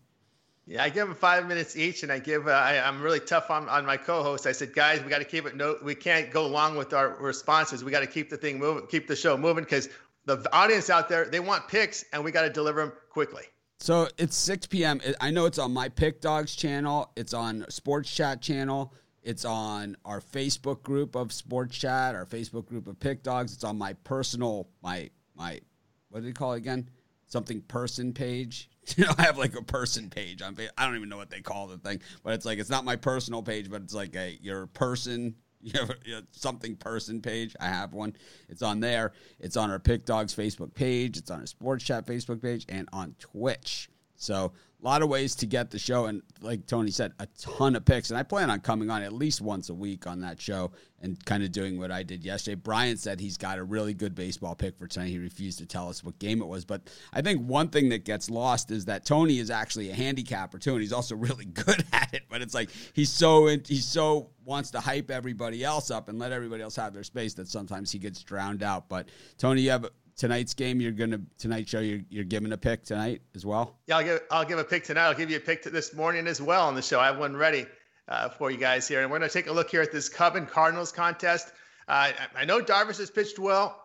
yeah, 0.69 0.84
I 0.84 0.89
give 0.89 1.08
them 1.08 1.15
five 1.15 1.47
minutes 1.47 1.75
each, 1.75 2.03
and 2.03 2.12
I 2.12 2.19
give. 2.19 2.47
Uh, 2.47 2.51
I, 2.51 2.75
am 2.75 3.01
really 3.01 3.19
tough 3.19 3.49
on, 3.49 3.67
on 3.67 3.88
my 3.88 3.97
co-host. 3.97 4.45
I 4.45 4.51
said, 4.51 4.71
guys, 4.71 5.03
we 5.03 5.10
got 5.10 5.17
to 5.17 5.25
keep 5.25 5.47
it. 5.47 5.55
No, 5.55 5.77
we 5.84 5.95
can't 5.95 6.29
go 6.29 6.45
long 6.45 6.77
with 6.77 6.93
our 6.93 7.15
responses. 7.19 7.84
We 7.84 7.89
got 7.91 8.01
to 8.01 8.08
keep 8.08 8.29
the 8.29 8.38
thing 8.38 8.60
moving, 8.60 8.86
keep 8.86 9.08
the 9.08 9.15
show 9.15 9.36
moving, 9.36 9.63
because 9.63 9.89
the 10.25 10.47
audience 10.53 10.91
out 10.91 11.10
there 11.10 11.25
they 11.25 11.39
want 11.39 11.67
picks, 11.67 12.05
and 12.13 12.23
we 12.23 12.32
got 12.32 12.43
to 12.43 12.51
deliver 12.51 12.82
them 12.82 12.93
quickly. 13.10 13.45
So 13.79 14.10
it's 14.19 14.36
6 14.36 14.67
p.m. 14.67 15.01
I 15.19 15.32
know 15.32 15.47
it's 15.47 15.58
on 15.58 15.73
my 15.73 15.89
Pick 15.89 16.21
Dogs 16.21 16.55
channel. 16.55 17.12
It's 17.15 17.34
on 17.34 17.65
Sports 17.69 18.13
Chat 18.13 18.39
channel. 18.39 18.93
It's 19.23 19.45
on 19.45 19.97
our 20.05 20.21
Facebook 20.21 20.84
group 20.84 21.15
of 21.15 21.34
Sports 21.34 21.79
Chat, 21.79 22.13
our 22.13 22.27
Facebook 22.27 22.67
group 22.67 22.88
of 22.88 22.99
Pick 22.99 23.23
Dogs. 23.23 23.53
It's 23.53 23.63
on 23.63 23.75
my 23.75 23.93
personal 24.03 24.69
my 24.84 25.10
my 25.36 25.62
what 26.10 26.21
do 26.21 26.27
you 26.27 26.34
call 26.34 26.53
it 26.53 26.58
again? 26.58 26.88
Something 27.25 27.62
person 27.62 28.13
page. 28.13 28.69
You 28.97 29.06
know, 29.06 29.13
I 29.17 29.23
have 29.23 29.38
like 29.38 29.56
a 29.56 29.62
person 29.62 30.10
page 30.10 30.41
on. 30.41 30.58
I 30.78 30.86
don't 30.86 30.95
even 30.95 31.10
know 31.10 31.17
what 31.17 31.30
they 31.30 31.41
call 31.41 31.67
the 31.67 31.78
thing, 31.78 32.02
but 32.23 32.34
it's 32.34 32.45
like 32.45 32.60
it's 32.60 32.69
not 32.69 32.86
my 32.86 32.95
personal 32.95 33.43
page, 33.43 33.69
but 33.69 33.82
it's 33.82 33.93
like 33.93 34.15
a 34.15 34.38
your 34.41 34.67
person 34.67 35.36
you 35.62 35.80
have 35.80 35.89
a, 35.89 36.23
something 36.32 36.75
person 36.75 37.21
page. 37.21 37.56
I 37.60 37.67
have 37.67 37.93
one. 37.93 38.15
It's 38.47 38.62
on 38.62 38.80
there. 38.80 39.13
It's 39.39 39.58
on 39.58 39.71
our 39.71 39.80
Pick 39.80 40.06
Dogs 40.06 40.34
Facebook 40.34 40.73
page. 40.73 41.17
It's 41.17 41.30
on 41.30 41.41
our 41.41 41.45
Sports 41.45 41.84
Chat 41.84 42.06
Facebook 42.06 42.41
page 42.41 42.65
and 42.69 42.88
on 42.93 43.15
Twitch. 43.19 43.89
So 44.15 44.54
a 44.82 44.86
lot 44.86 45.02
of 45.02 45.10
ways 45.10 45.36
to 45.36 45.46
get 45.46 45.72
the 45.72 45.80
show, 45.80 46.06
and 46.06 46.22
like 46.42 46.65
Tony 46.65 46.92
said, 46.92 47.12
a 47.20 47.28
ton 47.38 47.76
of 47.76 47.84
picks. 47.84 48.12
And 48.12 48.18
I 48.18 48.24
plan 48.24 48.50
on 48.50 48.62
coming 48.62 48.89
on 48.89 49.04
at 49.04 49.12
least 49.12 49.42
once 49.42 49.70
a 49.70 49.74
week 49.74 50.08
on 50.08 50.22
that 50.22 50.39
show 50.39 50.72
and 51.02 51.24
kind 51.26 51.44
of 51.44 51.52
doing 51.52 51.78
what 51.78 51.92
I 51.92 52.04
did 52.04 52.24
yesterday. 52.24 52.56
Brian 52.56 52.96
said 52.96 53.20
he's 53.20 53.38
got 53.38 53.58
a 53.58 53.63
really 53.63 53.94
good 53.94 54.15
baseball 54.15 54.56
pick 54.56 54.78
for 54.78 54.88
tonight. 54.88 55.10
He 55.10 55.20
refused 55.20 55.60
to 55.60 55.65
tell 55.65 55.89
us 55.89 56.02
what 56.02 56.18
game 56.20 56.42
it 56.42 56.48
was, 56.48 56.63
but 56.63 56.89
I 57.12 57.22
think 57.22 57.46
one 57.46 57.68
thing 57.70 57.89
that 57.89 58.06
gets 58.06 58.30
lost 58.30 58.72
is 58.72 58.86
that 58.86 59.06
Tony 59.06 59.39
is 59.39 59.50
actually 59.50 59.89
a 59.89 59.94
handicapper 59.94 60.60
too, 60.60 60.74
and 60.74 60.82
he's 60.82 60.94
also 60.94 61.15
really 61.18 61.46
good 61.46 61.84
at 61.92 62.13
it. 62.13 62.24
But 62.30 62.42
it's 62.42 62.54
like 62.54 62.70
he's 62.94 63.12
so 63.12 63.48
in, 63.48 63.63
he's 63.68 63.86
so 63.86 64.30
wants 64.46 64.72
to 64.72 64.80
hype 64.80 65.12
everybody 65.12 65.63
else 65.63 65.92
up 65.92 66.08
and 66.08 66.18
let 66.18 66.32
everybody 66.32 66.63
else 66.63 66.78
have 66.78 66.94
their 66.94 67.04
space 67.04 67.34
that 67.34 67.50
sometimes 67.50 67.92
he 67.92 68.00
gets 68.00 68.24
drowned 68.24 68.63
out. 68.63 68.88
But 68.88 69.10
Tony, 69.38 69.62
you 69.62 69.72
have 69.72 69.89
tonight's 70.19 70.53
game 70.53 70.82
you're 70.82 70.91
gonna 70.91 71.21
tonight 71.38 71.67
show 71.67 71.79
you're, 71.79 72.01
you're 72.10 72.25
giving 72.25 72.51
a 72.51 72.58
pick 72.58 72.84
tonight 72.84 73.21
as 73.36 73.45
well? 73.45 73.77
Yeah 73.88 73.97
i'll 73.97 74.03
give 74.03 74.21
i'll 74.29 74.45
give 74.45 74.60
a 74.60 74.63
pick 74.63 74.84
tonight. 74.84 75.08
I'll 75.08 75.15
give 75.15 75.32
you 75.32 75.38
a 75.38 75.39
pick 75.41 75.63
this 75.63 75.95
morning 75.95 76.27
as 76.27 76.41
well 76.41 76.67
on 76.67 76.75
the 76.75 76.82
show. 76.82 76.99
I 76.99 77.08
have 77.08 77.17
one 77.17 77.36
ready 77.36 77.65
uh, 78.08 78.29
for 78.29 78.51
you 78.51 78.58
guys 78.58 78.88
here. 78.88 79.01
And 79.01 79.10
we're 79.10 79.19
to 79.19 79.29
take 79.29 79.47
a 79.47 79.51
look 79.51 79.69
here 79.71 79.82
at 79.82 79.91
this 79.91 80.10
cub 80.10 80.36
and 80.36 80.47
cardinals 80.47 80.91
contest. 80.91 81.47
Uh, 81.88 82.12
I, 82.36 82.41
I 82.41 82.45
know 82.45 82.60
darvish 82.60 82.97
has 82.97 83.10
pitched 83.10 83.39
well 83.39 83.82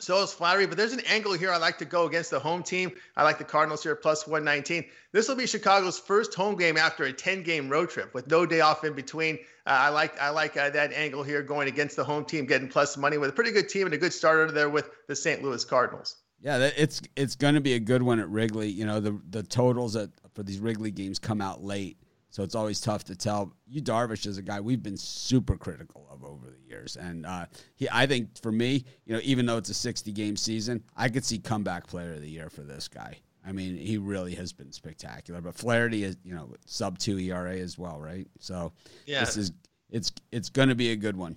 So 0.00 0.22
is 0.22 0.32
Flaherty, 0.32 0.66
but 0.66 0.78
there's 0.78 0.94
an 0.94 1.02
angle 1.06 1.34
here 1.34 1.52
I 1.52 1.58
like 1.58 1.78
to 1.78 1.84
go 1.84 2.06
against 2.06 2.30
the 2.30 2.40
home 2.40 2.62
team. 2.62 2.92
I 3.16 3.24
like 3.24 3.38
the 3.38 3.44
Cardinals 3.44 3.82
here 3.82 3.94
plus 3.94 4.26
119. 4.26 4.84
This 5.12 5.28
will 5.28 5.36
be 5.36 5.46
Chicago's 5.46 5.98
first 5.98 6.34
home 6.34 6.56
game 6.56 6.76
after 6.76 7.04
a 7.04 7.12
10 7.12 7.42
game 7.42 7.68
road 7.68 7.90
trip 7.90 8.14
with 8.14 8.26
no 8.28 8.46
day 8.46 8.60
off 8.60 8.84
in 8.84 8.94
between. 8.94 9.36
Uh, 9.66 9.70
I 9.70 9.88
like 9.90 10.18
I 10.20 10.30
like 10.30 10.56
uh, 10.56 10.70
that 10.70 10.92
angle 10.92 11.22
here 11.22 11.42
going 11.42 11.68
against 11.68 11.96
the 11.96 12.04
home 12.04 12.24
team, 12.24 12.46
getting 12.46 12.68
plus 12.68 12.96
money 12.96 13.18
with 13.18 13.30
a 13.30 13.32
pretty 13.32 13.52
good 13.52 13.68
team 13.68 13.86
and 13.86 13.94
a 13.94 13.98
good 13.98 14.12
starter 14.12 14.50
there 14.50 14.70
with 14.70 14.90
the 15.08 15.14
St. 15.14 15.42
Louis 15.42 15.64
Cardinals. 15.64 16.16
Yeah, 16.40 16.70
it's 16.76 17.02
it's 17.14 17.36
going 17.36 17.54
to 17.54 17.60
be 17.60 17.74
a 17.74 17.80
good 17.80 18.02
one 18.02 18.18
at 18.18 18.28
Wrigley. 18.28 18.68
You 18.68 18.86
know, 18.86 18.98
the 18.98 19.20
the 19.30 19.42
totals 19.44 19.94
at, 19.94 20.10
for 20.34 20.42
these 20.42 20.58
Wrigley 20.58 20.90
games 20.90 21.20
come 21.20 21.40
out 21.40 21.62
late, 21.62 21.98
so 22.32 22.42
it's 22.42 22.54
always 22.54 22.80
tough 22.80 23.04
to 23.04 23.14
tell. 23.14 23.52
You 23.68 23.82
Darvish 23.82 24.26
is 24.26 24.38
a 24.38 24.42
guy 24.42 24.58
we've 24.58 24.82
been 24.82 24.96
super 24.96 25.54
critical 25.54 26.08
of 26.10 26.24
over 26.24 26.46
the 26.46 26.66
years, 26.66 26.96
and 26.96 27.26
uh, 27.26 27.44
he 27.76 27.88
I 27.92 28.06
think 28.06 28.40
for 28.40 28.50
me, 28.50 28.86
you 29.04 29.12
know, 29.12 29.20
even 29.22 29.44
though 29.44 29.58
it's 29.58 29.68
a 29.68 29.74
60 29.74 30.10
game 30.12 30.38
season, 30.38 30.82
I 30.96 31.10
could 31.10 31.26
see 31.26 31.38
comeback 31.38 31.86
player 31.86 32.14
of 32.14 32.22
the 32.22 32.30
year 32.30 32.48
for 32.48 32.62
this 32.62 32.88
guy. 32.88 33.18
I 33.46 33.52
mean, 33.52 33.76
he 33.76 33.98
really 33.98 34.34
has 34.36 34.50
been 34.50 34.72
spectacular. 34.72 35.42
But 35.42 35.56
Flaherty 35.56 36.04
is, 36.04 36.16
you 36.24 36.34
know, 36.34 36.54
sub 36.64 36.98
two 36.98 37.18
ERA 37.18 37.58
as 37.58 37.76
well, 37.76 38.00
right? 38.00 38.26
So 38.38 38.72
yeah. 39.04 39.20
this 39.20 39.36
is 39.36 39.52
it's 39.90 40.10
it's 40.30 40.48
going 40.48 40.70
to 40.70 40.74
be 40.74 40.92
a 40.92 40.96
good 40.96 41.16
one 41.16 41.36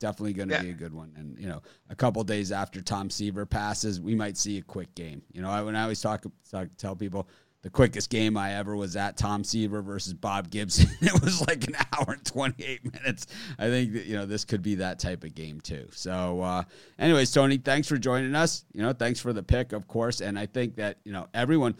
definitely 0.00 0.32
going 0.32 0.48
to 0.48 0.56
yeah. 0.56 0.62
be 0.62 0.70
a 0.70 0.74
good 0.74 0.92
one. 0.92 1.12
And 1.16 1.38
you 1.38 1.46
know, 1.46 1.62
a 1.88 1.94
couple 1.94 2.24
days 2.24 2.50
after 2.50 2.82
Tom 2.82 3.08
Seaver 3.08 3.46
passes, 3.46 4.00
we 4.00 4.16
might 4.16 4.36
see 4.36 4.58
a 4.58 4.62
quick 4.62 4.92
game. 4.96 5.22
You 5.32 5.42
know, 5.42 5.48
I, 5.48 5.62
when 5.62 5.76
I 5.76 5.82
always 5.82 6.00
talk, 6.00 6.24
talk 6.50 6.66
tell 6.76 6.96
people 6.96 7.28
the 7.62 7.70
quickest 7.70 8.10
game 8.10 8.36
I 8.36 8.54
ever 8.54 8.74
was 8.76 8.96
at 8.96 9.16
Tom 9.16 9.44
Seaver 9.44 9.82
versus 9.82 10.14
Bob 10.14 10.50
Gibson. 10.50 10.88
it 11.00 11.22
was 11.22 11.46
like 11.46 11.66
an 11.68 11.76
hour 11.92 12.14
and 12.14 12.24
28 12.24 12.92
minutes. 12.92 13.26
I 13.58 13.68
think 13.68 13.92
that, 13.94 14.06
you 14.06 14.16
know, 14.16 14.26
this 14.26 14.44
could 14.44 14.62
be 14.62 14.76
that 14.76 14.98
type 14.98 15.24
of 15.24 15.34
game 15.34 15.60
too. 15.60 15.88
So, 15.92 16.40
uh, 16.40 16.64
anyways, 16.98 17.30
Tony, 17.30 17.58
thanks 17.58 17.86
for 17.86 17.96
joining 17.96 18.34
us. 18.34 18.64
You 18.72 18.82
know, 18.82 18.92
thanks 18.92 19.20
for 19.20 19.32
the 19.32 19.42
pick, 19.42 19.72
of 19.72 19.86
course. 19.86 20.20
And 20.20 20.38
I 20.38 20.46
think 20.46 20.76
that, 20.76 20.98
you 21.04 21.12
know, 21.12 21.28
everyone, 21.34 21.76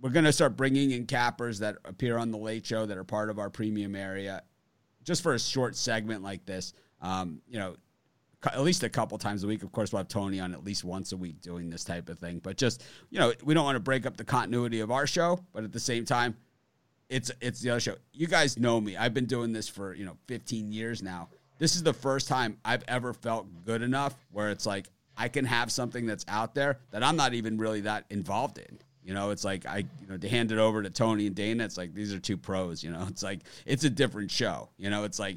we're 0.00 0.10
going 0.10 0.24
to 0.24 0.32
start 0.32 0.56
bringing 0.56 0.92
in 0.92 1.06
cappers 1.06 1.58
that 1.58 1.76
appear 1.84 2.16
on 2.18 2.30
the 2.30 2.38
late 2.38 2.64
show 2.64 2.86
that 2.86 2.96
are 2.96 3.04
part 3.04 3.28
of 3.28 3.38
our 3.38 3.50
premium 3.50 3.96
area 3.96 4.42
just 5.02 5.22
for 5.22 5.34
a 5.34 5.40
short 5.40 5.76
segment 5.76 6.22
like 6.22 6.46
this 6.46 6.72
um, 7.04 7.42
you 7.46 7.58
know, 7.58 7.76
at 8.46 8.62
least 8.62 8.82
a 8.82 8.88
couple 8.88 9.16
times 9.18 9.44
a 9.44 9.46
week. 9.46 9.62
Of 9.62 9.72
course, 9.72 9.92
we'll 9.92 10.00
have 10.00 10.08
Tony 10.08 10.40
on 10.40 10.52
at 10.52 10.64
least 10.64 10.84
once 10.84 11.12
a 11.12 11.16
week 11.16 11.40
doing 11.40 11.70
this 11.70 11.84
type 11.84 12.08
of 12.08 12.18
thing. 12.18 12.40
But 12.42 12.56
just 12.56 12.82
you 13.10 13.18
know, 13.18 13.32
we 13.42 13.54
don't 13.54 13.64
want 13.64 13.76
to 13.76 13.80
break 13.80 14.06
up 14.06 14.16
the 14.16 14.24
continuity 14.24 14.80
of 14.80 14.90
our 14.90 15.06
show, 15.06 15.40
but 15.52 15.64
at 15.64 15.72
the 15.72 15.80
same 15.80 16.04
time, 16.04 16.36
it's 17.08 17.30
it's 17.40 17.60
the 17.60 17.70
other 17.70 17.80
show. 17.80 17.96
You 18.12 18.26
guys 18.26 18.58
know 18.58 18.80
me. 18.80 18.96
I've 18.96 19.14
been 19.14 19.26
doing 19.26 19.52
this 19.52 19.68
for 19.68 19.94
you 19.94 20.04
know 20.04 20.16
15 20.26 20.72
years 20.72 21.02
now. 21.02 21.28
This 21.58 21.76
is 21.76 21.82
the 21.82 21.92
first 21.92 22.28
time 22.28 22.58
I've 22.64 22.84
ever 22.88 23.12
felt 23.12 23.46
good 23.64 23.82
enough 23.82 24.14
where 24.32 24.50
it's 24.50 24.66
like 24.66 24.86
I 25.16 25.28
can 25.28 25.44
have 25.44 25.70
something 25.70 26.06
that's 26.06 26.24
out 26.28 26.54
there 26.54 26.78
that 26.90 27.02
I'm 27.02 27.16
not 27.16 27.34
even 27.34 27.58
really 27.58 27.82
that 27.82 28.06
involved 28.10 28.58
in. 28.58 28.78
You 29.04 29.12
know, 29.12 29.30
it's 29.30 29.44
like 29.44 29.66
I, 29.66 29.78
you 29.78 30.06
know, 30.08 30.16
to 30.16 30.28
hand 30.28 30.50
it 30.50 30.58
over 30.58 30.82
to 30.82 30.88
Tony 30.88 31.26
and 31.26 31.36
Dana, 31.36 31.64
it's 31.64 31.76
like 31.76 31.94
these 31.94 32.14
are 32.14 32.18
two 32.18 32.38
pros. 32.38 32.82
You 32.82 32.90
know, 32.90 33.06
it's 33.08 33.22
like 33.22 33.40
it's 33.66 33.84
a 33.84 33.90
different 33.90 34.30
show. 34.30 34.70
You 34.78 34.88
know, 34.88 35.04
it's 35.04 35.18
like 35.18 35.36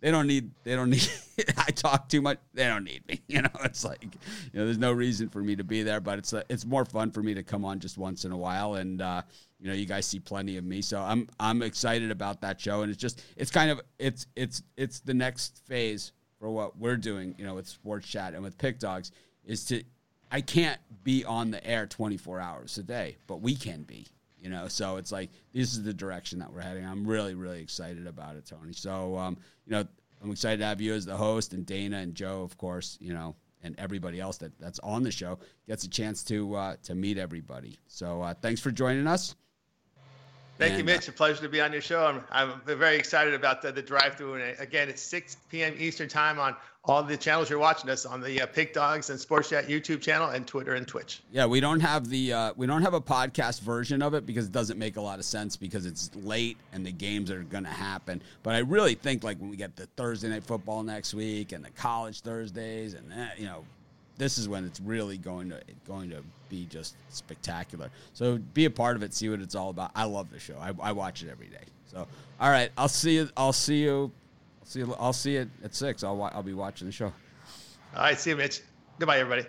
they 0.00 0.10
don't 0.10 0.26
need 0.26 0.50
they 0.64 0.74
don't 0.74 0.90
need 0.90 1.08
I 1.56 1.70
talk 1.70 2.08
too 2.08 2.20
much. 2.22 2.38
They 2.54 2.64
don't 2.64 2.84
need 2.84 3.06
me. 3.06 3.20
You 3.28 3.42
know, 3.42 3.50
it's 3.64 3.84
like 3.84 4.02
you 4.02 4.58
know, 4.58 4.64
there's 4.64 4.78
no 4.78 4.92
reason 4.92 5.28
for 5.28 5.42
me 5.42 5.54
to 5.56 5.64
be 5.64 5.82
there, 5.82 6.00
but 6.00 6.18
it's 6.18 6.32
uh, 6.32 6.42
it's 6.48 6.64
more 6.64 6.84
fun 6.84 7.10
for 7.10 7.22
me 7.22 7.34
to 7.34 7.42
come 7.42 7.64
on 7.64 7.78
just 7.78 7.98
once 7.98 8.24
in 8.24 8.32
a 8.32 8.36
while, 8.36 8.74
and 8.74 9.02
uh, 9.02 9.22
you 9.60 9.68
know, 9.68 9.74
you 9.74 9.86
guys 9.86 10.06
see 10.06 10.18
plenty 10.18 10.56
of 10.56 10.64
me, 10.64 10.80
so 10.80 11.00
I'm 11.00 11.28
I'm 11.38 11.62
excited 11.62 12.10
about 12.10 12.40
that 12.40 12.60
show, 12.60 12.82
and 12.82 12.90
it's 12.90 13.00
just 13.00 13.22
it's 13.36 13.50
kind 13.50 13.70
of 13.70 13.80
it's 13.98 14.26
it's 14.34 14.62
it's 14.76 15.00
the 15.00 15.14
next 15.14 15.62
phase 15.66 16.12
for 16.38 16.50
what 16.50 16.78
we're 16.78 16.96
doing, 16.96 17.34
you 17.38 17.44
know, 17.44 17.54
with 17.54 17.68
Sports 17.68 18.08
Chat 18.08 18.34
and 18.34 18.42
with 18.42 18.56
Pick 18.58 18.78
Dogs 18.78 19.10
is 19.44 19.64
to 19.66 19.82
I 20.30 20.40
can't 20.40 20.80
be 21.04 21.24
on 21.24 21.50
the 21.50 21.64
air 21.66 21.86
24 21.86 22.40
hours 22.40 22.78
a 22.78 22.82
day, 22.82 23.16
but 23.26 23.40
we 23.40 23.56
can 23.56 23.82
be 23.82 24.06
you 24.40 24.48
know 24.48 24.68
so 24.68 24.96
it's 24.96 25.12
like 25.12 25.30
this 25.52 25.72
is 25.72 25.82
the 25.82 25.92
direction 25.92 26.38
that 26.38 26.52
we're 26.52 26.60
heading 26.60 26.84
i'm 26.84 27.06
really 27.06 27.34
really 27.34 27.60
excited 27.60 28.06
about 28.06 28.36
it 28.36 28.46
tony 28.46 28.72
so 28.72 29.16
um, 29.16 29.36
you 29.66 29.72
know 29.72 29.84
i'm 30.22 30.30
excited 30.30 30.58
to 30.58 30.64
have 30.64 30.80
you 30.80 30.94
as 30.94 31.04
the 31.04 31.16
host 31.16 31.52
and 31.52 31.66
dana 31.66 31.98
and 31.98 32.14
joe 32.14 32.42
of 32.42 32.56
course 32.56 32.98
you 33.00 33.12
know 33.12 33.34
and 33.64 33.74
everybody 33.78 34.20
else 34.20 34.38
that, 34.38 34.56
that's 34.60 34.78
on 34.80 35.02
the 35.02 35.10
show 35.10 35.38
gets 35.66 35.84
a 35.84 35.88
chance 35.88 36.22
to 36.22 36.54
uh, 36.54 36.76
to 36.82 36.94
meet 36.94 37.18
everybody 37.18 37.78
so 37.86 38.22
uh, 38.22 38.34
thanks 38.40 38.60
for 38.60 38.70
joining 38.70 39.06
us 39.06 39.34
Thank 40.58 40.70
and, 40.70 40.80
you, 40.80 40.84
Mitch. 40.84 41.08
Uh, 41.08 41.12
a 41.12 41.14
pleasure 41.14 41.42
to 41.42 41.48
be 41.48 41.60
on 41.60 41.72
your 41.72 41.80
show. 41.80 42.04
I'm, 42.04 42.24
I'm 42.32 42.60
very 42.64 42.96
excited 42.96 43.32
about 43.32 43.62
the, 43.62 43.70
the 43.70 43.80
drive 43.80 44.16
through. 44.16 44.34
And 44.34 44.58
again, 44.58 44.88
it's 44.88 45.02
6 45.02 45.36
p.m. 45.50 45.76
Eastern 45.78 46.08
time 46.08 46.40
on 46.40 46.56
all 46.88 47.02
the 47.02 47.16
channels 47.16 47.50
you're 47.50 47.58
watching 47.58 47.90
us 47.90 48.06
on 48.06 48.20
the 48.20 48.40
uh, 48.40 48.46
Pick 48.46 48.72
Dogs 48.72 49.10
and 49.10 49.20
Sports 49.20 49.50
Chat 49.50 49.68
YouTube 49.68 50.00
channel 50.00 50.30
and 50.30 50.46
Twitter 50.46 50.74
and 50.74 50.88
Twitch. 50.88 51.20
Yeah, 51.30 51.46
we 51.46 51.60
don't 51.60 51.80
have 51.80 52.08
the 52.08 52.32
uh, 52.32 52.52
we 52.56 52.66
don't 52.66 52.82
have 52.82 52.94
a 52.94 53.00
podcast 53.00 53.60
version 53.60 54.00
of 54.02 54.14
it 54.14 54.24
because 54.24 54.46
it 54.46 54.52
doesn't 54.52 54.78
make 54.78 54.96
a 54.96 55.00
lot 55.00 55.18
of 55.18 55.24
sense 55.24 55.56
because 55.56 55.84
it's 55.84 56.10
late 56.16 56.56
and 56.72 56.84
the 56.84 56.92
games 56.92 57.30
are 57.30 57.42
going 57.42 57.64
to 57.64 57.70
happen. 57.70 58.22
But 58.42 58.54
I 58.54 58.58
really 58.58 58.94
think 58.94 59.22
like 59.22 59.38
when 59.38 59.50
we 59.50 59.56
get 59.56 59.76
the 59.76 59.86
Thursday 59.96 60.28
night 60.28 60.44
football 60.44 60.82
next 60.82 61.12
week 61.12 61.52
and 61.52 61.64
the 61.64 61.70
college 61.70 62.20
Thursdays 62.22 62.94
and 62.94 63.10
that, 63.10 63.32
eh, 63.32 63.40
you 63.40 63.46
know 63.46 63.64
this 64.16 64.36
is 64.36 64.48
when 64.48 64.64
it's 64.64 64.80
really 64.80 65.16
going 65.16 65.50
to 65.50 65.60
going 65.86 66.10
to 66.10 66.22
be 66.48 66.66
just 66.66 66.96
spectacular. 67.10 67.90
So 68.14 68.38
be 68.54 68.64
a 68.64 68.70
part 68.70 68.96
of 68.96 69.02
it, 69.02 69.12
see 69.14 69.28
what 69.28 69.40
it's 69.40 69.54
all 69.54 69.70
about. 69.70 69.90
I 69.94 70.04
love 70.04 70.30
the 70.30 70.40
show. 70.40 70.56
I, 70.58 70.72
I 70.82 70.92
watch 70.92 71.22
it 71.22 71.28
every 71.30 71.48
day. 71.48 71.64
So 71.86 72.06
all 72.40 72.50
right, 72.50 72.70
I'll 72.78 72.88
see 72.88 73.16
you. 73.16 73.28
I'll 73.36 73.52
see 73.52 73.82
you. 73.82 74.10
I'll 74.68 74.72
see 74.72 74.80
you. 74.80 74.96
I'll 74.98 75.12
see 75.14 75.32
you 75.32 75.50
at 75.64 75.74
six. 75.74 76.04
I'll 76.04 76.22
I'll 76.22 76.42
be 76.42 76.52
watching 76.52 76.86
the 76.86 76.92
show. 76.92 77.06
All 77.06 78.02
right, 78.02 78.18
see 78.18 78.30
you, 78.30 78.36
Mitch. 78.36 78.60
Goodbye, 78.98 79.18
everybody. 79.18 79.48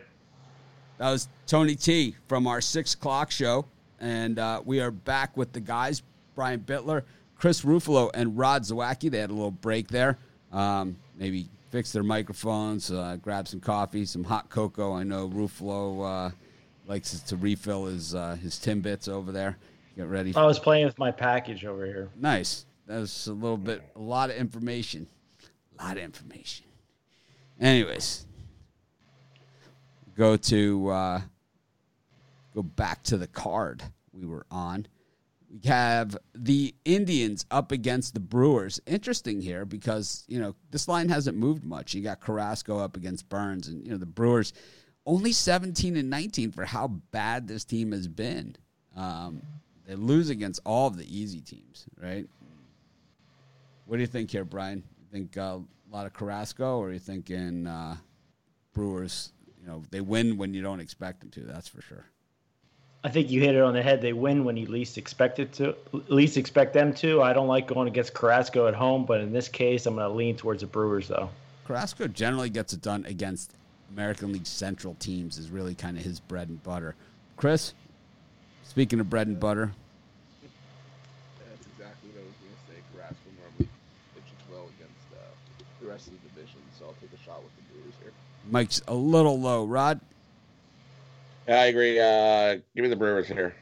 That 0.97 1.11
was 1.11 1.27
Tony 1.45 1.75
T 1.75 2.15
from 2.29 2.47
our 2.47 2.61
six 2.61 2.93
o'clock 2.93 3.29
show, 3.29 3.65
and 3.99 4.39
uh, 4.39 4.61
we 4.63 4.79
are 4.79 4.91
back 4.91 5.35
with 5.35 5.51
the 5.51 5.59
guys: 5.59 6.03
Brian 6.35 6.61
Bitler, 6.61 7.03
Chris 7.37 7.63
Ruffalo, 7.63 8.09
and 8.13 8.37
Rod 8.37 8.63
Zawacki. 8.63 9.11
They 9.11 9.19
had 9.19 9.29
a 9.29 9.33
little 9.33 9.51
break 9.51 9.89
there. 9.89 10.17
Um, 10.53 10.95
maybe 11.17 11.49
fix 11.69 11.91
their 11.91 12.03
microphones, 12.03 12.89
uh, 12.89 13.17
grab 13.21 13.45
some 13.49 13.59
coffee, 13.59 14.05
some 14.05 14.23
hot 14.23 14.49
cocoa. 14.49 14.93
I 14.93 15.03
know 15.03 15.27
Ruffalo 15.27 16.29
uh, 16.29 16.31
likes 16.87 17.19
to 17.19 17.35
refill 17.35 17.87
his 17.87 18.15
uh, 18.15 18.37
his 18.41 18.55
timbits 18.55 19.09
over 19.09 19.33
there. 19.33 19.57
Get 19.97 20.07
ready. 20.07 20.33
I 20.33 20.45
was 20.45 20.59
playing 20.59 20.85
with 20.85 20.97
my 20.97 21.11
package 21.11 21.65
over 21.65 21.85
here. 21.85 22.07
Nice. 22.15 22.65
That 22.89 23.01
was 23.01 23.27
a 23.27 23.33
little 23.33 23.55
bit, 23.55 23.83
a 23.95 23.99
lot 23.99 24.31
of 24.31 24.35
information. 24.35 25.05
A 25.77 25.85
lot 25.85 25.97
of 25.97 26.03
information. 26.03 26.65
Anyways, 27.61 28.25
go 30.17 30.35
to 30.37 30.89
uh, 30.89 31.21
go 32.55 32.63
back 32.63 33.03
to 33.03 33.17
the 33.17 33.27
card 33.27 33.83
we 34.11 34.25
were 34.25 34.47
on. 34.49 34.87
We 35.51 35.67
have 35.69 36.17
the 36.33 36.73
Indians 36.83 37.45
up 37.51 37.71
against 37.71 38.15
the 38.15 38.19
Brewers. 38.19 38.81
Interesting 38.87 39.39
here 39.39 39.65
because, 39.65 40.23
you 40.27 40.39
know, 40.39 40.55
this 40.71 40.87
line 40.87 41.09
hasn't 41.09 41.37
moved 41.37 41.63
much. 41.63 41.93
You 41.93 42.01
got 42.01 42.21
Carrasco 42.21 42.79
up 42.79 42.97
against 42.97 43.29
Burnes, 43.29 43.67
and, 43.67 43.85
you 43.85 43.91
know, 43.91 43.97
the 43.99 44.07
Brewers 44.07 44.51
only 45.05 45.31
17 45.31 45.95
and 45.95 46.09
19 46.09 46.51
for 46.51 46.65
how 46.65 46.87
bad 46.87 47.47
this 47.47 47.65
team 47.65 47.91
has 47.91 48.07
been. 48.07 48.55
Um, 48.95 49.43
they 49.85 49.95
lose 49.95 50.29
against 50.29 50.59
all 50.65 50.87
of 50.87 50.97
the 50.97 51.17
easy 51.17 51.41
teams, 51.41 51.85
right? 52.01 52.27
What 53.89 53.95
do 53.95 54.01
you 54.01 54.07
think 54.07 54.29
here, 54.29 54.45
Brian? 54.45 54.83
You 54.99 55.07
think 55.11 55.35
uh, 55.35 55.57
a 55.57 55.91
lot 55.91 56.05
of 56.05 56.13
Carrasco, 56.13 56.77
or 56.77 56.89
are 56.89 56.93
you 56.93 56.99
thinking 56.99 57.65
uh, 57.65 57.97
Brewers? 58.75 59.31
You 59.59 59.67
know, 59.67 59.83
they 59.89 59.99
win 59.99 60.37
when 60.37 60.53
you 60.53 60.61
don't 60.61 60.79
expect 60.79 61.21
them 61.21 61.31
to. 61.31 61.39
That's 61.39 61.67
for 61.67 61.81
sure. 61.81 62.05
I 63.03 63.09
think 63.09 63.31
you 63.31 63.41
hit 63.41 63.55
it 63.55 63.61
on 63.63 63.73
the 63.73 63.81
head. 63.81 63.99
They 63.99 64.13
win 64.13 64.43
when 64.43 64.57
you 64.57 64.67
least 64.67 64.99
expect 64.99 65.39
it 65.39 65.53
to, 65.53 65.75
least 66.07 66.37
expect 66.37 66.73
them 66.73 66.93
to. 66.95 67.23
I 67.23 67.33
don't 67.33 67.47
like 67.47 67.65
going 67.65 67.87
against 67.87 68.13
Carrasco 68.13 68.67
at 68.67 68.75
home, 68.75 69.05
but 69.05 69.21
in 69.21 69.33
this 69.33 69.47
case, 69.47 69.87
I'm 69.87 69.95
going 69.95 70.07
to 70.07 70.13
lean 70.13 70.35
towards 70.35 70.61
the 70.61 70.67
Brewers, 70.67 71.07
though. 71.07 71.31
Carrasco 71.65 72.07
generally 72.07 72.51
gets 72.51 72.73
it 72.73 72.81
done 72.83 73.05
against 73.05 73.55
American 73.91 74.31
League 74.33 74.45
Central 74.45 74.95
teams. 74.99 75.39
Is 75.39 75.49
really 75.49 75.73
kind 75.73 75.97
of 75.97 76.03
his 76.03 76.19
bread 76.19 76.49
and 76.49 76.61
butter. 76.61 76.93
Chris, 77.37 77.73
speaking 78.63 78.99
of 78.99 79.09
bread 79.09 79.25
and 79.27 79.39
butter, 79.39 79.71
that's 81.39 81.65
exactly 81.73 82.09
what 82.11 82.21
I 82.21 82.27
was 82.27 82.35
going 82.37 82.53
to 82.53 82.63
say. 82.67 82.77
Carrasco 82.93 83.29
normally 83.39 83.69
pitches 84.13 84.43
well 84.51 84.67
against 84.75 85.07
uh, 85.15 85.23
the 85.79 85.87
rest 85.87 86.07
of 86.07 86.13
the 86.19 86.29
division, 86.35 86.59
so 86.77 86.85
I'll 86.85 86.99
take 86.99 87.13
a 87.15 87.21
shot 87.23 87.39
with 87.43 87.55
the 87.55 87.63
Brewers 87.71 87.95
here. 88.03 88.11
Mike's 88.49 88.81
a 88.87 88.93
little 88.93 89.39
low. 89.39 89.65
Rod. 89.65 89.99
Yeah, 91.47 91.61
I 91.61 91.65
agree. 91.65 91.99
Uh, 91.99 92.55
give 92.75 92.83
me 92.83 92.89
the 92.89 92.95
Brewers 92.95 93.27
here. 93.27 93.55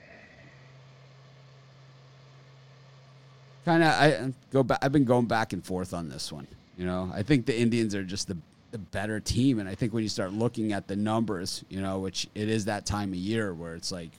Kind 3.65 3.83
of, 3.83 3.89
I 3.89 4.33
go 4.51 4.63
back. 4.63 4.79
I've 4.81 4.91
been 4.91 5.05
going 5.05 5.25
back 5.25 5.53
and 5.53 5.63
forth 5.63 5.93
on 5.93 6.09
this 6.09 6.31
one. 6.31 6.47
You 6.77 6.85
know, 6.85 7.11
I 7.13 7.23
think 7.23 7.45
the 7.45 7.57
Indians 7.57 7.95
are 7.95 8.03
just 8.03 8.27
the 8.27 8.37
the 8.71 8.77
better 8.77 9.19
team, 9.19 9.59
and 9.59 9.69
I 9.69 9.75
think 9.75 9.93
when 9.93 10.03
you 10.03 10.09
start 10.09 10.33
looking 10.33 10.73
at 10.73 10.87
the 10.87 10.95
numbers, 10.95 11.63
you 11.69 11.81
know, 11.81 11.99
which 11.99 12.27
it 12.35 12.49
is 12.49 12.65
that 12.65 12.85
time 12.85 13.09
of 13.09 13.15
year 13.15 13.53
where 13.53 13.75
it's 13.75 13.91
like 13.91 14.11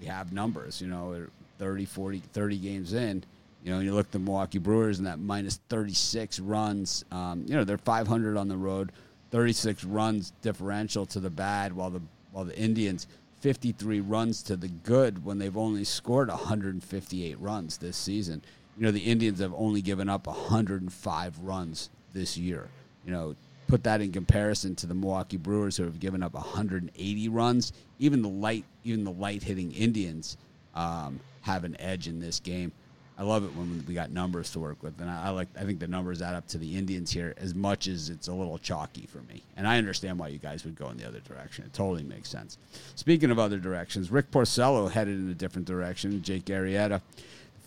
we 0.00 0.06
have 0.06 0.32
numbers. 0.32 0.80
You 0.80 0.88
know, 0.88 1.26
30, 1.58 1.84
40, 1.84 2.18
30 2.18 2.58
games 2.58 2.92
in. 2.92 3.24
You 3.62 3.72
know, 3.72 3.80
you 3.80 3.94
look 3.94 4.06
at 4.06 4.12
the 4.12 4.18
Milwaukee 4.18 4.58
Brewers 4.58 4.98
and 4.98 5.06
that 5.06 5.18
minus 5.18 5.58
36 5.70 6.40
runs. 6.40 7.04
Um, 7.10 7.44
you 7.48 7.54
know, 7.54 7.64
they're 7.64 7.78
500 7.78 8.36
on 8.36 8.48
the 8.48 8.56
road. 8.56 8.92
36 9.34 9.82
runs 9.82 10.32
differential 10.42 11.04
to 11.06 11.18
the 11.18 11.28
bad, 11.28 11.72
while 11.72 11.90
the 11.90 12.00
while 12.30 12.44
the 12.44 12.56
Indians 12.56 13.08
53 13.40 13.98
runs 13.98 14.44
to 14.44 14.54
the 14.54 14.68
good 14.68 15.24
when 15.24 15.38
they've 15.38 15.56
only 15.56 15.82
scored 15.82 16.28
158 16.28 17.40
runs 17.40 17.78
this 17.78 17.96
season. 17.96 18.42
You 18.76 18.84
know, 18.84 18.92
the 18.92 19.00
Indians 19.00 19.40
have 19.40 19.52
only 19.56 19.82
given 19.82 20.08
up 20.08 20.28
105 20.28 21.38
runs 21.40 21.90
this 22.12 22.36
year. 22.36 22.68
You 23.04 23.10
know, 23.10 23.34
put 23.66 23.82
that 23.82 24.00
in 24.00 24.12
comparison 24.12 24.76
to 24.76 24.86
the 24.86 24.94
Milwaukee 24.94 25.36
Brewers 25.36 25.76
who 25.76 25.82
have 25.82 25.98
given 25.98 26.22
up 26.22 26.34
180 26.34 27.28
runs. 27.28 27.72
Even 27.98 28.22
the 28.22 28.28
light, 28.28 28.64
even 28.84 29.02
the 29.02 29.10
light 29.10 29.42
hitting 29.42 29.72
Indians 29.72 30.36
um, 30.76 31.18
have 31.40 31.64
an 31.64 31.76
edge 31.80 32.06
in 32.06 32.20
this 32.20 32.38
game. 32.38 32.70
I 33.16 33.22
love 33.22 33.44
it 33.44 33.54
when 33.54 33.84
we 33.86 33.94
got 33.94 34.10
numbers 34.10 34.50
to 34.50 34.60
work 34.60 34.82
with, 34.82 35.00
and 35.00 35.08
I, 35.08 35.26
I, 35.26 35.30
like. 35.30 35.48
I 35.56 35.62
think 35.62 35.78
the 35.78 35.86
numbers 35.86 36.20
add 36.20 36.34
up 36.34 36.48
to 36.48 36.58
the 36.58 36.76
Indians 36.76 37.12
here 37.12 37.32
as 37.36 37.54
much 37.54 37.86
as 37.86 38.10
it's 38.10 38.26
a 38.26 38.32
little 38.32 38.58
chalky 38.58 39.06
for 39.06 39.18
me. 39.32 39.42
And 39.56 39.68
I 39.68 39.78
understand 39.78 40.18
why 40.18 40.28
you 40.28 40.38
guys 40.38 40.64
would 40.64 40.74
go 40.74 40.88
in 40.90 40.96
the 40.96 41.06
other 41.06 41.20
direction. 41.20 41.64
It 41.64 41.72
totally 41.72 42.02
makes 42.02 42.28
sense. 42.28 42.58
Speaking 42.96 43.30
of 43.30 43.38
other 43.38 43.58
directions, 43.58 44.10
Rick 44.10 44.32
Porcello 44.32 44.90
headed 44.90 45.20
in 45.20 45.30
a 45.30 45.34
different 45.34 45.68
direction. 45.68 46.22
Jake 46.22 46.46
Arrieta, 46.46 47.00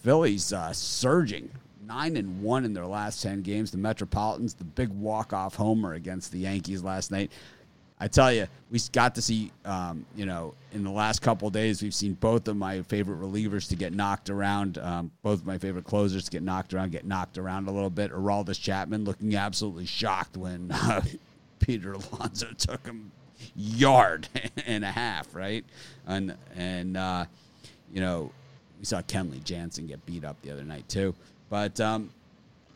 Phillies 0.03 0.51
uh, 0.51 0.73
surging 0.73 1.49
nine 1.87 2.17
and 2.17 2.41
one 2.41 2.65
in 2.65 2.73
their 2.73 2.85
last 2.85 3.23
ten 3.23 3.41
games. 3.41 3.71
The 3.71 3.77
Metropolitans, 3.77 4.53
the 4.53 4.65
big 4.65 4.89
walk 4.89 5.31
off 5.31 5.55
homer 5.55 5.93
against 5.93 6.33
the 6.33 6.39
Yankees 6.39 6.83
last 6.83 7.09
night. 7.09 7.31
I 7.99 8.07
tell 8.07 8.31
you, 8.31 8.47
we 8.69 8.79
got 8.91 9.15
to 9.15 9.21
see, 9.21 9.51
um, 9.65 10.05
you 10.15 10.27
know, 10.27 10.53
in 10.71 10.83
the 10.83 10.91
last 10.91 11.23
couple 11.23 11.49
days, 11.49 11.81
we've 11.81 11.95
seen 11.95 12.13
both 12.13 12.47
of 12.47 12.55
my 12.55 12.83
favorite 12.83 13.19
relievers 13.19 13.67
to 13.69 13.75
get 13.75 13.91
knocked 13.91 14.29
around, 14.29 14.77
um, 14.77 15.09
both 15.23 15.39
of 15.39 15.47
my 15.47 15.57
favorite 15.57 15.85
closers 15.85 16.25
to 16.25 16.31
get 16.31 16.43
knocked 16.43 16.75
around, 16.75 16.91
get 16.91 17.05
knocked 17.05 17.39
around 17.39 17.67
a 17.67 17.71
little 17.71 17.89
bit. 17.89 18.11
Aroldis 18.11 18.61
Chapman 18.61 19.03
looking 19.03 19.35
absolutely 19.35 19.87
shocked 19.87 20.37
when 20.37 20.71
uh, 20.73 21.01
Peter 21.59 21.93
Alonso 21.93 22.47
took 22.55 22.85
him 22.85 23.11
yard 23.55 24.27
and 24.67 24.85
a 24.85 24.91
half, 24.91 25.33
right? 25.33 25.65
And 26.05 26.35
and 26.55 26.97
uh, 26.97 27.25
you 27.91 28.01
know, 28.01 28.31
we 28.77 28.85
saw 28.85 29.01
Kenley 29.01 29.43
Jansen 29.43 29.87
get 29.87 30.05
beat 30.05 30.23
up 30.23 30.39
the 30.43 30.51
other 30.51 30.63
night 30.63 30.87
too. 30.87 31.15
But 31.49 31.79
um, 31.79 32.11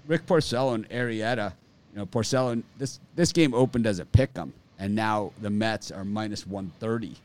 Rick 0.08 0.26
Porcello 0.26 0.74
and 0.74 0.90
Arrieta, 0.90 1.54
you 1.94 2.00
know, 2.00 2.06
Porcello, 2.08 2.64
this 2.80 3.00
this 3.16 3.32
game 3.32 3.54
opened 3.54 3.86
as 3.86 4.00
a 4.00 4.06
pick 4.06 4.32
'em 4.36 4.52
and 4.82 4.96
now 4.96 5.32
the 5.42 5.50
Mets 5.50 5.92
are 5.92 6.04
minus 6.04 6.46
130. 6.46 7.16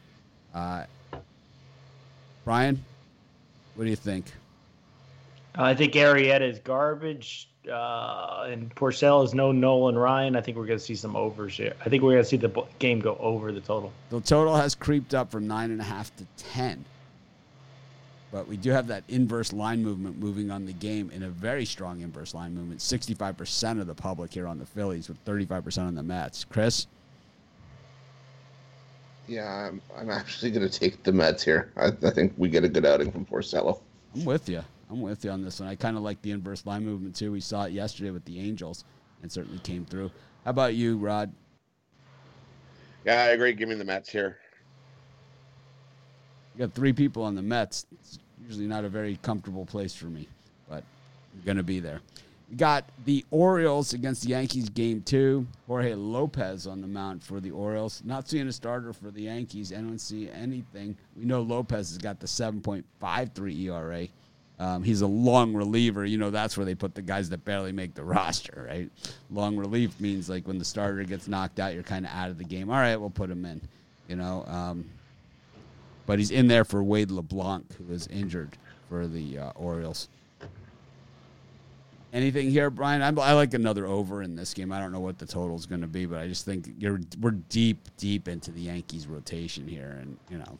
Uh, 0.54 0.84
Brian, 2.44 2.84
what 3.74 3.84
do 3.84 3.90
you 3.90 3.96
think? 3.96 4.26
I 5.54 5.74
think 5.74 5.94
Arrieta 5.94 6.42
is 6.42 6.58
garbage, 6.58 7.48
uh, 7.72 8.46
and 8.46 8.72
Porcello 8.74 9.24
is 9.24 9.32
no 9.32 9.52
Nolan 9.52 9.96
Ryan. 9.96 10.36
I 10.36 10.42
think 10.42 10.58
we're 10.58 10.66
going 10.66 10.78
to 10.78 10.84
see 10.84 10.94
some 10.94 11.16
overs 11.16 11.56
here. 11.56 11.72
I 11.80 11.88
think 11.88 12.02
we're 12.02 12.12
going 12.12 12.24
to 12.24 12.28
see 12.28 12.36
the 12.36 12.62
game 12.78 13.00
go 13.00 13.16
over 13.18 13.50
the 13.50 13.62
total. 13.62 13.90
The 14.10 14.20
total 14.20 14.54
has 14.54 14.74
creeped 14.74 15.14
up 15.14 15.30
from 15.30 15.48
nine 15.48 15.70
and 15.70 15.80
a 15.80 15.84
half 15.84 16.14
to 16.16 16.26
ten, 16.36 16.84
but 18.30 18.46
we 18.46 18.58
do 18.58 18.70
have 18.70 18.86
that 18.88 19.02
inverse 19.08 19.54
line 19.54 19.82
movement 19.82 20.18
moving 20.18 20.50
on 20.50 20.66
the 20.66 20.74
game 20.74 21.10
in 21.10 21.22
a 21.22 21.30
very 21.30 21.64
strong 21.64 22.02
inverse 22.02 22.34
line 22.34 22.54
movement. 22.54 22.82
Sixty-five 22.82 23.38
percent 23.38 23.80
of 23.80 23.86
the 23.86 23.94
public 23.94 24.34
here 24.34 24.46
on 24.46 24.58
the 24.58 24.66
Phillies, 24.66 25.08
with 25.08 25.16
thirty-five 25.24 25.64
percent 25.64 25.88
on 25.88 25.94
the 25.94 26.02
Mets. 26.02 26.44
Chris. 26.44 26.86
Yeah, 29.28 29.68
I'm, 29.68 29.80
I'm 29.96 30.10
actually 30.10 30.50
going 30.50 30.68
to 30.68 30.78
take 30.78 31.02
the 31.02 31.12
Mets 31.12 31.42
here. 31.42 31.72
I, 31.76 31.86
I, 31.86 32.10
think 32.10 32.34
we 32.36 32.48
get 32.48 32.64
a 32.64 32.68
good 32.68 32.86
outing 32.86 33.10
from 33.10 33.26
Porcello. 33.26 33.80
I'm 34.14 34.24
with 34.24 34.48
you. 34.48 34.62
I'm 34.88 35.00
with 35.00 35.24
you 35.24 35.30
on 35.30 35.42
this 35.42 35.58
one. 35.58 35.68
I 35.68 35.74
kind 35.74 35.96
of 35.96 36.02
like 36.02 36.22
the 36.22 36.30
inverse 36.30 36.64
line 36.64 36.84
movement 36.84 37.16
too. 37.16 37.32
We 37.32 37.40
saw 37.40 37.64
it 37.64 37.72
yesterday 37.72 38.10
with 38.10 38.24
the 38.24 38.38
Angels 38.38 38.84
and 39.22 39.30
certainly 39.30 39.58
came 39.58 39.84
through. 39.84 40.10
How 40.44 40.50
about 40.50 40.74
you, 40.74 40.96
Rod? 40.96 41.32
Yeah, 43.04 43.22
I 43.22 43.26
agree. 43.28 43.52
Give 43.52 43.68
me 43.68 43.74
the 43.74 43.84
Mets 43.84 44.08
here. 44.08 44.38
You 46.54 46.66
got 46.66 46.74
three 46.74 46.92
people 46.92 47.24
on 47.24 47.34
the 47.34 47.42
Mets. 47.42 47.86
It's 47.92 48.18
usually 48.46 48.66
not 48.66 48.84
a 48.84 48.88
very 48.88 49.18
comfortable 49.22 49.66
place 49.66 49.94
for 49.94 50.06
me, 50.06 50.28
but 50.68 50.84
I'm 51.34 51.42
going 51.44 51.56
to 51.56 51.62
be 51.62 51.80
there. 51.80 52.00
Got 52.54 52.84
the 53.04 53.24
Orioles 53.32 53.92
against 53.92 54.22
the 54.22 54.28
Yankees 54.28 54.68
game 54.68 55.02
two. 55.02 55.46
Jorge 55.66 55.94
Lopez 55.94 56.68
on 56.68 56.80
the 56.80 56.86
mound 56.86 57.24
for 57.24 57.40
the 57.40 57.50
Orioles. 57.50 58.02
Not 58.04 58.28
seeing 58.28 58.46
a 58.46 58.52
starter 58.52 58.92
for 58.92 59.10
the 59.10 59.22
Yankees. 59.22 59.72
I 59.72 59.76
don't 59.76 59.98
see 59.98 60.30
anything. 60.30 60.96
We 61.16 61.24
know 61.24 61.42
Lopez 61.42 61.88
has 61.88 61.98
got 61.98 62.20
the 62.20 62.28
7.53 62.28 63.60
ERA. 63.64 64.06
Um, 64.58 64.84
he's 64.84 65.00
a 65.00 65.06
long 65.06 65.54
reliever. 65.54 66.04
You 66.04 66.18
know, 66.18 66.30
that's 66.30 66.56
where 66.56 66.64
they 66.64 66.76
put 66.76 66.94
the 66.94 67.02
guys 67.02 67.28
that 67.30 67.44
barely 67.44 67.72
make 67.72 67.94
the 67.94 68.04
roster, 68.04 68.66
right? 68.68 68.90
Long 69.30 69.56
relief 69.56 70.00
means 70.00 70.28
like 70.28 70.46
when 70.46 70.58
the 70.58 70.64
starter 70.64 71.02
gets 71.02 71.26
knocked 71.26 71.58
out, 71.58 71.74
you're 71.74 71.82
kind 71.82 72.06
of 72.06 72.12
out 72.12 72.30
of 72.30 72.38
the 72.38 72.44
game. 72.44 72.70
All 72.70 72.76
right, 72.76 72.96
we'll 72.96 73.10
put 73.10 73.28
him 73.28 73.44
in, 73.44 73.60
you 74.08 74.16
know. 74.16 74.44
Um, 74.46 74.84
but 76.06 76.20
he's 76.20 76.30
in 76.30 76.46
there 76.46 76.64
for 76.64 76.82
Wade 76.82 77.10
LeBlanc, 77.10 77.74
who 77.74 77.92
is 77.92 78.06
injured 78.06 78.56
for 78.88 79.08
the 79.08 79.38
uh, 79.38 79.50
Orioles. 79.56 80.08
Anything 82.12 82.50
here, 82.50 82.70
Brian? 82.70 83.02
I'm, 83.02 83.18
i 83.18 83.32
like 83.32 83.52
another 83.52 83.86
over 83.86 84.22
in 84.22 84.36
this 84.36 84.54
game. 84.54 84.72
I 84.72 84.78
don't 84.78 84.92
know 84.92 85.00
what 85.00 85.18
the 85.18 85.26
total 85.26 85.56
is 85.56 85.66
going 85.66 85.80
to 85.80 85.86
be, 85.86 86.06
but 86.06 86.18
I 86.18 86.28
just 86.28 86.44
think 86.44 86.72
you're 86.78 87.00
we're 87.20 87.32
deep, 87.32 87.88
deep 87.96 88.28
into 88.28 88.50
the 88.50 88.60
Yankees 88.60 89.06
rotation 89.06 89.66
here, 89.66 89.98
and 90.00 90.16
you 90.30 90.38
know, 90.38 90.58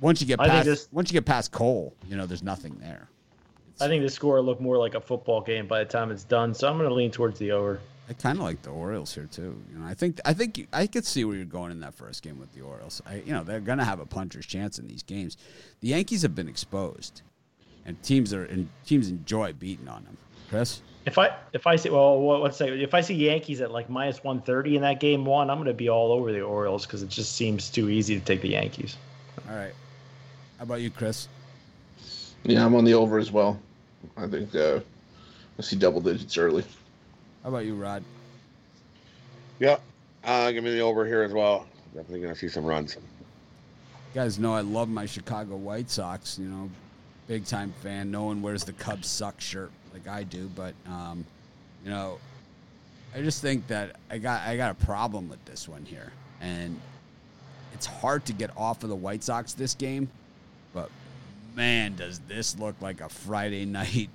once 0.00 0.20
you 0.20 0.26
get 0.26 0.38
past 0.38 0.66
this, 0.66 0.88
once 0.92 1.10
you 1.10 1.14
get 1.14 1.24
past 1.24 1.52
Cole, 1.52 1.94
you 2.08 2.16
know, 2.16 2.26
there's 2.26 2.42
nothing 2.42 2.76
there. 2.80 3.08
It's, 3.72 3.82
I 3.82 3.88
think 3.88 4.02
the 4.02 4.10
score 4.10 4.36
will 4.36 4.44
look 4.44 4.60
more 4.60 4.76
like 4.76 4.94
a 4.94 5.00
football 5.00 5.40
game 5.40 5.66
by 5.66 5.80
the 5.80 5.84
time 5.86 6.10
it's 6.10 6.24
done, 6.24 6.54
so 6.54 6.68
I'm 6.68 6.76
going 6.76 6.88
to 6.88 6.94
lean 6.94 7.10
towards 7.10 7.38
the 7.38 7.52
over. 7.52 7.80
I 8.08 8.12
kind 8.12 8.38
of 8.38 8.44
like 8.44 8.60
the 8.62 8.70
Orioles 8.70 9.14
here 9.14 9.28
too. 9.30 9.60
You 9.72 9.78
know, 9.78 9.86
I 9.86 9.94
think 9.94 10.20
I 10.24 10.34
think 10.34 10.68
I 10.72 10.86
could 10.86 11.06
see 11.06 11.24
where 11.24 11.36
you're 11.36 11.46
going 11.46 11.70
in 11.70 11.80
that 11.80 11.94
first 11.94 12.22
game 12.22 12.38
with 12.38 12.52
the 12.52 12.60
Orioles. 12.60 13.00
I, 13.06 13.22
you 13.24 13.32
know, 13.32 13.42
they're 13.42 13.60
going 13.60 13.78
to 13.78 13.84
have 13.84 13.98
a 13.98 14.06
puncher's 14.06 14.46
chance 14.46 14.78
in 14.78 14.86
these 14.86 15.02
games. 15.02 15.38
The 15.80 15.88
Yankees 15.88 16.22
have 16.22 16.34
been 16.34 16.48
exposed, 16.48 17.22
and 17.86 18.00
teams 18.02 18.34
are 18.34 18.44
and 18.44 18.68
teams 18.84 19.08
enjoy 19.08 19.54
beating 19.54 19.88
on 19.88 20.04
them. 20.04 20.18
Chris? 20.48 20.80
If 21.06 21.18
I 21.18 21.36
if 21.52 21.66
I 21.66 21.76
see 21.76 21.90
well 21.90 22.40
let's 22.40 22.56
say 22.56 22.68
if 22.80 22.94
I 22.94 23.02
see 23.02 23.14
Yankees 23.14 23.60
at 23.60 23.70
like 23.70 23.90
minus 23.90 24.24
one 24.24 24.40
thirty 24.40 24.76
in 24.76 24.82
that 24.82 25.00
game 25.00 25.24
one, 25.24 25.50
I'm 25.50 25.58
going 25.58 25.68
to 25.68 25.74
be 25.74 25.90
all 25.90 26.12
over 26.12 26.32
the 26.32 26.40
Orioles 26.40 26.86
because 26.86 27.02
it 27.02 27.10
just 27.10 27.36
seems 27.36 27.68
too 27.68 27.90
easy 27.90 28.18
to 28.18 28.24
take 28.24 28.40
the 28.40 28.50
Yankees. 28.50 28.96
All 29.48 29.54
right. 29.54 29.74
How 30.58 30.62
about 30.62 30.80
you, 30.80 30.90
Chris? 30.90 31.28
Yeah, 32.44 32.64
I'm 32.64 32.74
on 32.74 32.84
the 32.84 32.94
over 32.94 33.18
as 33.18 33.30
well. 33.30 33.58
I 34.16 34.26
think 34.26 34.54
uh, 34.54 34.80
I 35.58 35.62
see 35.62 35.76
double 35.76 36.00
digits 36.00 36.38
early. 36.38 36.64
How 37.42 37.50
about 37.50 37.66
you, 37.66 37.74
Rod? 37.74 38.02
Yeah, 39.58 39.76
uh, 40.24 40.50
give 40.52 40.64
me 40.64 40.72
the 40.72 40.80
over 40.80 41.04
here 41.04 41.22
as 41.22 41.32
well. 41.32 41.66
Definitely 41.94 42.20
going 42.20 42.32
to 42.34 42.38
see 42.38 42.48
some 42.48 42.64
runs. 42.64 42.96
You 42.96 43.02
guys 44.14 44.38
know 44.38 44.54
I 44.54 44.62
love 44.62 44.88
my 44.88 45.04
Chicago 45.06 45.56
White 45.56 45.90
Sox. 45.90 46.38
You 46.38 46.46
know, 46.46 46.70
big 47.28 47.44
time 47.44 47.74
fan. 47.82 48.10
No 48.10 48.24
one 48.24 48.40
wears 48.40 48.64
the 48.64 48.72
Cubs 48.72 49.08
suck 49.08 49.40
shirt 49.40 49.70
like 49.94 50.08
I 50.08 50.24
do, 50.24 50.50
but 50.54 50.74
um, 50.86 51.24
you 51.84 51.90
know, 51.90 52.18
I 53.14 53.22
just 53.22 53.40
think 53.40 53.66
that 53.68 53.96
I 54.10 54.18
got 54.18 54.42
I 54.42 54.56
got 54.56 54.72
a 54.72 54.86
problem 54.86 55.28
with 55.28 55.42
this 55.44 55.68
one 55.68 55.84
here, 55.84 56.12
and 56.40 56.78
it's 57.72 57.86
hard 57.86 58.26
to 58.26 58.32
get 58.32 58.50
off 58.56 58.82
of 58.82 58.90
the 58.90 58.96
White 58.96 59.22
Sox 59.22 59.54
this 59.54 59.74
game, 59.74 60.10
but 60.74 60.90
man, 61.54 61.94
does 61.94 62.18
this 62.28 62.58
look 62.58 62.74
like 62.80 63.00
a 63.00 63.08
Friday 63.08 63.64
night 63.64 64.10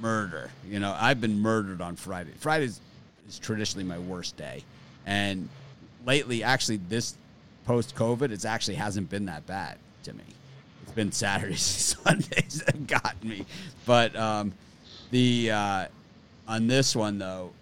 murder? 0.00 0.50
You 0.68 0.80
know, 0.80 0.96
I've 0.98 1.20
been 1.20 1.38
murdered 1.38 1.80
on 1.80 1.94
Friday. 1.96 2.32
Fridays 2.38 2.80
is 3.28 3.38
traditionally 3.38 3.84
my 3.84 3.98
worst 3.98 4.36
day, 4.36 4.64
and 5.04 5.48
lately, 6.06 6.42
actually, 6.42 6.78
this 6.88 7.14
post 7.66 7.94
COVID, 7.94 8.30
it 8.30 8.44
actually 8.46 8.76
hasn't 8.76 9.10
been 9.10 9.26
that 9.26 9.46
bad 9.46 9.76
to 10.04 10.14
me. 10.14 10.24
It's 10.84 10.92
been 10.92 11.12
Saturdays 11.12 11.60
Sundays 12.02 12.62
that 12.64 12.86
got 12.86 13.22
me, 13.22 13.44
but 13.84 14.16
um, 14.16 14.54
the 15.10 15.50
uh, 15.50 15.86
on 16.48 16.66
this 16.66 16.94
one 16.96 17.18
though, 17.18 17.52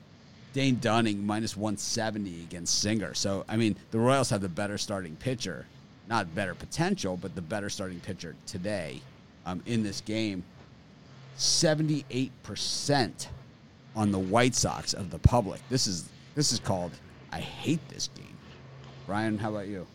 Dane 0.52 0.78
Dunning 0.80 1.24
minus 1.26 1.56
170 1.56 2.42
against 2.42 2.80
Singer. 2.80 3.14
So 3.14 3.44
I 3.48 3.56
mean, 3.56 3.76
the 3.90 3.98
Royals 3.98 4.30
have 4.30 4.40
the 4.40 4.48
better 4.48 4.78
starting 4.78 5.16
pitcher, 5.16 5.66
not 6.08 6.34
better 6.34 6.54
potential, 6.54 7.16
but 7.16 7.34
the 7.34 7.42
better 7.42 7.68
starting 7.68 8.00
pitcher 8.00 8.36
today 8.46 9.00
um, 9.46 9.62
in 9.66 9.82
this 9.82 10.00
game. 10.00 10.44
78% 11.36 13.26
on 13.96 14.12
the 14.12 14.18
White 14.18 14.54
Sox 14.54 14.92
of 14.92 15.10
the 15.10 15.18
public. 15.18 15.60
This 15.68 15.86
is 15.86 16.08
this 16.34 16.52
is 16.52 16.60
called 16.60 16.92
I 17.32 17.40
hate 17.40 17.86
this 17.88 18.08
game. 18.14 18.36
Brian, 19.06 19.38
how 19.38 19.50
about 19.50 19.66
you? 19.66 19.86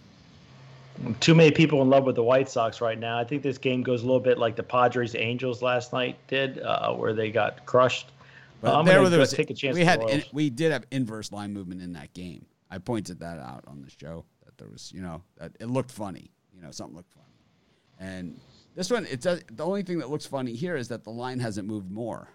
Too 1.19 1.35
many 1.35 1.51
people 1.51 1.81
in 1.81 1.89
love 1.89 2.05
with 2.05 2.15
the 2.15 2.23
White 2.23 2.49
Sox 2.49 2.81
right 2.81 2.97
now. 2.97 3.17
I 3.17 3.23
think 3.23 3.43
this 3.43 3.57
game 3.57 3.83
goes 3.83 4.03
a 4.03 4.05
little 4.05 4.19
bit 4.19 4.37
like 4.37 4.55
the 4.55 4.63
Padres 4.63 5.15
Angels 5.15 5.61
last 5.61 5.93
night 5.93 6.17
did, 6.27 6.59
uh, 6.59 6.93
where 6.93 7.13
they 7.13 7.31
got 7.31 7.65
crushed. 7.65 8.11
But 8.61 8.75
I'm 8.75 8.85
there 8.85 9.01
was, 9.01 9.31
take 9.31 9.49
a 9.49 9.53
chance. 9.53 9.75
We 9.75 9.85
had 9.85 10.01
in, 10.09 10.23
we 10.33 10.49
did 10.49 10.71
have 10.71 10.85
inverse 10.91 11.31
line 11.31 11.53
movement 11.53 11.81
in 11.81 11.93
that 11.93 12.13
game. 12.13 12.45
I 12.69 12.77
pointed 12.77 13.19
that 13.19 13.39
out 13.39 13.63
on 13.67 13.81
the 13.81 13.89
show 13.89 14.25
that 14.45 14.57
there 14.57 14.67
was, 14.67 14.91
you 14.93 15.01
know, 15.01 15.23
that 15.37 15.53
it 15.59 15.69
looked 15.69 15.91
funny. 15.91 16.31
You 16.53 16.61
know, 16.61 16.71
something 16.71 16.95
looked 16.95 17.13
funny. 17.13 17.25
And 17.99 18.39
this 18.75 18.91
one, 18.91 19.05
it 19.05 19.21
does. 19.21 19.41
The 19.51 19.65
only 19.65 19.83
thing 19.83 19.99
that 19.99 20.09
looks 20.09 20.25
funny 20.25 20.53
here 20.53 20.75
is 20.75 20.89
that 20.89 21.03
the 21.03 21.09
line 21.09 21.39
hasn't 21.39 21.67
moved 21.67 21.89
more. 21.89 22.29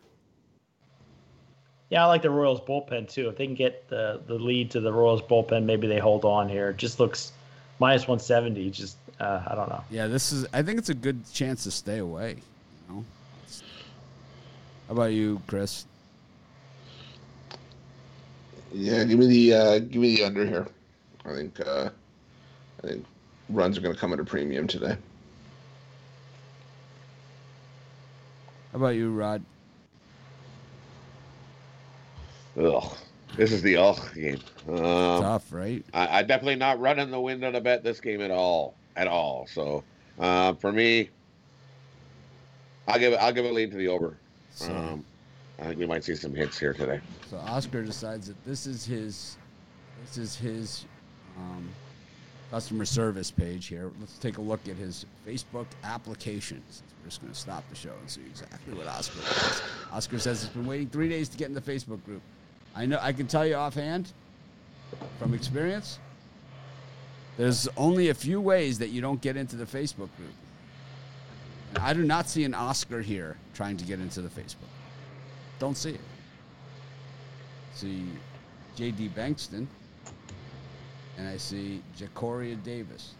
Yeah, 1.91 2.05
I 2.05 2.07
like 2.07 2.23
the 2.23 2.31
Royals 2.31 2.61
bullpen 2.63 3.09
too. 3.09 3.29
If 3.29 3.37
they 3.37 3.47
can 3.47 3.55
get 3.55 3.89
the 3.89 4.23
the 4.27 4.35
lead 4.35 4.71
to 4.73 4.81
the 4.81 4.93
Royals 4.93 5.23
bullpen, 5.23 5.65
maybe 5.65 5.87
they 5.87 5.99
hold 5.99 6.25
on 6.25 6.49
here. 6.49 6.71
It 6.71 6.79
just 6.79 6.99
looks 6.99 7.33
minus 7.79 8.03
170. 8.03 8.71
Just 8.71 8.97
uh, 9.21 9.43
I 9.47 9.55
don't 9.55 9.69
know. 9.69 9.83
Yeah, 9.91 10.07
this 10.07 10.33
is. 10.33 10.47
I 10.53 10.63
think 10.63 10.79
it's 10.79 10.89
a 10.89 10.95
good 10.95 11.31
chance 11.33 11.65
to 11.65 11.71
stay 11.71 11.99
away. 11.99 12.37
You 12.89 12.95
know. 12.95 13.05
How 14.89 14.93
about 14.93 15.13
you, 15.13 15.41
Chris? 15.47 15.87
Yeah, 18.73 19.05
give 19.05 19.19
me 19.19 19.27
the 19.27 19.55
uh, 19.55 19.79
give 19.79 20.03
me 20.03 20.17
the 20.17 20.25
under 20.25 20.45
here. 20.45 20.67
I 21.25 21.35
think 21.35 21.61
uh, 21.61 21.91
I 22.83 22.87
think 22.87 23.07
runs 23.49 23.79
are 23.79 23.81
going 23.81 23.95
to 23.95 24.01
come 24.01 24.13
at 24.13 24.21
a 24.21 24.25
premium 24.25 24.67
today. 24.67 24.97
How 28.73 28.79
about 28.79 28.97
you, 28.97 29.13
Rod? 29.13 29.45
Ugh. 32.59 32.97
This 33.37 33.51
is 33.53 33.63
the 33.63 33.77
ugh 33.77 34.01
game. 34.15 34.39
Um, 34.69 34.77
Tough, 34.79 35.53
right? 35.53 35.85
I, 35.93 36.19
I 36.19 36.23
definitely 36.23 36.57
not 36.57 36.79
running 36.79 37.11
the 37.11 37.21
window 37.21 37.51
to 37.51 37.61
bet 37.61 37.83
this 37.83 38.01
game 38.01 38.21
at 38.21 38.31
all, 38.31 38.75
at 38.97 39.09
all. 39.09 39.47
So 39.49 39.83
uh, 40.19 40.55
for 40.55 40.71
me, 40.71 41.11
I'll 42.87 42.99
give 42.99 43.13
it. 43.13 43.17
I'll 43.17 43.33
give 43.33 43.45
it 43.45 43.53
lead 43.53 43.71
to 43.73 43.77
the 43.77 43.89
over. 43.89 44.17
So, 44.55 44.73
Um, 44.73 45.05
I 45.59 45.65
think 45.65 45.79
we 45.79 45.87
might 45.87 46.05
see 46.05 46.15
some 46.15 46.35
hits 46.35 46.59
here 46.59 46.73
today. 46.75 47.01
so 47.31 47.37
Oscar 47.39 47.83
decides 47.83 48.29
that 48.29 48.45
this 48.45 48.67
is 48.67 48.85
his, 48.85 49.37
this 50.05 50.17
is 50.19 50.37
his 50.37 50.85
um, 51.37 51.69
customer 52.51 52.85
service 52.85 53.31
page 53.31 53.67
here. 53.67 53.91
Let's 54.01 54.19
take 54.19 54.39
a 54.39 54.41
look 54.41 54.61
at 54.69 54.77
his 54.77 55.07
Facebook 55.27 55.67
applications. 55.83 56.83
We're 57.03 57.09
just 57.09 57.21
going 57.21 57.33
to 57.33 57.39
stop 57.39 57.65
the 57.71 57.77
show 57.77 57.93
and 58.01 58.09
see 58.11 58.21
exactly 58.29 58.75
what 58.75 58.87
Oscar 58.87 59.19
wants. 59.21 59.63
Oscar 59.93 60.19
says 60.19 60.43
he's 60.43 60.51
been 60.51 60.67
waiting 60.67 60.89
three 60.89 61.09
days 61.09 61.29
to 61.31 61.37
get 61.37 61.49
in 61.49 61.55
the 61.55 61.61
Facebook 61.61 62.05
group. 62.05 62.23
I 62.75 62.87
know. 62.87 62.99
I 63.01 63.13
can 63.13 63.27
tell 63.27 63.47
you 63.47 63.55
offhand, 63.55 64.13
from 65.19 65.35
experience, 65.35 65.99
there's 67.37 67.69
only 67.77 68.09
a 68.09 68.15
few 68.15 68.41
ways 68.41 68.79
that 68.79 68.89
you 68.89 69.01
don't 69.01 69.21
get 69.21 69.37
into 69.37 69.57
the 69.57 69.65
Facebook 69.65 70.09
group. 70.17 70.35
And 71.71 71.79
I 71.79 71.93
do 71.93 72.05
not 72.05 72.29
see 72.29 72.45
an 72.45 72.55
Oscar 72.55 73.01
here 73.01 73.37
trying 73.55 73.77
to 73.77 73.85
get 73.85 74.01
into 74.01 74.23
the 74.23 74.29
Facebook. 74.29 74.69
Don't 75.59 75.77
see 75.77 75.91
it. 75.91 76.01
See 77.75 78.05
J.D. 78.77 79.11
Bankston, 79.17 79.67
and 81.19 81.29
I 81.29 81.37
see 81.37 81.83
Jacoria 81.99 82.61
Davis. 82.63 83.15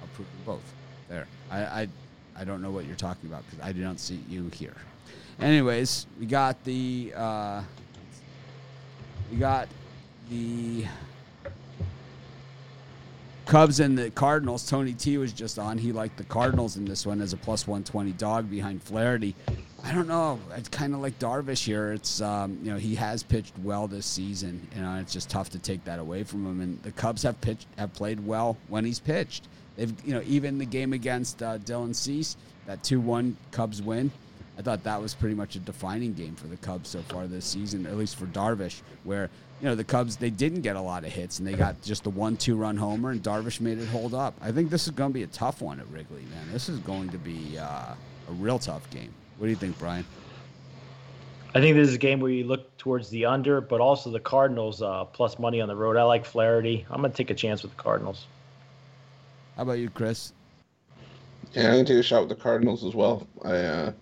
I'll 0.00 0.08
prove 0.14 0.28
them 0.28 0.40
both. 0.44 0.74
There. 1.08 1.26
I, 1.50 1.58
I, 1.58 1.88
I 2.36 2.44
don't 2.44 2.62
know 2.62 2.70
what 2.70 2.86
you're 2.86 2.96
talking 2.96 3.28
about 3.28 3.44
because 3.46 3.64
I 3.64 3.72
do 3.72 3.80
not 3.80 3.98
see 3.98 4.20
you 4.28 4.48
here. 4.54 4.76
Anyways, 5.40 6.06
we 6.18 6.26
got 6.26 6.62
the 6.64 7.12
uh, 7.16 7.62
we 9.30 9.38
got 9.38 9.68
the 10.28 10.84
Cubs 13.46 13.80
and 13.80 13.96
the 13.96 14.10
Cardinals. 14.10 14.68
Tony 14.68 14.92
T 14.92 15.16
was 15.16 15.32
just 15.32 15.58
on. 15.58 15.78
He 15.78 15.92
liked 15.92 16.18
the 16.18 16.24
Cardinals 16.24 16.76
in 16.76 16.84
this 16.84 17.06
one 17.06 17.22
as 17.22 17.32
a 17.32 17.38
plus 17.38 17.66
120 17.66 18.12
dog 18.12 18.50
behind 18.50 18.82
Flaherty. 18.82 19.34
I 19.82 19.92
don't 19.92 20.06
know. 20.06 20.38
It's 20.56 20.68
kind 20.68 20.94
of 20.94 21.00
like 21.00 21.18
Darvish 21.18 21.64
here. 21.64 21.92
It's 21.92 22.20
um, 22.20 22.58
you 22.62 22.70
know 22.70 22.78
he 22.78 22.94
has 22.96 23.22
pitched 23.22 23.58
well 23.60 23.88
this 23.88 24.04
season. 24.04 24.68
You 24.76 24.82
know 24.82 24.96
it's 24.96 25.12
just 25.12 25.30
tough 25.30 25.48
to 25.50 25.58
take 25.58 25.84
that 25.84 25.98
away 25.98 26.22
from 26.22 26.44
him. 26.44 26.60
And 26.60 26.82
the 26.82 26.92
Cubs 26.92 27.22
have 27.22 27.40
pitched 27.40 27.66
have 27.78 27.94
played 27.94 28.24
well 28.26 28.58
when 28.68 28.84
he's 28.84 29.00
pitched. 29.00 29.48
They've 29.76 29.94
you 30.04 30.12
know 30.12 30.22
even 30.26 30.58
the 30.58 30.66
game 30.66 30.92
against 30.92 31.42
uh, 31.42 31.56
Dylan 31.56 31.94
Cease, 31.94 32.36
that 32.66 32.84
two 32.84 33.00
one 33.00 33.38
Cubs 33.52 33.80
win. 33.80 34.10
I 34.58 34.62
thought 34.62 34.84
that 34.84 35.00
was 35.00 35.14
pretty 35.14 35.34
much 35.34 35.56
a 35.56 35.58
defining 35.58 36.12
game 36.12 36.34
for 36.36 36.46
the 36.46 36.56
Cubs 36.56 36.90
so 36.90 37.00
far 37.02 37.26
this 37.26 37.44
season, 37.44 37.86
at 37.86 37.96
least 37.96 38.16
for 38.16 38.26
Darvish, 38.26 38.82
where 39.04 39.30
you 39.60 39.68
know 39.68 39.74
the 39.74 39.84
Cubs 39.84 40.16
they 40.16 40.30
didn't 40.30 40.60
get 40.60 40.76
a 40.76 40.80
lot 40.80 41.04
of 41.04 41.12
hits 41.12 41.38
and 41.38 41.48
they 41.48 41.54
got 41.54 41.80
just 41.82 42.04
the 42.04 42.10
one 42.10 42.36
two 42.36 42.56
run 42.56 42.76
homer 42.76 43.10
and 43.10 43.22
Darvish 43.22 43.60
made 43.60 43.78
it 43.78 43.86
hold 43.88 44.14
up. 44.14 44.34
I 44.40 44.52
think 44.52 44.70
this 44.70 44.86
is 44.86 44.90
going 44.90 45.10
to 45.10 45.14
be 45.14 45.22
a 45.22 45.28
tough 45.28 45.62
one 45.62 45.80
at 45.80 45.88
Wrigley, 45.88 46.22
man. 46.22 46.52
This 46.52 46.68
is 46.68 46.78
going 46.80 47.08
to 47.10 47.18
be 47.18 47.58
uh, 47.58 47.94
a 48.28 48.32
real 48.32 48.58
tough 48.58 48.88
game. 48.90 49.12
What 49.38 49.46
do 49.46 49.50
you 49.50 49.56
think, 49.56 49.78
Brian? 49.78 50.04
I 51.54 51.60
think 51.60 51.74
this 51.74 51.88
is 51.88 51.94
a 51.94 51.98
game 51.98 52.20
where 52.20 52.30
you 52.30 52.44
look 52.44 52.76
towards 52.76 53.10
the 53.10 53.26
under, 53.26 53.60
but 53.60 53.80
also 53.80 54.10
the 54.10 54.20
Cardinals 54.20 54.82
uh, 54.82 55.04
plus 55.06 55.38
money 55.38 55.60
on 55.60 55.68
the 55.68 55.74
road. 55.74 55.96
I 55.96 56.04
like 56.04 56.24
Flaherty. 56.24 56.86
I'm 56.90 57.00
gonna 57.02 57.12
take 57.12 57.30
a 57.30 57.34
chance 57.34 57.62
with 57.62 57.76
the 57.76 57.82
Cardinals. 57.82 58.26
How 59.56 59.62
about 59.62 59.78
you, 59.78 59.90
Chris? 59.90 60.32
Yeah, 61.52 61.68
I'm 61.68 61.72
gonna 61.72 61.84
take 61.84 61.98
a 61.98 62.02
shot 62.02 62.20
with 62.20 62.28
the 62.28 62.40
Cardinals 62.42 62.84
as 62.84 62.94
well. 62.94 63.26
I 63.42 63.56
uh, 63.56 63.92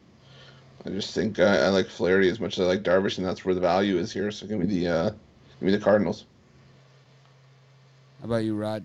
I 0.86 0.90
just 0.90 1.14
think 1.14 1.38
I, 1.38 1.66
I 1.66 1.68
like 1.68 1.88
Flaherty 1.88 2.28
as 2.28 2.40
much 2.40 2.58
as 2.58 2.64
I 2.64 2.68
like 2.68 2.82
Darvish, 2.82 3.18
and 3.18 3.26
that's 3.26 3.44
where 3.44 3.54
the 3.54 3.60
value 3.60 3.98
is 3.98 4.12
here. 4.12 4.30
So 4.30 4.46
give 4.46 4.58
me 4.58 4.66
the 4.66 4.88
uh, 4.88 5.10
give 5.10 5.62
me 5.62 5.72
the 5.72 5.78
Cardinals. 5.78 6.24
How 8.20 8.26
about 8.26 8.44
you, 8.44 8.56
Rod? 8.56 8.84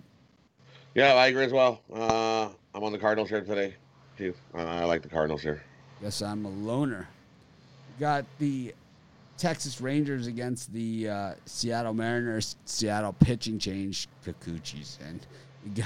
Yeah, 0.96 1.14
I 1.14 1.28
agree 1.28 1.46
as 1.46 1.52
well. 1.52 1.82
Uh, 1.92 2.50
I'm 2.76 2.84
on 2.84 2.92
the 2.92 3.00
Cardinals 3.00 3.30
here 3.30 3.42
today, 3.42 3.76
too. 4.18 4.34
Uh, 4.54 4.60
I 4.60 4.84
like 4.84 5.02
the 5.02 5.10
Cardinals 5.10 5.42
here. 5.42 5.64
Yes, 6.02 6.22
I'm 6.22 6.46
a 6.46 6.50
loner. 6.50 7.08
Got 8.00 8.26
the 8.38 8.76
Texas 9.38 9.82
Rangers 9.82 10.28
against 10.28 10.72
the 10.72 11.10
uh, 11.10 11.34
Seattle 11.46 11.94
Mariners. 11.94 12.58
Seattle 12.66 13.14
pitching 13.14 13.58
change 13.58 14.08
Kikuchi's 14.26 15.00
and 15.04 15.26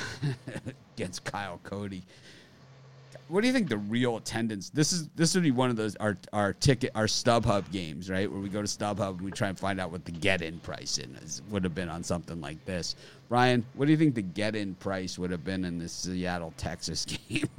against 0.96 1.24
Kyle 1.24 1.60
Cody. 1.64 2.04
What 3.30 3.42
do 3.42 3.48
you 3.48 3.54
think 3.54 3.68
the 3.68 3.78
real 3.78 4.18
attendance? 4.18 4.70
This 4.70 4.94
is 4.94 5.10
this 5.10 5.34
would 5.34 5.44
be 5.44 5.52
one 5.52 5.70
of 5.70 5.76
those 5.76 5.96
our 5.98 6.18
our 6.32 6.54
ticket 6.54 6.92
our 6.96 7.06
StubHub 7.06 7.70
games, 7.72 8.10
right? 8.10 8.32
Where 8.32 8.40
we 8.40 8.48
go 8.50 8.62
to 8.62 8.68
StubHub 8.68 9.18
and 9.18 9.22
we 9.22 9.32
try 9.32 9.50
and 9.50 9.60
find 9.60 9.80
out 9.80 9.92
what 9.92 10.06
the 10.06 10.12
get-in 10.12 10.60
price 10.60 10.98
is 10.98 11.42
would 11.50 11.64
have 11.64 11.76
been 11.76 11.90
on 11.90 12.04
something 12.04 12.40
like 12.40 12.64
this. 12.66 12.96
Ryan, 13.30 13.66
what 13.74 13.86
do 13.86 13.92
you 13.92 13.98
think 13.98 14.16
the 14.16 14.22
get-in 14.22 14.76
price 14.76 15.20
would 15.20 15.32
have 15.32 15.44
been 15.44 15.66
in 15.66 15.78
the 15.78 15.90
Seattle 15.90 16.54
Texas 16.56 17.06
game? 17.30 17.50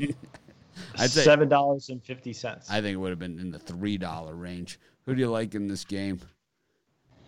I'd 0.96 1.10
say 1.10 1.22
Seven 1.22 1.48
dollars 1.48 1.90
and 1.90 2.02
fifty 2.02 2.32
cents. 2.32 2.70
I 2.70 2.80
think 2.80 2.94
it 2.94 2.98
would 2.98 3.10
have 3.10 3.18
been 3.18 3.38
in 3.38 3.50
the 3.50 3.58
three 3.58 3.98
dollar 3.98 4.34
range. 4.34 4.78
Who 5.04 5.14
do 5.14 5.20
you 5.20 5.30
like 5.30 5.54
in 5.54 5.68
this 5.68 5.84
game? 5.84 6.20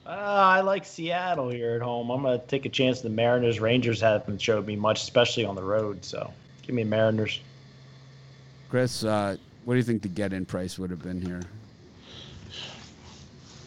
Uh, 0.06 0.08
I 0.08 0.60
like 0.62 0.86
Seattle 0.86 1.50
here 1.50 1.74
at 1.74 1.82
home. 1.82 2.10
I'm 2.10 2.22
gonna 2.22 2.38
take 2.38 2.64
a 2.64 2.70
chance. 2.70 3.02
The 3.02 3.10
Mariners 3.10 3.60
Rangers 3.60 4.00
haven't 4.00 4.40
showed 4.40 4.66
me 4.66 4.76
much, 4.76 5.02
especially 5.02 5.44
on 5.44 5.54
the 5.54 5.62
road. 5.62 6.04
So 6.04 6.32
give 6.62 6.74
me 6.74 6.84
Mariners. 6.84 7.40
Chris, 8.70 9.02
uh, 9.02 9.36
what 9.64 9.74
do 9.74 9.78
you 9.78 9.84
think 9.84 10.00
the 10.00 10.08
get 10.08 10.32
in 10.32 10.46
price 10.46 10.78
would 10.78 10.90
have 10.90 11.02
been 11.02 11.20
here? 11.20 11.42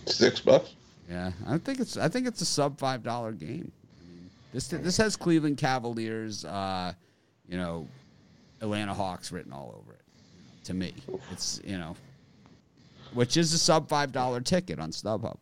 Six 0.06 0.40
bucks. 0.40 0.76
Yeah, 1.10 1.32
I 1.46 1.58
think 1.58 1.82
it's 1.82 1.98
I 1.98 2.08
think 2.08 2.26
it's 2.26 2.42
a 2.42 2.46
sub 2.46 2.80
five 2.80 3.04
dollar 3.04 3.34
game. 3.34 3.70
I 4.00 4.10
mean, 4.10 4.30
this 4.54 4.68
this 4.70 4.98
has 4.98 5.18
Cleveland 5.18 5.58
Cavaliers, 5.58 6.46
uh, 6.46 6.94
you 7.50 7.58
know, 7.58 7.88
Atlanta 8.62 8.94
Hawks 8.94 9.32
written 9.32 9.52
all 9.52 9.76
over 9.78 9.94
it. 9.94 10.02
To 10.66 10.74
me, 10.74 10.94
it's 11.32 11.60
you 11.66 11.78
know, 11.78 11.98
which 13.14 13.36
is 13.36 13.54
a 13.54 13.58
sub 13.58 13.90
five 13.90 14.14
dollar 14.14 14.40
ticket 14.40 14.80
on 14.80 14.92
StubHub 14.92 15.38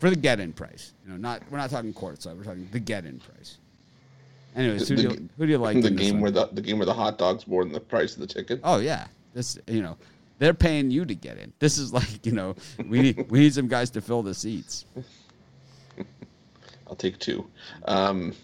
for 0.00 0.10
the 0.10 0.16
get 0.16 0.40
in 0.40 0.52
price. 0.52 0.92
You 1.04 1.12
know, 1.12 1.16
not 1.16 1.42
we're 1.48 1.58
not 1.58 1.70
talking 1.70 1.94
courtside. 1.94 2.36
We're 2.36 2.44
talking 2.44 2.68
the 2.72 2.80
get 2.80 3.04
in 3.06 3.20
price. 3.20 3.58
Anyways, 4.56 4.88
who 4.88 4.96
do 4.96 5.02
you, 5.02 5.28
who 5.36 5.46
do 5.46 5.52
you 5.52 5.58
like? 5.58 5.80
the 5.80 5.90
game 5.90 6.20
where 6.20 6.30
the 6.30 6.48
the 6.52 6.60
game 6.60 6.78
where 6.78 6.86
the 6.86 6.94
hot 6.94 7.18
dogs 7.18 7.46
more 7.46 7.64
than 7.64 7.72
the 7.72 7.80
price 7.80 8.14
of 8.14 8.20
the 8.20 8.26
ticket. 8.26 8.60
Oh 8.64 8.78
yeah, 8.78 9.06
this 9.32 9.58
you 9.66 9.82
know 9.82 9.96
they're 10.38 10.54
paying 10.54 10.90
you 10.90 11.04
to 11.04 11.14
get 11.14 11.38
in. 11.38 11.52
This 11.60 11.78
is 11.78 11.92
like 11.92 12.26
you 12.26 12.32
know 12.32 12.56
we 12.88 13.00
need 13.00 13.30
we 13.30 13.40
need 13.40 13.54
some 13.54 13.68
guys 13.68 13.90
to 13.90 14.00
fill 14.00 14.22
the 14.22 14.34
seats. 14.34 14.86
I'll 16.88 16.96
take 16.96 17.18
two. 17.18 17.46
Um, 17.84 18.34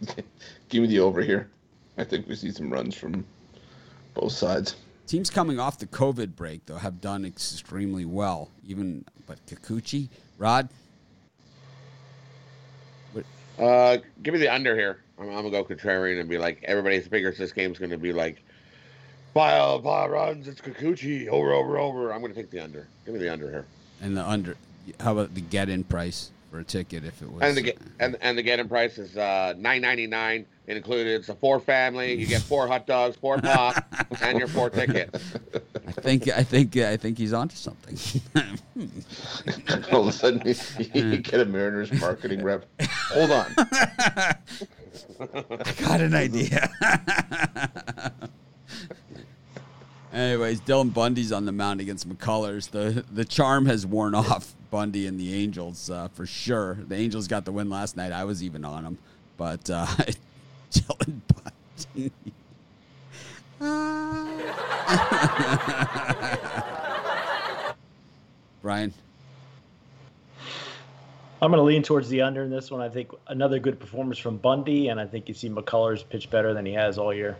give 0.70 0.80
me 0.82 0.88
the 0.88 1.00
over 1.00 1.20
here. 1.20 1.50
I 1.98 2.04
think 2.04 2.26
we 2.26 2.36
see 2.36 2.50
some 2.50 2.72
runs 2.72 2.94
from 2.94 3.26
both 4.14 4.32
sides. 4.32 4.76
Teams 5.06 5.28
coming 5.28 5.60
off 5.60 5.78
the 5.78 5.86
COVID 5.86 6.36
break 6.36 6.64
though 6.64 6.76
have 6.76 7.02
done 7.02 7.26
extremely 7.26 8.06
well. 8.06 8.50
Even 8.66 9.04
but 9.26 9.44
Kikuchi, 9.46 10.08
Rod, 10.38 10.70
Uh, 13.60 13.98
give 14.22 14.32
me 14.32 14.40
the 14.40 14.48
under 14.48 14.74
here. 14.74 15.00
I'm, 15.18 15.28
I'm 15.28 15.34
gonna 15.34 15.50
go 15.50 15.64
contrarian 15.64 16.18
and 16.18 16.28
be 16.28 16.38
like, 16.38 16.62
everybody 16.64 16.98
figures 17.00 17.36
this 17.36 17.52
game's 17.52 17.78
gonna 17.78 17.98
be 17.98 18.12
like 18.12 18.42
five 19.34 19.82
five 19.82 20.10
runs. 20.10 20.48
It's 20.48 20.60
Kikuchi 20.62 21.28
over 21.28 21.52
over 21.52 21.78
over. 21.78 22.12
I'm 22.12 22.22
gonna 22.22 22.32
take 22.34 22.50
the 22.50 22.60
under. 22.60 22.88
Give 23.04 23.14
me 23.14 23.20
the 23.20 23.30
under 23.30 23.50
here. 23.50 23.66
and 24.00 24.16
the 24.16 24.26
under. 24.26 24.56
How 24.98 25.12
about 25.12 25.34
the 25.34 25.42
get 25.42 25.68
in 25.68 25.84
price 25.84 26.30
for 26.50 26.58
a 26.58 26.64
ticket 26.64 27.04
if 27.04 27.22
it 27.22 27.30
was? 27.30 27.42
And 27.42 27.56
the 27.56 27.62
get 27.62 27.78
and, 27.98 28.16
and 28.20 28.36
the 28.36 28.42
get 28.42 28.58
in 28.58 28.68
price 28.68 28.98
is 28.98 29.16
uh, 29.16 29.54
nine 29.56 29.82
ninety 29.82 30.06
nine. 30.06 30.46
It 30.66 30.76
included 30.76 31.20
it's 31.20 31.28
a 31.28 31.34
four 31.34 31.60
family. 31.60 32.14
You 32.14 32.26
get 32.26 32.42
four 32.42 32.66
hot 32.66 32.86
dogs, 32.86 33.16
four 33.16 33.38
pop, 33.42 33.84
and 34.20 34.38
your 34.38 34.48
four 34.48 34.70
tickets. 34.70 35.34
I 35.86 35.92
think 35.92 36.28
I 36.28 36.42
think 36.42 36.76
I 36.76 36.96
think 36.96 37.18
he's 37.18 37.32
onto 37.32 37.56
something. 37.56 37.96
All 39.92 40.02
of 40.02 40.08
a 40.08 40.12
sudden, 40.12 40.42
you, 40.44 40.54
you 40.94 41.16
get 41.18 41.40
a 41.40 41.44
Mariners 41.44 41.92
marketing 42.00 42.42
rep. 42.42 42.66
Hold 43.10 43.30
on. 43.30 43.46
I 43.58 44.34
got 45.80 46.00
an 46.00 46.14
idea. 46.14 46.70
Anyways, 50.12 50.60
Dylan 50.62 50.92
Bundy's 50.92 51.30
on 51.30 51.44
the 51.46 51.52
mound 51.52 51.80
against 51.80 52.08
McCullers. 52.08 52.70
The 52.70 53.04
the 53.10 53.24
charm 53.24 53.66
has 53.66 53.86
worn 53.86 54.14
off 54.14 54.54
Bundy 54.70 55.06
and 55.06 55.18
the 55.18 55.34
Angels 55.34 55.90
uh, 55.90 56.08
for 56.08 56.26
sure. 56.26 56.74
The 56.74 56.96
Angels 56.96 57.28
got 57.28 57.44
the 57.44 57.52
win 57.52 57.70
last 57.70 57.96
night. 57.96 58.12
I 58.12 58.24
was 58.24 58.42
even 58.42 58.64
on 58.64 58.84
them, 58.84 58.98
but 59.36 59.68
uh, 59.68 59.86
Dylan 60.72 61.20
Bundy. 61.96 62.12
Brian, 68.62 68.92
I'm 71.42 71.50
going 71.50 71.58
to 71.58 71.62
lean 71.62 71.82
towards 71.82 72.08
the 72.08 72.22
under 72.22 72.42
in 72.42 72.50
this 72.50 72.70
one. 72.70 72.80
I 72.80 72.88
think 72.88 73.10
another 73.26 73.58
good 73.58 73.80
performance 73.80 74.18
from 74.18 74.36
Bundy, 74.36 74.88
and 74.88 75.00
I 75.00 75.06
think 75.06 75.28
you 75.28 75.34
see 75.34 75.48
McCullers 75.48 76.06
pitch 76.08 76.30
better 76.30 76.52
than 76.52 76.66
he 76.66 76.72
has 76.74 76.98
all 76.98 77.14
year. 77.14 77.36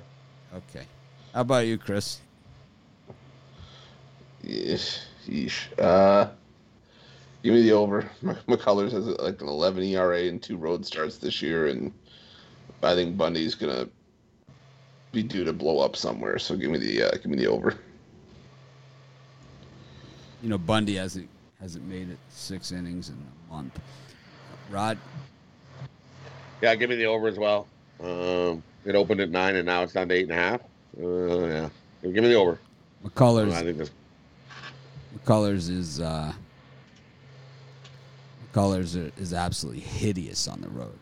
okay. 0.55 0.87
How 1.35 1.43
about 1.43 1.67
you, 1.67 1.79
Chris? 1.79 2.21
Yeesh. 4.45 4.99
yeesh. 5.29 5.79
Uh, 5.79 6.29
give 7.43 7.55
me 7.55 7.63
the 7.63 7.73
over. 7.73 8.09
McCullers 8.23 8.93
has 8.93 9.07
like 9.07 9.41
an 9.41 9.49
11 9.49 9.83
ERA 9.85 10.23
and 10.25 10.43
two 10.43 10.57
road 10.57 10.85
starts 10.85 11.19
this 11.19 11.41
year, 11.43 11.69
and 11.69 11.93
I 12.83 12.95
think 12.95 13.17
Bundy's 13.17 13.55
gonna 13.55 13.89
be 15.13 15.23
due 15.23 15.45
to 15.45 15.53
blow 15.53 15.81
up 15.81 15.97
somewhere. 15.97 16.39
So 16.39 16.57
give 16.57 16.71
me 16.71 16.79
the 16.79 17.05
uh, 17.05 17.11
give 17.13 17.27
me 17.27 17.37
the 17.37 17.47
over. 17.47 17.77
You 20.43 20.49
know, 20.49 20.59
Bundy 20.59 20.97
hasn't 20.97 21.29
hasn't 21.61 21.87
made 21.87 22.11
it 22.11 22.19
six 22.31 22.73
innings 22.73 23.11
in 23.11 23.17
a 23.17 23.53
month. 23.53 23.79
Rod, 24.71 24.99
Yeah, 26.63 26.75
give 26.77 26.91
me 26.91 26.97
the 26.97 27.07
over 27.07 27.27
as 27.27 27.39
well. 27.39 27.67
Um, 28.01 28.63
it 28.85 28.95
opened 28.95 29.21
at 29.21 29.31
nine 29.31 29.57
and 29.57 29.67
now 29.67 29.83
it's 29.83 29.93
down 29.93 30.09
to 30.09 30.15
eight 30.15 30.31
and 30.31 30.33
a 30.33 30.35
half. 30.35 30.61
Uh, 30.99 31.47
yeah, 31.47 31.69
give 32.03 32.15
me 32.15 32.29
the 32.29 32.35
over. 32.35 32.59
McCullers. 33.05 33.53
I 33.53 33.63
think 33.63 33.79
this. 33.79 33.91
McCullers 35.19 35.69
is 35.69 36.01
uh, 36.01 36.33
McCullers 38.53 38.97
are- 38.97 39.13
is 39.21 39.33
absolutely 39.33 39.81
hideous 39.83 40.49
on 40.49 40.61
the 40.61 40.69
road. 40.69 40.99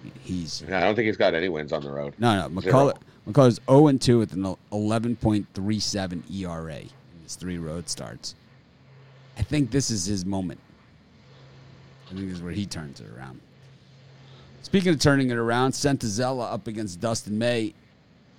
I 0.00 0.04
mean, 0.04 0.12
He's 0.22 0.62
Yeah, 0.68 0.78
I 0.78 0.80
don't 0.82 0.94
think 0.94 1.06
he's 1.06 1.16
got 1.16 1.34
any 1.34 1.48
wins 1.48 1.72
on 1.72 1.82
the 1.82 1.90
road. 1.90 2.14
no 2.18 2.48
no. 2.48 2.60
McCullers 2.60 2.96
McCullers 3.26 3.58
0 3.68 3.86
and 3.88 4.00
2 4.00 4.18
with 4.18 4.32
an 4.34 4.44
11.37 4.70 6.22
ERA 6.30 6.76
in 6.78 6.88
his 7.24 7.34
three 7.34 7.58
road 7.58 7.88
starts. 7.88 8.34
I 9.36 9.42
think 9.42 9.70
this 9.72 9.90
is 9.90 10.06
his 10.06 10.24
moment. 10.24 10.60
I 12.06 12.14
think 12.14 12.28
this 12.28 12.36
is 12.38 12.42
where 12.42 12.52
he 12.52 12.66
turns 12.66 13.00
it 13.00 13.06
around. 13.16 13.40
Speaking 14.62 14.92
of 14.92 15.00
turning 15.00 15.30
it 15.30 15.36
around, 15.36 15.72
Senzatela 15.72 16.52
up 16.52 16.66
against 16.68 17.00
Dustin 17.00 17.36
May 17.38 17.74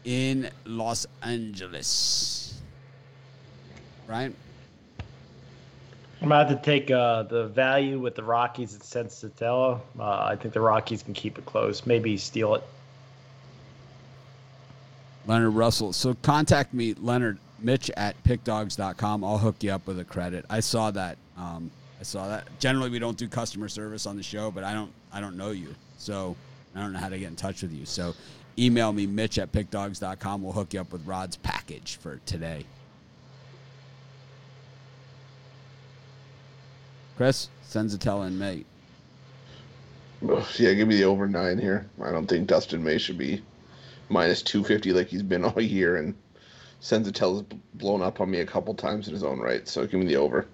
in 0.06 0.50
Los 0.66 1.06
Angeles. 1.22 2.62
Right? 4.08 4.34
I'm 6.22 6.28
about 6.32 6.50
to 6.50 6.56
take 6.56 6.90
uh, 6.90 7.24
the 7.24 7.48
value 7.48 8.00
with 8.00 8.16
the 8.16 8.24
Rockies 8.24 8.76
at 8.76 8.82
Senzatela. 8.82 9.80
Uh, 10.00 10.04
I 10.04 10.36
think 10.36 10.54
the 10.54 10.62
Rockies 10.62 11.04
can 11.04 11.14
keep 11.14 11.38
it 11.38 11.46
close, 11.46 11.86
maybe 11.86 12.18
steal 12.18 12.56
it. 12.56 12.64
Leonard 15.28 15.54
Russell. 15.54 15.94
So 15.94 16.16
contact 16.24 16.74
me, 16.74 16.96
Leonard 16.96 17.38
Mitch 17.60 17.92
at 17.98 18.22
pickdogs.com. 18.24 19.24
I'll 19.24 19.38
hook 19.38 19.58
you 19.62 19.72
up 19.72 19.86
with 19.86 20.00
a 20.00 20.04
credit. 20.04 20.46
I 20.50 20.62
saw 20.62 20.90
that. 20.92 21.18
Um, 21.38 21.70
I 22.00 22.04
saw 22.04 22.28
that. 22.28 22.48
Generally, 22.60 22.92
we 22.92 23.00
don't 23.00 23.18
do 23.18 23.28
customer 23.28 23.68
service 23.68 24.06
on 24.06 24.16
the 24.16 24.24
show, 24.24 24.52
but 24.52 24.64
I 24.64 24.74
don't. 24.74 24.92
I 25.12 25.20
don't 25.20 25.38
know 25.38 25.52
you, 25.52 25.74
so 25.98 26.36
I 26.76 26.80
don't 26.80 26.94
know 26.94 27.00
how 27.00 27.10
to 27.10 27.18
get 27.18 27.28
in 27.28 27.36
touch 27.36 27.62
with 27.62 27.74
you. 27.74 27.86
So 27.86 28.14
email 28.58 28.92
me, 28.92 29.06
Mitch 29.06 29.38
at 29.40 29.52
pickdogs.com. 29.52 30.42
We'll 30.42 30.54
hook 30.54 30.74
you 30.74 30.82
up 30.82 30.92
with 30.92 31.06
Rod's 31.06 31.38
package 31.38 31.98
for 31.98 32.20
today. 32.26 32.66
Chris, 37.18 37.50
Senzatela 37.68 38.28
and 38.28 38.38
May. 38.38 38.64
Ugh, 40.30 40.46
Yeah, 40.60 40.74
give 40.74 40.88
me 40.88 40.98
the 40.98 41.06
over 41.06 41.28
nine 41.28 41.58
here. 41.58 41.90
I 42.02 42.12
don't 42.12 42.28
think 42.28 42.48
Dustin 42.48 42.84
May 42.84 43.00
should 43.00 43.18
be 43.18 43.42
minus 44.10 44.44
250 44.44 44.94
like 44.94 45.08
he's 45.08 45.24
been 45.24 45.44
all 45.46 45.60
year, 45.60 45.98
and 45.98 46.14
Senzatel's 46.80 47.44
blown 47.74 48.04
up 48.04 48.22
on 48.22 48.30
me 48.30 48.42
a 48.42 48.46
couple 48.46 48.74
times 48.76 49.08
in 49.08 49.16
his 49.16 49.24
own 49.24 49.40
right. 49.40 49.68
So 49.68 49.86
give 49.88 50.00
me 50.00 50.06
the 50.06 50.18
over. 50.18 50.46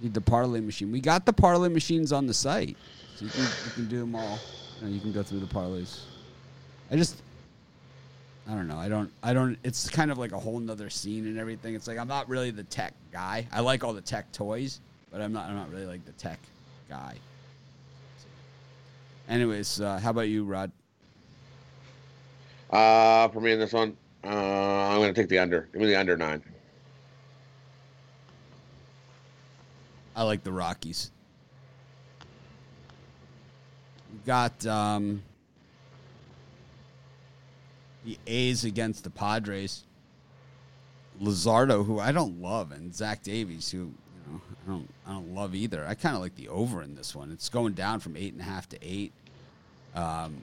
Need 0.00 0.14
the 0.14 0.20
parlay 0.20 0.60
machine. 0.60 0.92
We 0.92 1.00
got 1.00 1.26
the 1.26 1.32
parlay 1.32 1.68
machines 1.68 2.12
on 2.12 2.26
the 2.26 2.34
site, 2.34 2.76
so 3.16 3.24
you 3.24 3.30
can 3.32 3.42
you 3.42 3.70
can 3.74 3.88
do 3.88 4.00
them 4.00 4.14
all. 4.14 4.38
You, 4.80 4.86
know, 4.86 4.94
you 4.94 5.00
can 5.00 5.12
go 5.12 5.24
through 5.24 5.40
the 5.40 5.46
parlays. 5.46 6.00
I 6.90 6.96
just, 6.96 7.21
I 8.48 8.54
don't 8.54 8.66
know. 8.66 8.76
I 8.76 8.88
don't. 8.88 9.10
I 9.22 9.32
don't. 9.32 9.56
It's 9.62 9.88
kind 9.88 10.10
of 10.10 10.18
like 10.18 10.32
a 10.32 10.38
whole 10.38 10.58
nother 10.58 10.90
scene 10.90 11.26
and 11.26 11.38
everything. 11.38 11.74
It's 11.74 11.86
like 11.86 11.98
I'm 11.98 12.08
not 12.08 12.28
really 12.28 12.50
the 12.50 12.64
tech 12.64 12.92
guy. 13.12 13.46
I 13.52 13.60
like 13.60 13.84
all 13.84 13.92
the 13.92 14.00
tech 14.00 14.30
toys, 14.32 14.80
but 15.12 15.20
I'm 15.20 15.32
not. 15.32 15.48
I'm 15.48 15.54
not 15.54 15.70
really 15.70 15.86
like 15.86 16.04
the 16.04 16.12
tech 16.12 16.40
guy. 16.88 17.16
Anyways, 19.28 19.80
uh, 19.80 19.98
how 19.98 20.10
about 20.10 20.28
you, 20.28 20.44
Rod? 20.44 20.72
Uh, 22.70 23.28
for 23.28 23.40
me 23.40 23.52
in 23.52 23.58
this 23.60 23.72
one, 23.72 23.96
uh, 24.24 24.28
I'm 24.28 24.98
going 24.98 25.14
to 25.14 25.20
take 25.20 25.28
the 25.28 25.38
under. 25.38 25.68
Give 25.72 25.80
me 25.80 25.86
the 25.86 25.96
under 25.96 26.16
nine. 26.16 26.42
I 30.16 30.24
like 30.24 30.42
the 30.42 30.52
Rockies. 30.52 31.10
We 34.12 34.18
got 34.26 34.66
um, 34.66 35.22
the 38.04 38.18
A's 38.26 38.64
against 38.64 39.04
the 39.04 39.10
Padres. 39.10 39.84
Luzardo, 41.20 41.84
who 41.84 42.00
I 42.00 42.10
don't 42.12 42.40
love, 42.40 42.72
and 42.72 42.94
Zach 42.94 43.22
Davies, 43.22 43.70
who 43.70 43.78
you 43.78 43.94
know 44.26 44.40
I 44.66 44.70
don't 44.70 44.88
I 45.06 45.10
don't 45.12 45.34
love 45.34 45.54
either. 45.54 45.86
I 45.86 45.94
kind 45.94 46.16
of 46.16 46.22
like 46.22 46.34
the 46.36 46.48
over 46.48 46.82
in 46.82 46.94
this 46.94 47.14
one. 47.14 47.30
It's 47.30 47.48
going 47.48 47.74
down 47.74 48.00
from 48.00 48.16
eight 48.16 48.32
and 48.32 48.40
a 48.40 48.44
half 48.44 48.68
to 48.70 48.78
eight. 48.82 49.12
Um, 49.94 50.42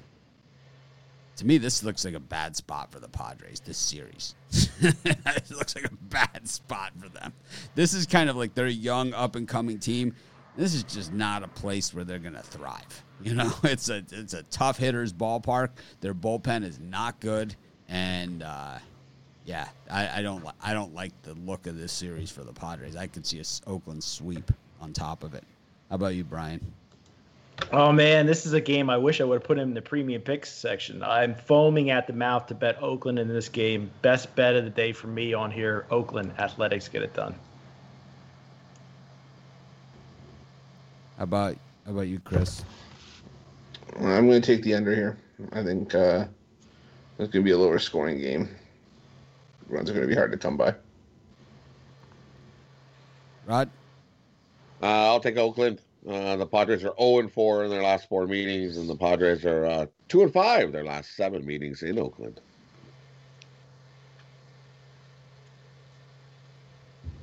to 1.38 1.46
me, 1.46 1.58
this 1.58 1.84
looks 1.84 2.04
like 2.04 2.14
a 2.14 2.20
bad 2.20 2.56
spot 2.56 2.92
for 2.92 3.00
the 3.00 3.08
Padres. 3.08 3.62
This 3.62 3.78
series, 3.78 4.36
it 4.82 5.52
looks 5.52 5.76
like 5.76 5.86
a 5.86 5.96
bad 5.96 6.48
spot 6.48 6.92
for 7.00 7.10
them. 7.10 7.34
This 7.76 7.94
is 7.94 8.06
kind 8.06 8.30
of 8.30 8.36
like 8.36 8.54
their 8.54 8.68
young, 8.68 9.14
up 9.14 9.36
and 9.36 9.48
coming 9.48 9.80
team. 9.80 10.16
This 10.58 10.74
is 10.74 10.84
just 10.84 11.14
not 11.14 11.44
a 11.44 11.48
place 11.48 11.94
where 11.94 12.04
they're 12.04 12.20
going 12.20 12.34
to 12.34 12.44
thrive. 12.44 13.04
You 13.22 13.34
know, 13.34 13.52
it's 13.64 13.90
a 13.90 14.04
it's 14.12 14.34
a 14.34 14.44
tough 14.44 14.78
hitters 14.78 15.14
ballpark. 15.14 15.70
Their 16.02 16.14
bullpen 16.14 16.64
is 16.64 16.80
not 16.80 17.20
good, 17.20 17.56
and 17.88 18.44
uh, 18.44 18.80
yeah, 19.46 19.68
I, 19.90 20.20
I 20.20 20.22
don't 20.22 20.46
li- 20.46 20.54
I 20.62 20.74
don't 20.74 20.94
like 20.94 21.12
the 21.24 21.34
look 21.34 21.68
of 21.68 21.78
this 21.78 21.92
series 21.92 22.32
for 22.32 22.44
the 22.44 22.54
Padres. 22.54 22.96
I 22.96 23.08
could 23.08 23.26
see 23.26 23.40
a 23.40 23.70
Oakland 23.70 24.04
sweep 24.04 24.52
on 24.80 24.94
top 24.94 25.24
of 25.24 25.34
it. 25.34 25.44
How 25.90 25.96
about 25.96 26.16
you, 26.16 26.24
Brian? 26.24 26.62
Oh 27.72 27.92
man, 27.92 28.26
this 28.26 28.46
is 28.46 28.54
a 28.54 28.62
game 28.62 28.90
I 28.90 28.98
wish 28.98 29.20
I 29.22 29.26
would 29.26 29.36
have 29.36 29.44
put 29.44 29.58
him 29.58 29.70
in 29.70 29.74
the 29.74 29.82
premium 29.82 30.22
picks 30.22 30.52
section. 30.52 31.04
I'm 31.04 31.36
foaming 31.36 31.90
at 31.90 32.08
the 32.08 32.14
mouth 32.14 32.48
to 32.48 32.56
bet 32.56 32.82
Oakland 32.82 33.20
in 33.20 33.28
this 33.28 33.50
game. 33.50 33.92
Best 34.02 34.34
bet 34.36 34.56
of 34.56 34.64
the 34.64 34.70
day 34.70 34.92
for 34.92 35.08
me 35.08 35.34
on 35.34 35.52
here. 35.52 35.86
Oakland 35.92 36.32
Athletics 36.40 36.88
get 36.88 37.04
it 37.04 37.14
done. 37.14 37.36
How 41.18 41.24
about 41.24 41.58
how 41.86 41.92
about 41.92 42.08
you, 42.08 42.20
Chris? 42.20 42.64
I'm 43.98 44.28
going 44.28 44.42
to 44.42 44.56
take 44.56 44.64
the 44.64 44.74
under 44.76 44.94
here. 44.94 45.18
I 45.54 45.64
think 45.64 45.96
uh, 45.96 46.26
it's 47.18 47.32
going 47.32 47.32
to 47.32 47.42
be 47.42 47.52
a 47.52 47.58
lower 47.58 47.80
scoring 47.80 48.20
game. 48.20 48.50
Runs 49.68 49.90
are 49.90 49.94
going 49.94 50.08
to 50.08 50.10
be 50.10 50.16
hard 50.16 50.32
to 50.32 50.38
come 50.38 50.58
by. 50.58 50.76
Rod? 53.46 53.70
Uh, 54.82 54.86
I'll 54.86 55.20
take 55.20 55.38
Oakland. 55.38 55.82
Uh, 56.08 56.38
the 56.38 56.46
Padres 56.46 56.84
are 56.84 56.94
0 57.00 57.20
and 57.20 57.32
4 57.32 57.66
in 57.66 57.70
their 57.70 57.84
last 57.84 58.08
four 58.08 58.26
meetings, 58.26 58.78
and 58.78 58.90
the 58.90 58.96
Padres 58.96 59.46
are 59.46 59.66
uh, 59.66 59.86
2 60.08 60.24
and 60.24 60.34
5 60.34 60.72
their 60.72 60.86
last 60.86 61.16
seven 61.16 61.46
meetings 61.46 61.84
in 61.84 62.00
Oakland. 62.00 62.40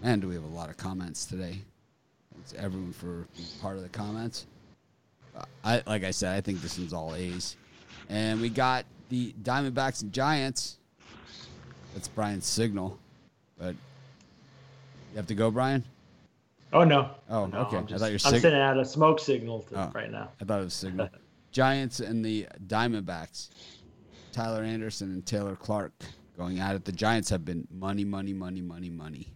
Man, 0.03 0.21
do 0.21 0.29
we 0.29 0.35
have 0.35 0.45
a 0.45 0.49
lot 0.49 0.69
of 0.69 0.77
comments 0.77 1.25
today? 1.25 1.63
Thanks 2.35 2.55
everyone 2.59 2.93
for 2.93 3.27
being 3.35 3.49
part 3.63 3.77
of 3.77 3.83
the 3.83 3.89
comments. 3.89 4.47
I 5.65 5.83
like 5.87 6.05
I 6.05 6.11
said, 6.11 6.37
I 6.37 6.41
think 6.41 6.61
this 6.63 6.79
one's 6.79 6.93
all 6.93 7.15
A's, 7.15 7.57
and 8.09 8.41
we 8.41 8.49
got 8.49 8.85
the 9.09 9.33
Diamondbacks 9.43 10.03
and 10.03 10.13
Giants. 10.13 10.79
That's 11.95 12.09
Brian's 12.09 12.47
signal, 12.47 12.99
but 13.59 13.75
you 15.13 15.17
have 15.17 15.27
to 15.27 15.35
go, 15.35 15.51
Brian. 15.51 15.85
Oh 16.73 16.85
no. 16.85 17.11
Oh, 17.31 17.47
No, 17.47 17.61
okay. 17.61 17.77
I'm, 17.79 17.85
I 17.85 17.97
thought 17.99 18.01
you're 18.07 18.13
I'm 18.15 18.41
sending 18.41 18.55
out 18.55 18.79
a 18.79 18.85
smoke 18.85 19.21
signal 19.21 19.63
to 19.63 19.81
Oh. 19.81 19.93
right 19.95 20.11
now. 20.11 20.31
I 20.41 20.45
thought 20.45 20.61
it 20.61 20.65
was 20.65 20.75
a 20.75 20.77
signal. 20.77 21.09
Giants 21.53 22.01
and 22.01 22.25
the 22.25 22.47
Diamondbacks. 22.67 23.49
Tyler 24.33 24.63
Anderson 24.63 25.11
and 25.13 25.25
Taylor 25.25 25.57
Clarke 25.57 25.95
going 26.37 26.59
at 26.59 26.77
it. 26.77 26.85
The 26.85 26.93
Giants 26.93 27.31
have 27.31 27.45
been 27.47 27.67
money, 27.71 28.05
money, 28.05 28.35
money, 28.35 28.61
money, 28.61 28.91
money. 28.91 29.29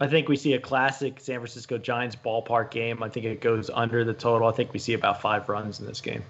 I 0.00 0.08
think 0.08 0.28
we 0.28 0.36
see 0.36 0.54
a 0.54 0.60
classic 0.60 1.20
San 1.20 1.36
Francisco 1.36 1.78
Giants 1.78 2.16
ballpark 2.16 2.70
game. 2.70 3.02
I 3.02 3.08
think 3.08 3.26
it 3.26 3.40
goes 3.40 3.70
under 3.70 4.04
the 4.04 4.14
total. 4.14 4.48
I 4.48 4.52
think 4.52 4.72
we 4.72 4.78
see 4.78 4.94
about 4.94 5.20
five 5.20 5.48
runs 5.48 5.78
in 5.78 5.86
this 5.86 6.00
game. 6.00 6.22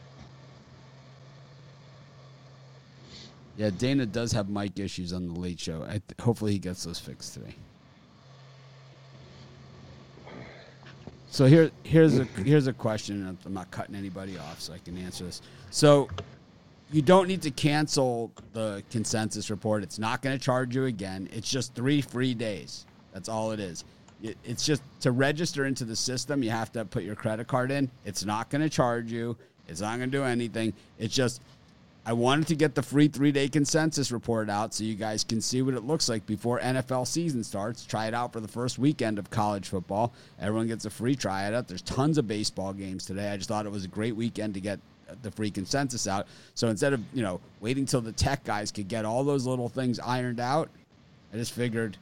Yeah, 3.57 3.71
Dana 3.71 4.05
does 4.05 4.33
have 4.33 4.49
mic 4.49 4.79
issues 4.79 5.13
on 5.13 5.33
the 5.33 5.39
late 5.39 5.61
show. 5.61 5.85
Th- 5.87 6.03
hopefully 6.21 6.53
he 6.53 6.59
gets 6.59 6.85
those 6.85 6.99
fixed 6.99 7.35
today. 7.35 7.55
So 11.31 11.47
here, 11.47 11.71
here's 11.83 12.19
a 12.19 12.25
here's 12.25 12.67
a 12.67 12.73
question. 12.73 13.37
I'm 13.45 13.55
not 13.55 13.71
cutting 13.71 13.95
anybody 13.95 14.39
off, 14.39 14.61
so 14.61 14.73
I 14.73 14.79
can 14.79 14.97
answer 14.99 15.25
this. 15.25 15.43
So, 15.71 16.09
you 16.93 17.03
don't 17.03 17.27
need 17.27 17.43
to 17.43 17.51
cancel 17.51 18.31
the 18.53 18.85
consensus 18.91 19.51
report. 19.51 19.83
It's 19.83 19.99
not 19.99 20.23
going 20.23 20.39
to 20.39 20.45
charge 20.45 20.77
you 20.77 20.85
again. 20.85 21.29
It's 21.33 21.51
just 21.51 21.75
three 21.75 22.01
free 22.01 22.35
days. 22.35 22.87
That's 23.15 23.31
all 23.31 23.53
it 23.53 23.61
is. 23.61 23.85
It, 24.23 24.37
it's 24.45 24.67
just 24.67 24.83
to 25.01 25.13
register 25.13 25.65
into 25.65 25.85
the 25.87 25.97
system. 25.97 26.43
You 26.43 26.51
have 26.51 26.71
to 26.73 26.85
put 26.85 27.05
your 27.05 27.15
credit 27.15 27.47
card 27.47 27.71
in. 27.71 27.91
It's 28.05 28.25
not 28.25 28.51
going 28.51 28.63
to 28.63 28.69
charge 28.69 29.11
you. 29.11 29.37
It's 29.67 29.81
not 29.81 29.97
going 29.97 30.11
to 30.11 30.19
do 30.19 30.25
anything. 30.25 30.75
It's 30.99 31.15
just 31.15 31.41
I 32.07 32.13
wanted 32.13 32.49
to 32.49 32.55
get 32.55 32.75
the 32.75 32.83
free 32.83 33.09
three 33.09 33.33
day 33.33 33.49
consensus 33.49 34.13
report 34.13 34.51
out 34.51 34.75
so 34.75 34.85
you 34.85 34.95
guys 34.95 35.25
can 35.25 35.41
see 35.41 35.63
what 35.63 35.73
it 35.73 35.85
looks 35.85 36.07
like 36.07 36.27
before 36.27 36.61
NFL 36.61 37.07
season 37.07 37.43
starts. 37.43 37.87
Try 37.87 38.09
it 38.09 38.15
out 38.15 38.33
for 38.33 38.41
the 38.41 38.49
first 38.49 38.79
weekend 38.79 39.19
of 39.19 39.31
college 39.31 39.69
football. 39.69 40.13
Everyone 40.39 40.67
gets 40.67 40.85
a 40.85 40.91
free 40.91 41.17
try 41.17 41.49
it 41.49 41.55
out. 41.55 41.67
There's 41.67 41.81
tons 41.81 42.19
of 42.19 42.29
baseball 42.29 42.75
games 42.75 43.07
today. 43.07 43.31
I 43.31 43.39
just 43.39 43.49
thought 43.49 43.65
it 43.65 43.73
was 43.73 43.87
a 43.87 43.89
great 43.89 44.15
weekend 44.15 44.53
to 44.55 44.61
get 44.61 44.81
the 45.23 45.31
free 45.31 45.51
consensus 45.51 46.07
out. 46.07 46.27
So 46.55 46.69
instead 46.69 46.93
of, 46.93 47.01
you 47.15 47.23
know, 47.23 47.41
waiting 47.61 47.87
till 47.87 48.03
the 48.03 48.13
tech 48.13 48.45
guys 48.45 48.71
could 48.71 48.89
get 48.89 49.07
all 49.07 49.25
those 49.25 49.47
little 49.47 49.71
things 49.71 49.99
ironed 49.99 50.41
out, 50.41 50.69
I 51.33 51.37
just 51.37 51.53
figured 51.53 51.97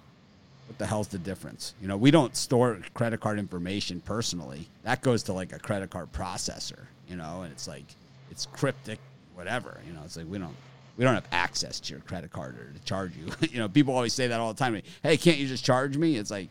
what 0.67 0.79
the 0.79 0.87
hell's 0.87 1.09
the 1.09 1.19
difference? 1.19 1.75
You 1.81 1.89
know, 1.89 1.97
we 1.97 2.11
don't 2.11 2.35
store 2.37 2.79
credit 2.95 3.21
card 3.21 3.39
information 3.39 4.01
personally. 4.01 4.69
That 4.85 5.03
goes 5.03 5.23
to 5.25 5.33
like 5.33 5.53
a 5.53 5.59
credit 5.59 5.91
card 5.91 6.13
processor, 6.13 6.87
you 7.09 7.17
know, 7.17 7.43
and 7.43 7.53
it's 7.53 7.69
like 7.69 7.85
it's 8.31 8.47
cryptic 8.47 8.99
whatever. 9.35 9.81
You 9.87 9.93
know, 9.93 10.01
it's 10.05 10.17
like 10.17 10.27
we 10.29 10.39
don't 10.39 10.57
we 10.97 11.05
don't 11.05 11.15
have 11.15 11.29
access 11.33 11.81
to 11.81 11.95
your 11.95 12.01
credit 12.01 12.33
card 12.33 12.59
or 12.59 12.73
to 12.73 12.85
charge 12.85 13.13
you. 13.17 13.33
you 13.51 13.59
know, 13.59 13.69
people 13.69 13.95
always 13.95 14.13
say 14.13 14.29
that 14.29 14.41
all 14.41 14.53
the 14.53 14.59
time. 14.59 14.81
Hey, 15.03 15.17
can't 15.17 15.39
you 15.39 15.47
just 15.47 15.65
charge 15.65 15.97
me? 15.97 16.17
It's 16.17 16.31
like, 16.31 16.49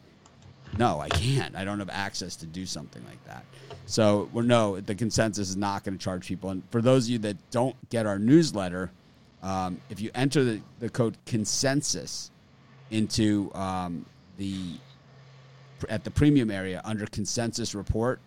no, 0.78 1.00
I 1.00 1.10
can't. 1.10 1.56
I 1.56 1.66
don't 1.66 1.80
have 1.80 1.90
access 1.90 2.36
to 2.38 2.46
do 2.46 2.66
something 2.66 3.04
like 3.06 3.24
that. 3.26 3.46
So, 3.86 4.30
well, 4.32 4.46
no, 4.46 4.80
the 4.80 4.96
consensus 4.96 5.50
is 5.50 5.58
not 5.58 5.84
going 5.84 5.98
to 5.98 6.04
charge 6.04 6.28
people. 6.28 6.50
And 6.50 6.64
for 6.72 6.82
those 6.82 7.06
of 7.06 7.12
you 7.12 7.18
that 7.20 7.38
don't 7.52 7.76
get 7.90 8.06
our 8.06 8.18
newsletter, 8.18 8.90
um, 9.44 9.82
if 9.90 10.00
you 10.00 10.12
enter 10.16 10.44
the, 10.44 10.62
the 10.80 10.90
code 10.90 11.18
consensus 11.26 12.32
into 12.92 13.52
um, 13.56 14.06
the 14.38 14.76
at 15.90 16.04
the 16.04 16.12
premium 16.12 16.52
area 16.52 16.82
under 16.86 17.08
consensus 17.08 17.74
report, 17.74 18.20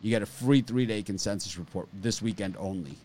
you 0.00 0.10
get 0.10 0.22
a 0.22 0.26
free 0.26 0.62
three 0.62 0.86
day 0.86 1.02
consensus 1.02 1.58
report 1.58 1.88
this 2.00 2.22
weekend 2.22 2.56
only. 2.58 2.96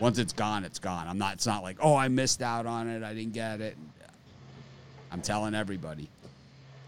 Once 0.00 0.18
it's 0.18 0.32
gone, 0.32 0.64
it's 0.64 0.78
gone. 0.78 1.06
I'm 1.08 1.18
not. 1.18 1.34
It's 1.34 1.46
not 1.46 1.62
like 1.62 1.78
oh, 1.80 1.96
I 1.96 2.08
missed 2.08 2.42
out 2.42 2.66
on 2.66 2.88
it. 2.88 3.02
I 3.02 3.14
didn't 3.14 3.32
get 3.32 3.60
it. 3.60 3.76
I'm 5.10 5.22
telling 5.22 5.54
everybody. 5.54 6.08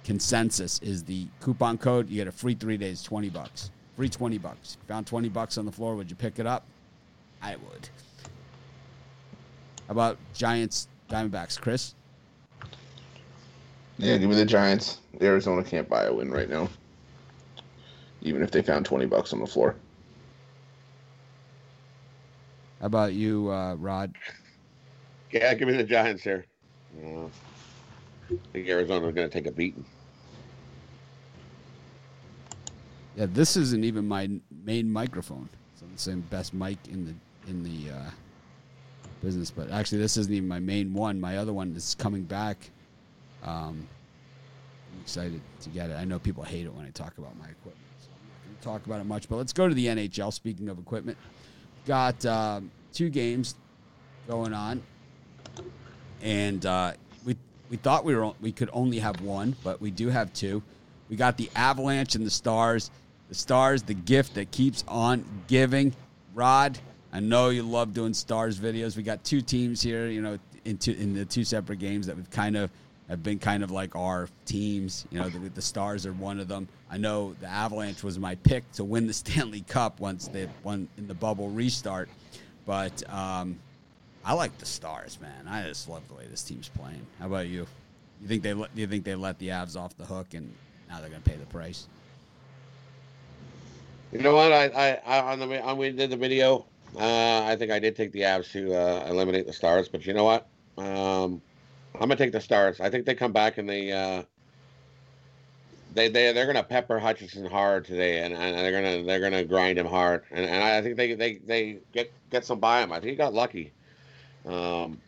Consensus 0.02 0.80
is 0.82 1.04
the 1.04 1.26
coupon 1.40 1.78
code. 1.78 2.10
You 2.10 2.16
get 2.16 2.28
a 2.28 2.32
free 2.32 2.54
three 2.54 2.76
days, 2.76 3.02
twenty 3.02 3.30
bucks. 3.30 3.70
Free 3.96 4.08
twenty 4.08 4.38
bucks. 4.38 4.76
Found 4.88 5.06
twenty 5.06 5.28
bucks 5.28 5.56
on 5.56 5.64
the 5.64 5.72
floor. 5.72 5.94
Would 5.94 6.10
you 6.10 6.16
pick 6.16 6.38
it 6.38 6.46
up? 6.46 6.64
I 7.42 7.56
would. 7.56 7.88
How 9.86 9.92
about 9.92 10.18
Giants, 10.32 10.88
Diamondbacks, 11.10 11.60
Chris? 11.60 11.94
Yeah, 13.98 14.16
give 14.16 14.28
me 14.28 14.36
the 14.36 14.44
Giants. 14.44 14.98
Arizona 15.20 15.62
can't 15.62 15.88
buy 15.88 16.04
a 16.04 16.12
win 16.12 16.30
right 16.30 16.48
now, 16.48 16.68
even 18.22 18.42
if 18.42 18.50
they 18.50 18.62
found 18.62 18.84
twenty 18.84 19.06
bucks 19.06 19.32
on 19.32 19.40
the 19.40 19.46
floor. 19.46 19.76
How 22.80 22.86
about 22.86 23.14
you, 23.14 23.50
uh, 23.50 23.74
Rod? 23.76 24.14
Yeah, 25.30 25.54
give 25.54 25.68
me 25.68 25.76
the 25.76 25.84
Giants 25.84 26.22
here. 26.22 26.44
Uh, 27.02 27.24
I 27.24 28.36
think 28.52 28.68
Arizona's 28.68 29.14
going 29.14 29.28
to 29.28 29.32
take 29.32 29.46
a 29.46 29.52
beating. 29.52 29.84
Yeah, 33.16 33.26
this 33.32 33.56
isn't 33.56 33.84
even 33.84 34.08
my 34.08 34.28
main 34.64 34.90
microphone. 34.90 35.48
It's 35.72 35.82
on 35.82 35.92
the 35.92 35.98
same 35.98 36.20
best 36.30 36.52
mic 36.52 36.78
in 36.88 37.04
the 37.06 37.14
in 37.50 37.62
the 37.62 37.92
uh, 37.92 38.10
business, 39.22 39.50
but 39.50 39.70
actually, 39.70 39.98
this 39.98 40.16
isn't 40.16 40.32
even 40.32 40.48
my 40.48 40.58
main 40.58 40.92
one. 40.92 41.20
My 41.20 41.38
other 41.38 41.52
one 41.52 41.74
is 41.76 41.94
coming 41.94 42.22
back. 42.22 42.70
Um, 43.44 43.86
I'm 44.92 45.00
excited 45.02 45.40
to 45.62 45.68
get 45.70 45.90
it. 45.90 45.94
I 45.94 46.04
know 46.04 46.18
people 46.18 46.44
hate 46.44 46.66
it 46.66 46.74
when 46.74 46.86
I 46.86 46.90
talk 46.90 47.18
about 47.18 47.36
my 47.38 47.46
equipment, 47.46 47.76
so 48.00 48.08
I'm 48.10 48.28
not 48.28 48.44
going 48.44 48.56
to 48.56 48.64
talk 48.64 48.86
about 48.86 49.00
it 49.00 49.04
much. 49.04 49.28
But 49.28 49.36
let's 49.36 49.52
go 49.52 49.68
to 49.68 49.74
the 49.74 49.86
NHL. 49.86 50.32
Speaking 50.32 50.68
of 50.68 50.78
equipment, 50.78 51.18
got 51.86 52.24
um, 52.24 52.70
two 52.92 53.10
games 53.10 53.54
going 54.28 54.54
on, 54.54 54.82
and 56.22 56.64
uh, 56.64 56.92
we 57.24 57.36
we 57.70 57.76
thought 57.76 58.04
we 58.04 58.14
were 58.14 58.32
we 58.40 58.52
could 58.52 58.70
only 58.72 58.98
have 58.98 59.20
one, 59.20 59.56
but 59.62 59.80
we 59.80 59.90
do 59.90 60.08
have 60.08 60.32
two. 60.32 60.62
We 61.08 61.16
got 61.16 61.36
the 61.36 61.50
Avalanche 61.54 62.14
and 62.14 62.24
the 62.24 62.30
Stars. 62.30 62.90
The 63.28 63.34
Stars, 63.34 63.82
the 63.82 63.94
gift 63.94 64.34
that 64.34 64.50
keeps 64.50 64.84
on 64.86 65.24
giving. 65.48 65.94
Rod, 66.34 66.78
I 67.12 67.20
know 67.20 67.50
you 67.50 67.62
love 67.62 67.94
doing 67.94 68.12
Stars 68.12 68.58
videos. 68.58 68.96
We 68.96 69.02
got 69.02 69.24
two 69.24 69.40
teams 69.40 69.80
here, 69.80 70.08
you 70.08 70.20
know, 70.20 70.38
in, 70.64 70.78
two, 70.78 70.92
in 70.92 71.14
the 71.14 71.24
two 71.24 71.44
separate 71.44 71.78
games 71.78 72.06
that 72.06 72.16
we've 72.16 72.30
kind 72.30 72.56
of 72.56 72.70
have 73.08 73.22
been 73.22 73.38
kind 73.38 73.62
of 73.62 73.70
like 73.70 73.94
our 73.96 74.28
teams. 74.46 75.06
You 75.10 75.20
know, 75.20 75.28
the, 75.28 75.38
the 75.50 75.62
Stars 75.62 76.06
are 76.06 76.12
one 76.12 76.40
of 76.40 76.48
them. 76.48 76.68
I 76.90 76.96
know 76.96 77.34
the 77.40 77.46
Avalanche 77.46 78.02
was 78.02 78.18
my 78.18 78.34
pick 78.36 78.70
to 78.72 78.84
win 78.84 79.06
the 79.06 79.12
Stanley 79.14 79.62
Cup 79.62 80.00
once 80.00 80.28
they 80.28 80.48
won 80.62 80.88
in 80.96 81.06
the 81.06 81.14
bubble 81.14 81.50
restart. 81.50 82.08
But 82.66 83.08
um, 83.12 83.58
I 84.24 84.32
like 84.32 84.56
the 84.58 84.66
Stars, 84.66 85.18
man. 85.20 85.46
I 85.46 85.62
just 85.64 85.88
love 85.88 86.06
the 86.08 86.14
way 86.14 86.26
this 86.30 86.42
team's 86.42 86.68
playing. 86.68 87.06
How 87.20 87.26
about 87.26 87.46
you? 87.46 87.66
You 88.22 88.28
think 88.28 88.42
they 88.42 88.54
let, 88.54 88.70
you 88.74 88.86
think 88.86 89.04
they 89.04 89.14
let 89.14 89.38
the 89.38 89.48
Avs 89.48 89.76
off 89.76 89.96
the 89.96 90.04
hook 90.06 90.32
and 90.32 90.52
now 90.88 91.00
they're 91.00 91.10
going 91.10 91.22
to 91.22 91.30
pay 91.30 91.36
the 91.36 91.46
price? 91.46 91.88
You 94.12 94.20
know 94.20 94.34
what? 94.34 94.52
I, 94.52 94.66
I, 94.68 95.18
I 95.18 95.32
on 95.32 95.40
the 95.40 95.60
on 95.60 95.76
we 95.76 95.90
did 95.90 96.08
the 96.08 96.16
video. 96.16 96.64
Uh, 96.96 97.42
I 97.44 97.56
think 97.56 97.72
I 97.72 97.80
did 97.80 97.96
take 97.96 98.12
the 98.12 98.20
Avs 98.20 98.52
to 98.52 98.72
uh, 98.72 99.06
eliminate 99.10 99.46
the 99.46 99.52
Stars, 99.52 99.88
but 99.88 100.06
you 100.06 100.14
know 100.14 100.24
what? 100.24 100.46
Um, 100.78 101.42
I'm 101.94 102.00
gonna 102.00 102.16
take 102.16 102.32
the 102.32 102.40
Stars. 102.40 102.80
I 102.80 102.90
think 102.90 103.06
they 103.06 103.14
come 103.14 103.32
back 103.32 103.58
and 103.58 103.68
they 103.68 103.92
uh, 103.92 104.24
they 105.94 106.08
they 106.08 106.32
they're 106.32 106.46
gonna 106.46 106.62
pepper 106.64 106.98
Hutchinson 106.98 107.46
hard 107.46 107.84
today, 107.84 108.24
and, 108.24 108.34
and 108.34 108.56
they're 108.56 108.72
gonna 108.72 109.04
they're 109.04 109.20
gonna 109.20 109.44
grind 109.44 109.78
him 109.78 109.86
hard, 109.86 110.24
and, 110.32 110.44
and 110.44 110.62
I 110.62 110.82
think 110.82 110.96
they 110.96 111.14
they 111.14 111.38
they 111.46 111.78
get 111.92 112.12
get 112.30 112.44
some 112.44 112.58
by 112.58 112.82
him. 112.82 112.92
I 112.92 112.96
think 112.96 113.10
he 113.10 113.16
got 113.16 113.32
lucky. 113.32 113.72
Um, 114.44 115.00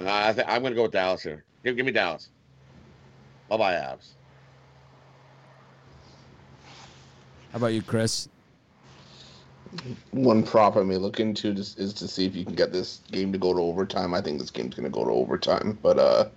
I 0.00 0.32
th- 0.32 0.46
I'm 0.48 0.62
gonna 0.62 0.74
go 0.76 0.82
with 0.82 0.92
Dallas 0.92 1.22
here. 1.22 1.44
Give 1.64 1.76
give 1.76 1.84
me 1.84 1.92
Dallas. 1.92 2.28
Bye 3.48 3.56
bye 3.56 3.74
Avs. 3.74 4.10
How 7.52 7.56
about 7.56 7.72
you, 7.72 7.82
Chris? 7.82 8.28
One 10.10 10.42
prop 10.42 10.76
I 10.76 10.82
may 10.82 10.96
look 10.96 11.20
into 11.20 11.50
is, 11.50 11.76
is 11.76 11.92
to 11.94 12.08
see 12.08 12.26
if 12.26 12.34
you 12.34 12.44
can 12.44 12.54
get 12.54 12.72
this 12.72 13.00
game 13.12 13.30
to 13.32 13.38
go 13.38 13.52
to 13.52 13.60
overtime. 13.60 14.14
I 14.14 14.20
think 14.20 14.40
this 14.40 14.50
game's 14.50 14.74
going 14.74 14.84
to 14.84 14.90
go 14.90 15.04
to 15.04 15.10
overtime, 15.10 15.78
but 15.80 15.98
uh, 15.98 16.28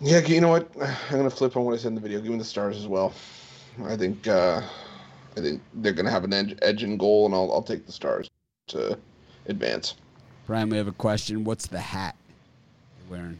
yeah, 0.00 0.18
you 0.18 0.40
know 0.40 0.48
what? 0.48 0.68
I'm 0.80 1.18
going 1.18 1.30
to 1.30 1.34
flip 1.34 1.56
on 1.56 1.64
what 1.64 1.74
I 1.74 1.76
said 1.76 1.88
in 1.88 1.94
the 1.94 2.00
video. 2.00 2.20
Give 2.20 2.32
me 2.32 2.38
the 2.38 2.44
stars 2.44 2.76
as 2.76 2.86
well. 2.86 3.12
I 3.84 3.96
think 3.96 4.26
uh, 4.26 4.62
I 5.36 5.40
think 5.40 5.62
they're 5.74 5.92
going 5.92 6.06
to 6.06 6.10
have 6.10 6.24
an 6.24 6.32
edge, 6.32 6.56
edge 6.62 6.82
in 6.82 6.96
goal, 6.96 7.26
and 7.26 7.34
I'll 7.34 7.52
I'll 7.52 7.62
take 7.62 7.86
the 7.86 7.92
stars 7.92 8.28
to 8.68 8.98
advance. 9.46 9.94
Brian, 10.46 10.68
we 10.68 10.76
have 10.76 10.88
a 10.88 10.92
question. 10.92 11.44
What's 11.44 11.68
the 11.68 11.78
hat 11.78 12.16
you're 12.98 13.18
wearing? 13.18 13.38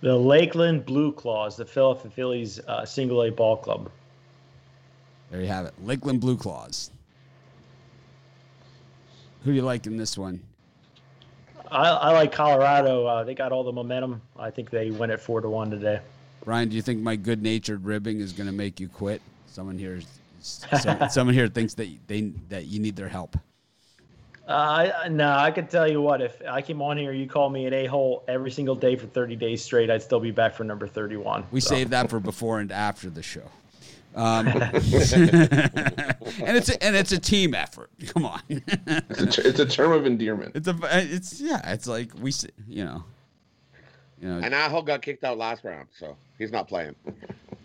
The 0.00 0.16
Lakeland 0.16 0.84
Blue 0.84 1.12
Claws, 1.12 1.56
the 1.56 1.64
Philadelphia 1.64 2.10
Phillies 2.10 2.60
uh, 2.66 2.84
single 2.84 3.22
A 3.22 3.30
ball 3.30 3.56
club. 3.56 3.90
There 5.30 5.40
you 5.40 5.48
have 5.48 5.66
it. 5.66 5.74
Lakeland 5.82 6.20
Blue 6.20 6.36
Claws. 6.36 6.90
Who 9.44 9.50
do 9.50 9.56
you 9.56 9.62
like 9.62 9.86
in 9.86 9.96
this 9.96 10.16
one? 10.18 10.40
I, 11.70 11.88
I 11.88 12.12
like 12.12 12.32
Colorado. 12.32 13.06
Uh, 13.06 13.24
they 13.24 13.34
got 13.34 13.52
all 13.52 13.64
the 13.64 13.72
momentum. 13.72 14.22
I 14.38 14.50
think 14.50 14.70
they 14.70 14.90
win 14.90 15.10
it 15.10 15.20
four 15.20 15.40
to 15.40 15.48
one 15.48 15.70
today. 15.70 16.00
Ryan, 16.44 16.68
do 16.68 16.76
you 16.76 16.82
think 16.82 17.00
my 17.00 17.16
good-natured 17.16 17.84
ribbing 17.84 18.20
is 18.20 18.32
going 18.32 18.46
to 18.46 18.52
make 18.52 18.78
you 18.78 18.88
quit? 18.88 19.20
Someone 19.46 19.78
here, 19.78 20.00
some, 20.40 21.08
someone 21.10 21.34
here 21.34 21.48
thinks 21.48 21.74
that 21.74 21.88
they 22.06 22.32
that 22.48 22.66
you 22.66 22.78
need 22.78 22.94
their 22.94 23.08
help. 23.08 23.36
Uh, 24.48 24.92
I, 25.04 25.08
no, 25.08 25.28
I 25.28 25.50
could 25.50 25.68
tell 25.68 25.90
you 25.90 26.00
what. 26.00 26.22
If 26.22 26.40
I 26.48 26.62
came 26.62 26.80
on 26.80 26.96
here, 26.96 27.12
you 27.12 27.26
call 27.26 27.50
me 27.50 27.66
an 27.66 27.74
a 27.74 27.86
hole 27.86 28.22
every 28.28 28.52
single 28.52 28.76
day 28.76 28.94
for 28.94 29.06
30 29.06 29.34
days 29.34 29.62
straight, 29.62 29.90
I'd 29.90 30.02
still 30.02 30.20
be 30.20 30.30
back 30.30 30.54
for 30.54 30.62
number 30.62 30.86
31. 30.86 31.44
We 31.50 31.60
so. 31.60 31.74
saved 31.74 31.90
that 31.90 32.08
for 32.10 32.20
before 32.20 32.60
and 32.60 32.70
after 32.70 33.10
the 33.10 33.22
show. 33.22 33.50
Um, 34.16 34.46
and 34.48 34.72
it's 34.82 36.70
a, 36.70 36.82
and 36.82 36.96
it's 36.96 37.12
a 37.12 37.18
team 37.18 37.54
effort. 37.54 37.90
Come 38.06 38.24
on, 38.24 38.40
it's, 38.48 39.36
a, 39.36 39.46
it's 39.46 39.60
a 39.60 39.66
term 39.66 39.92
of 39.92 40.06
endearment. 40.06 40.56
It's 40.56 40.66
a 40.68 40.76
it's 40.82 41.38
yeah. 41.38 41.60
It's 41.70 41.86
like 41.86 42.12
we 42.18 42.32
you 42.66 42.86
know, 42.86 43.04
you 44.18 44.28
know. 44.28 44.40
And 44.42 44.54
Aho 44.54 44.80
got 44.80 45.02
kicked 45.02 45.22
out 45.22 45.36
last 45.36 45.64
round, 45.64 45.88
so 45.98 46.16
he's 46.38 46.50
not 46.50 46.66
playing. 46.66 46.96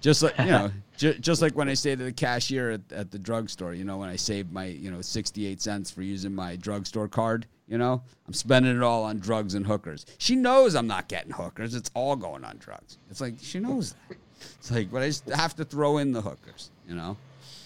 Just 0.02 0.24
like 0.24 0.38
you 0.40 0.46
know, 0.48 0.72
ju- 0.98 1.14
just 1.20 1.42
like 1.42 1.56
when 1.56 1.70
I 1.70 1.74
say 1.74 1.96
to 1.96 2.04
the 2.04 2.12
cashier 2.12 2.72
at, 2.72 2.82
at 2.92 3.12
the 3.12 3.20
drugstore, 3.20 3.74
you 3.74 3.86
know, 3.86 3.98
when 3.98 4.10
I 4.10 4.18
saved 4.18 4.52
my 4.52 4.66
you 4.66 4.92
know 4.92 5.02
sixty 5.02 5.46
eight 5.48 5.62
cents 5.62 5.90
for 5.90 6.02
using 6.02 6.36
my 6.36 6.58
drugstore 6.58 7.08
card, 7.08 7.48
You 7.70 7.78
know, 7.78 8.04
I'm 8.28 8.34
spending 8.34 8.76
it 8.76 8.84
all 8.84 9.06
on 9.06 9.20
drugs 9.20 9.54
and 9.54 9.66
hookers. 9.66 10.06
She 10.18 10.36
knows 10.36 10.76
I'm 10.76 10.88
not 10.88 11.08
getting 11.08 11.32
hookers. 11.32 11.76
It's 11.76 11.92
all 11.94 12.18
going 12.18 12.44
on 12.44 12.58
drugs. 12.58 12.98
It's 13.10 13.22
like 13.22 13.36
she 13.40 13.60
knows 13.60 13.96
that. 14.10 14.18
It's 14.60 14.72
like, 14.72 14.92
but 14.92 15.02
I 15.02 15.08
just 15.08 15.30
have 15.30 15.56
to 15.58 15.66
throw 15.66 15.98
in 15.98 16.12
the 16.12 16.22
hookers. 16.22 16.72
You 16.88 16.96
know, 16.96 17.18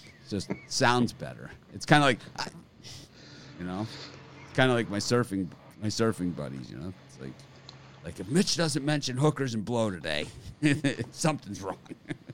it 0.04 0.30
just 0.30 0.50
sounds 0.68 1.12
better. 1.12 1.50
It's 1.74 1.86
kind 1.86 2.02
of 2.02 2.06
like, 2.06 2.52
you 3.58 3.66
know, 3.66 3.86
kind 4.54 4.70
of 4.70 4.76
like 4.76 4.90
my 4.90 4.98
surfing 4.98 5.48
my 5.82 5.88
surfing 5.88 6.34
buddies. 6.34 6.70
You 6.70 6.78
know, 6.78 6.92
it's 7.06 7.20
like 7.20 7.32
like 8.04 8.20
if 8.20 8.28
Mitch 8.28 8.56
doesn't 8.56 8.84
mention 8.84 9.16
hookers 9.16 9.54
and 9.54 9.64
blow 9.64 9.90
today, 9.90 10.26
something's 11.10 11.60
wrong. 11.60 11.78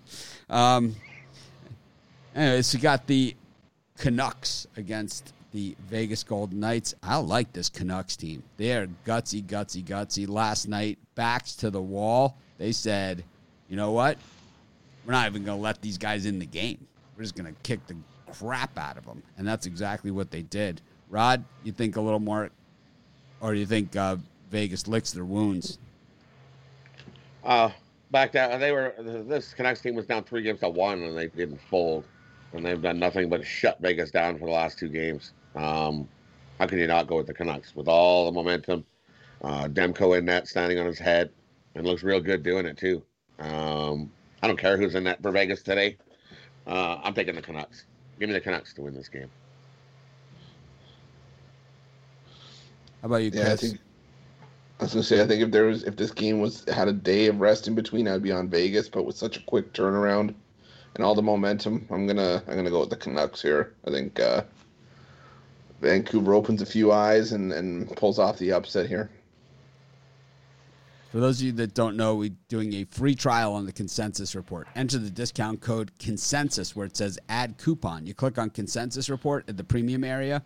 um, 0.51 0.95
anyways, 2.35 2.75
we 2.75 2.81
got 2.81 3.07
the 3.07 3.35
Canucks 3.97 4.67
against 4.77 5.33
the 5.53 5.77
Vegas 5.89 6.25
Golden 6.25 6.61
Knights. 6.61 6.95
I 7.03 7.17
like 7.17 7.53
this 7.53 7.69
Canucks 7.69 8.17
team. 8.17 8.43
They 8.57 8.73
are 8.73 8.87
gutsy, 9.07 9.43
gutsy, 9.43 9.85
gutsy. 9.85 10.29
Last 10.29 10.67
night, 10.67 10.99
backs 11.15 11.55
to 11.57 11.71
the 11.71 11.81
wall. 11.81 12.37
They 12.59 12.73
said, 12.73 13.25
you 13.69 13.77
know 13.77 13.93
what? 13.93 14.19
We're 15.05 15.13
not 15.13 15.27
even 15.29 15.45
going 15.45 15.59
to 15.59 15.63
let 15.63 15.81
these 15.83 15.99
guys 15.99 16.27
in 16.27 16.39
the 16.39 16.47
game. 16.47 16.87
We're 17.17 17.25
just 17.25 17.35
going 17.35 17.53
to 17.53 17.61
kick 17.63 17.87
the 17.87 17.97
crap 18.33 18.79
out 18.79 18.97
of 18.97 19.05
them. 19.05 19.23
And 19.37 19.47
that's 19.47 19.67
exactly 19.67 20.11
what 20.11 20.31
they 20.31 20.43
did. 20.43 20.81
Rod, 21.09 21.45
you 21.65 21.73
think 21.73 21.97
a 21.97 22.01
little 22.01 22.21
more, 22.21 22.51
or 23.41 23.53
do 23.53 23.61
you 23.61 23.67
think 23.67 23.95
uh, 23.97 24.17
Vegas 24.51 24.89
licks 24.89 25.13
their 25.13 25.25
wounds? 25.25 25.79
Uh, 27.45 27.71
back 28.11 28.33
down. 28.33 28.61
They 28.61 28.73
were 28.73 28.95
this 28.99 29.53
Canucks 29.53 29.81
team 29.81 29.95
was 29.95 30.07
down 30.07 30.25
three 30.25 30.43
games 30.43 30.61
to 30.61 30.69
one, 30.69 31.03
and 31.03 31.17
they 31.17 31.27
didn't 31.27 31.61
fold, 31.69 32.05
and 32.53 32.65
they've 32.65 32.81
done 32.81 32.99
nothing 32.99 33.29
but 33.29 33.45
shut 33.45 33.79
Vegas 33.81 34.11
down 34.11 34.39
for 34.39 34.47
the 34.47 34.53
last 34.53 34.79
two 34.79 34.89
games. 34.89 35.33
Um, 35.57 36.09
how 36.59 36.67
can 36.67 36.79
you 36.79 36.87
not 36.87 37.09
go 37.09 37.17
with 37.17 37.27
the 37.27 37.35
Canucks 37.35 37.75
with 37.75 37.89
all 37.89 38.27
the 38.27 38.33
momentum? 38.33 38.85
Uh, 39.43 39.67
Demko 39.67 40.17
in 40.17 40.25
net, 40.25 40.47
standing 40.47 40.79
on 40.79 40.87
his 40.87 40.99
head, 40.99 41.31
and 41.75 41.85
looks 41.85 42.05
real 42.05 42.21
good 42.21 42.43
doing 42.43 42.65
it 42.65 42.79
too. 42.79 43.03
Um, 43.41 44.11
I 44.43 44.49
don't 44.49 44.59
care 44.59 44.77
who's 44.77 44.95
in 44.95 45.05
that 45.05 45.23
for 45.23 45.31
Vegas 45.31 45.63
today. 45.63 45.97
Uh, 46.67 46.99
I'm 47.03 47.15
taking 47.15 47.35
the 47.35 47.43
Canucks. 47.43 47.85
Give 48.19 48.29
me 48.29 48.35
the 48.35 48.41
Canucks 48.41 48.75
to 48.75 48.83
win 48.83 48.95
this 48.95 49.09
game. 49.09 49.31
How 53.01 53.07
about 53.07 53.17
you, 53.17 53.31
Chris? 53.31 53.45
Yeah, 53.45 53.53
I 53.53 53.57
think. 53.57 53.79
I 54.81 54.85
was 54.85 54.95
gonna 54.95 55.05
say, 55.05 55.23
I 55.23 55.27
think 55.27 55.43
if 55.43 55.51
there 55.53 55.67
was, 55.67 55.85
if 55.85 55.97
this 55.97 56.11
game 56.11 56.41
was 56.41 56.65
had 56.69 56.89
a 56.89 56.93
day 56.93 57.27
of 57.27 57.41
rest 57.41 57.69
in 57.69 57.75
between, 57.75 58.09
I'd 58.09 58.23
be 58.23 58.33
on 58.33 58.49
Vegas. 58.49 58.89
But 58.89 59.05
with 59.05 59.17
such 59.17 59.37
a 59.37 59.43
quick 59.43 59.73
turnaround 59.73 60.35
and 60.95 61.05
all 61.05 61.15
the 61.15 61.23
momentum, 61.23 61.87
I'm 61.91 62.07
gonna, 62.07 62.43
I'm 62.49 62.57
gonna 62.57 62.71
go 62.71 62.81
with 62.81 62.91
the 62.91 62.97
Canucks 62.97 63.41
here. 63.41 63.75
I 63.87 63.91
think 63.91 64.19
uh, 64.19 64.43
Vancouver 65.81 66.35
opens 66.35 66.63
a 66.63 66.67
few 66.67 66.91
eyes 66.91 67.33
and 67.33 67.53
and 67.53 67.95
pulls 67.97 68.19
off 68.19 68.39
the 68.39 68.53
upset 68.53 68.89
here. 68.89 69.11
For 71.13 71.21
those 71.21 71.41
of 71.41 71.45
you 71.45 71.53
that 71.53 71.75
don't 71.75 71.99
know, 71.99 72.15
we're 72.15 72.33
doing 72.49 72.73
a 72.73 72.85
free 72.85 73.15
trial 73.15 73.53
on 73.53 73.67
the 73.67 73.73
consensus 73.73 74.35
report. 74.35 74.67
Enter 74.75 74.97
the 74.97 75.11
discount 75.11 75.61
code 75.61 75.91
consensus 75.99 76.75
where 76.75 76.87
it 76.87 76.97
says 76.97 77.19
add 77.29 77.59
coupon. 77.59 78.07
You 78.07 78.15
click 78.15 78.39
on 78.39 78.49
consensus 78.49 79.11
report 79.11 79.45
at 79.47 79.59
the 79.59 79.63
premium 79.63 80.05
area 80.05 80.43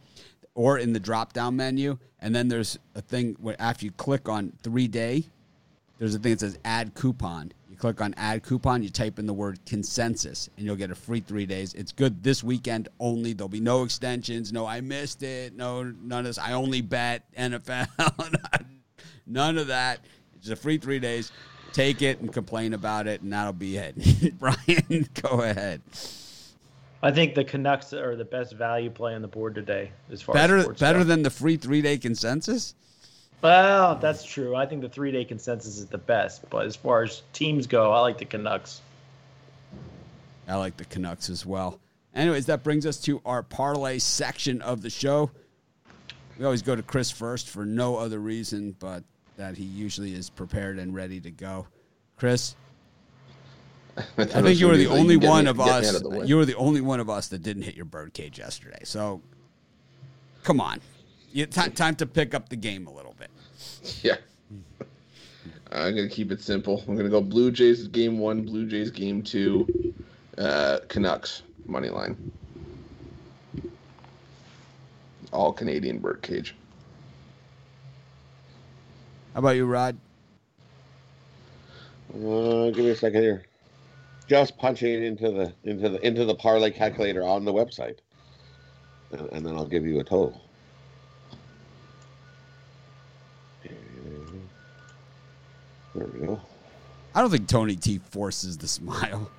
or 0.56 0.78
in 0.78 0.92
the 0.92 0.98
drop 0.98 1.32
down 1.32 1.54
menu. 1.54 1.98
And 2.18 2.34
then 2.34 2.48
there's 2.48 2.80
a 2.96 3.00
thing 3.00 3.36
where 3.38 3.54
after 3.60 3.84
you 3.84 3.92
click 3.92 4.28
on 4.28 4.54
three 4.64 4.88
day, 4.88 5.26
there's 5.98 6.16
a 6.16 6.18
thing 6.18 6.32
that 6.32 6.40
says 6.40 6.58
add 6.64 6.94
coupon. 6.94 7.52
You 7.70 7.76
click 7.76 8.00
on 8.00 8.12
add 8.16 8.42
coupon, 8.42 8.82
you 8.82 8.88
type 8.88 9.20
in 9.20 9.26
the 9.26 9.32
word 9.32 9.60
consensus, 9.66 10.50
and 10.56 10.66
you'll 10.66 10.74
get 10.74 10.90
a 10.90 10.96
free 10.96 11.20
three 11.20 11.46
days. 11.46 11.74
It's 11.74 11.92
good 11.92 12.24
this 12.24 12.42
weekend 12.42 12.88
only. 12.98 13.34
There'll 13.34 13.48
be 13.48 13.60
no 13.60 13.84
extensions, 13.84 14.52
no 14.52 14.66
I 14.66 14.80
missed 14.80 15.22
it, 15.22 15.54
no 15.54 15.84
none 15.84 16.20
of 16.20 16.24
this. 16.24 16.38
I 16.38 16.54
only 16.54 16.80
bet 16.80 17.32
NFL, 17.34 17.86
none 19.28 19.58
of 19.58 19.68
that. 19.68 20.00
It's 20.38 20.48
a 20.48 20.56
free 20.56 20.78
three 20.78 20.98
days. 20.98 21.32
Take 21.72 22.00
it 22.02 22.20
and 22.20 22.32
complain 22.32 22.72
about 22.72 23.06
it, 23.06 23.20
and 23.22 23.32
that'll 23.32 23.52
be 23.52 23.76
it. 23.76 23.94
Brian, 24.38 25.08
go 25.20 25.42
ahead. 25.42 25.82
I 27.02 27.12
think 27.12 27.34
the 27.34 27.44
Canucks 27.44 27.92
are 27.92 28.16
the 28.16 28.24
best 28.24 28.54
value 28.54 28.90
play 28.90 29.14
on 29.14 29.22
the 29.22 29.28
board 29.28 29.54
today, 29.54 29.92
as 30.10 30.22
far 30.22 30.34
better 30.34 30.56
as 30.56 30.66
better 30.78 31.00
go. 31.00 31.04
than 31.04 31.22
the 31.22 31.30
free 31.30 31.56
three 31.56 31.82
day 31.82 31.98
consensus. 31.98 32.74
Well, 33.42 33.96
that's 33.96 34.24
true. 34.24 34.56
I 34.56 34.66
think 34.66 34.80
the 34.80 34.88
three 34.88 35.12
day 35.12 35.24
consensus 35.24 35.76
is 35.78 35.86
the 35.86 35.98
best, 35.98 36.48
but 36.50 36.66
as 36.66 36.74
far 36.74 37.02
as 37.02 37.22
teams 37.32 37.66
go, 37.66 37.92
I 37.92 38.00
like 38.00 38.18
the 38.18 38.24
Canucks. 38.24 38.80
I 40.48 40.56
like 40.56 40.76
the 40.76 40.84
Canucks 40.84 41.28
as 41.28 41.44
well. 41.44 41.78
Anyways, 42.14 42.46
that 42.46 42.62
brings 42.62 42.86
us 42.86 43.00
to 43.02 43.20
our 43.26 43.42
parlay 43.42 43.98
section 43.98 44.62
of 44.62 44.80
the 44.80 44.90
show. 44.90 45.30
We 46.38 46.44
always 46.44 46.62
go 46.62 46.74
to 46.74 46.82
Chris 46.82 47.10
first 47.10 47.48
for 47.48 47.66
no 47.66 47.96
other 47.96 48.18
reason 48.18 48.74
but 48.78 49.04
that 49.36 49.56
he 49.56 49.64
usually 49.64 50.14
is 50.14 50.30
prepared 50.30 50.78
and 50.78 50.94
ready 50.94 51.20
to 51.20 51.30
go. 51.30 51.66
Chris, 52.16 52.56
I 54.18 54.24
think 54.24 54.60
you 54.60 54.68
were 54.68 54.76
the 54.76 54.86
only 54.86 55.16
one 55.16 55.46
of 55.46 55.60
us. 55.60 56.02
You 56.24 56.36
were 56.36 56.44
the 56.44 56.56
only 56.56 56.80
one 56.80 57.00
of 57.00 57.08
us 57.08 57.28
that 57.28 57.42
didn't 57.42 57.62
hit 57.62 57.74
your 57.74 57.84
birdcage 57.84 58.38
yesterday. 58.38 58.80
So, 58.84 59.22
come 60.42 60.60
on, 60.60 60.80
you, 61.32 61.46
t- 61.46 61.70
time 61.70 61.94
to 61.96 62.06
pick 62.06 62.34
up 62.34 62.48
the 62.48 62.56
game 62.56 62.86
a 62.86 62.92
little 62.92 63.14
bit. 63.18 63.30
Yeah. 64.02 64.16
I'm 65.72 65.94
gonna 65.94 66.08
keep 66.08 66.30
it 66.30 66.40
simple. 66.40 66.82
I'm 66.86 66.96
gonna 66.96 67.08
go 67.08 67.20
Blue 67.20 67.50
Jays 67.50 67.88
game 67.88 68.18
one, 68.18 68.42
Blue 68.42 68.66
Jays 68.66 68.90
game 68.90 69.22
two, 69.22 69.94
uh, 70.38 70.78
Canucks 70.88 71.42
money 71.66 71.88
line. 71.88 72.32
All 75.32 75.52
Canadian 75.52 75.98
birdcage. 75.98 76.54
How 79.36 79.40
about 79.40 79.56
you, 79.56 79.66
Rod? 79.66 79.98
Uh, 82.14 82.70
give 82.70 82.86
me 82.86 82.88
a 82.88 82.96
second 82.96 83.20
here. 83.20 83.42
Just 84.26 84.56
punching 84.56 84.90
it 84.90 85.02
into 85.02 85.30
the 85.30 85.52
into 85.64 85.90
the 85.90 86.06
into 86.06 86.24
the 86.24 86.34
parlay 86.34 86.70
calculator 86.70 87.22
on 87.22 87.44
the 87.44 87.52
website, 87.52 87.98
and, 89.12 89.28
and 89.32 89.44
then 89.44 89.54
I'll 89.54 89.66
give 89.66 89.84
you 89.84 90.00
a 90.00 90.04
total. 90.04 90.40
There 93.62 93.76
we 96.06 96.20
go. 96.20 96.40
I 97.14 97.20
don't 97.20 97.30
think 97.30 97.46
Tony 97.46 97.76
T 97.76 97.98
forces 97.98 98.56
the 98.56 98.66
smile. 98.66 99.30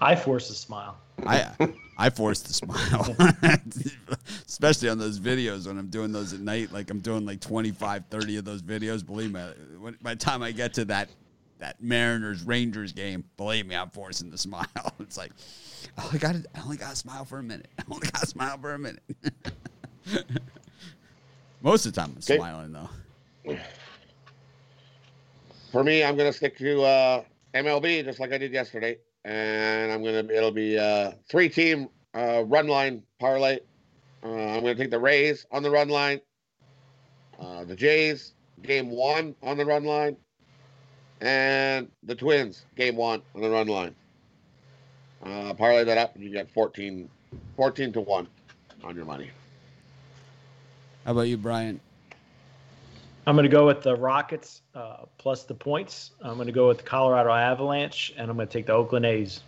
I 0.00 0.14
force 0.14 0.50
a 0.50 0.54
smile. 0.54 0.98
I 1.26 1.54
I 1.96 2.10
force 2.10 2.40
the 2.42 2.52
smile, 2.52 3.16
especially 4.46 4.88
on 4.88 4.98
those 4.98 5.20
videos 5.20 5.66
when 5.66 5.78
I'm 5.78 5.88
doing 5.88 6.12
those 6.12 6.32
at 6.32 6.40
night. 6.40 6.72
Like 6.72 6.90
I'm 6.90 7.00
doing 7.00 7.24
like 7.24 7.40
25, 7.40 8.06
30 8.10 8.36
of 8.38 8.44
those 8.44 8.62
videos. 8.62 9.04
Believe 9.06 9.32
me, 9.32 9.40
when, 9.78 9.96
by 10.02 10.14
the 10.14 10.20
time 10.20 10.42
I 10.42 10.52
get 10.52 10.74
to 10.74 10.84
that 10.86 11.08
that 11.60 11.80
Mariners 11.82 12.42
Rangers 12.42 12.92
game, 12.92 13.24
believe 13.36 13.66
me, 13.66 13.76
I'm 13.76 13.90
forcing 13.90 14.30
the 14.30 14.38
smile. 14.38 14.66
It's 15.00 15.16
like, 15.16 15.32
I 15.96 16.18
got 16.18 16.34
I 16.54 16.60
only 16.62 16.76
got 16.76 16.90
to 16.90 16.96
smile 16.96 17.24
for 17.24 17.38
a 17.38 17.42
minute. 17.42 17.68
I 17.78 17.82
only 17.90 18.08
got 18.08 18.20
to 18.20 18.26
smile 18.26 18.58
for 18.58 18.74
a 18.74 18.78
minute. 18.78 19.02
Most 21.62 21.86
of 21.86 21.94
the 21.94 22.00
time, 22.00 22.10
I'm 22.10 22.18
Okay. 22.18 22.36
smiling 22.36 22.72
though. 22.72 23.56
For 25.70 25.82
me, 25.84 26.04
I'm 26.04 26.16
gonna 26.16 26.32
stick 26.32 26.56
to 26.58 26.82
uh, 26.82 27.24
MLB 27.54 28.04
just 28.04 28.20
like 28.20 28.32
I 28.32 28.38
did 28.38 28.52
yesterday, 28.52 28.98
and 29.24 29.92
I'm 29.92 30.02
gonna 30.04 30.24
it'll 30.32 30.50
be 30.50 30.78
uh, 30.78 31.12
three 31.28 31.48
team 31.48 31.88
uh, 32.14 32.44
run 32.46 32.68
line 32.68 33.02
parlay. 33.20 33.58
Uh, 34.22 34.28
I'm 34.28 34.60
gonna 34.60 34.74
take 34.74 34.90
the 34.90 34.98
Rays 34.98 35.46
on 35.50 35.62
the 35.62 35.70
run 35.70 35.88
line, 35.88 36.20
uh, 37.38 37.64
the 37.64 37.76
Jays 37.76 38.34
game 38.62 38.90
one 38.90 39.34
on 39.42 39.56
the 39.56 39.64
run 39.64 39.84
line, 39.84 40.16
and 41.20 41.88
the 42.02 42.14
Twins 42.14 42.64
game 42.76 42.96
one 42.96 43.22
on 43.34 43.40
the 43.40 43.50
run 43.50 43.68
line. 43.68 43.94
Uh, 45.22 45.54
parlay 45.54 45.84
that 45.84 45.96
up, 45.96 46.14
and 46.14 46.22
you 46.22 46.30
get 46.30 46.50
14, 46.50 47.08
14 47.56 47.92
to 47.94 48.00
one 48.02 48.28
on 48.82 48.94
your 48.94 49.06
money. 49.06 49.30
How 51.04 51.12
about 51.12 51.22
you, 51.22 51.38
Brian? 51.38 51.80
I'm 53.26 53.36
going 53.36 53.44
to 53.44 53.54
go 53.54 53.66
with 53.66 53.82
the 53.82 53.96
Rockets 53.96 54.62
uh, 54.74 55.04
plus 55.16 55.44
the 55.44 55.54
points. 55.54 56.12
I'm 56.20 56.34
going 56.34 56.46
to 56.46 56.52
go 56.52 56.68
with 56.68 56.78
the 56.78 56.84
Colorado 56.84 57.32
Avalanche, 57.32 58.12
and 58.16 58.30
I'm 58.30 58.36
going 58.36 58.46
to 58.46 58.52
take 58.52 58.66
the 58.66 58.74
Oakland 58.74 59.06
A's. 59.06 59.40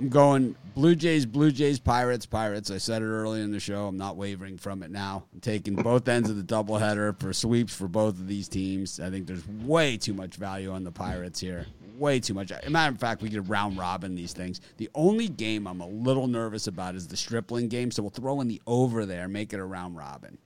I'm 0.00 0.08
going 0.10 0.54
Blue 0.74 0.94
Jays, 0.94 1.24
Blue 1.24 1.50
Jays, 1.50 1.78
Pirates, 1.78 2.26
Pirates. 2.26 2.70
I 2.70 2.78
said 2.78 3.00
it 3.00 3.06
early 3.06 3.40
in 3.40 3.52
the 3.52 3.60
show. 3.60 3.86
I'm 3.86 3.96
not 3.96 4.16
wavering 4.16 4.58
from 4.58 4.82
it 4.82 4.90
now. 4.90 5.24
I'm 5.32 5.40
taking 5.40 5.76
both 5.76 6.08
ends 6.08 6.28
of 6.28 6.36
the 6.36 6.42
doubleheader 6.42 7.18
for 7.18 7.32
sweeps 7.32 7.74
for 7.74 7.86
both 7.86 8.14
of 8.14 8.26
these 8.26 8.48
teams. 8.48 8.98
I 8.98 9.08
think 9.08 9.26
there's 9.26 9.46
way 9.46 9.96
too 9.96 10.12
much 10.12 10.34
value 10.34 10.72
on 10.72 10.84
the 10.84 10.90
Pirates 10.90 11.40
here. 11.40 11.66
Way 11.96 12.18
too 12.18 12.34
much. 12.34 12.50
As 12.50 12.68
matter 12.68 12.92
of 12.92 12.98
fact, 12.98 13.22
we 13.22 13.30
could 13.30 13.48
round 13.48 13.78
robin 13.78 14.14
these 14.14 14.32
things. 14.32 14.60
The 14.78 14.90
only 14.94 15.28
game 15.28 15.66
I'm 15.66 15.80
a 15.80 15.86
little 15.86 16.26
nervous 16.26 16.66
about 16.66 16.96
is 16.96 17.06
the 17.06 17.16
Stripling 17.16 17.68
game, 17.68 17.90
so 17.90 18.02
we'll 18.02 18.10
throw 18.10 18.40
in 18.40 18.48
the 18.48 18.60
over 18.66 19.06
there, 19.06 19.28
make 19.28 19.52
it 19.52 19.60
a 19.60 19.64
round 19.64 19.96
robin. 19.96 20.38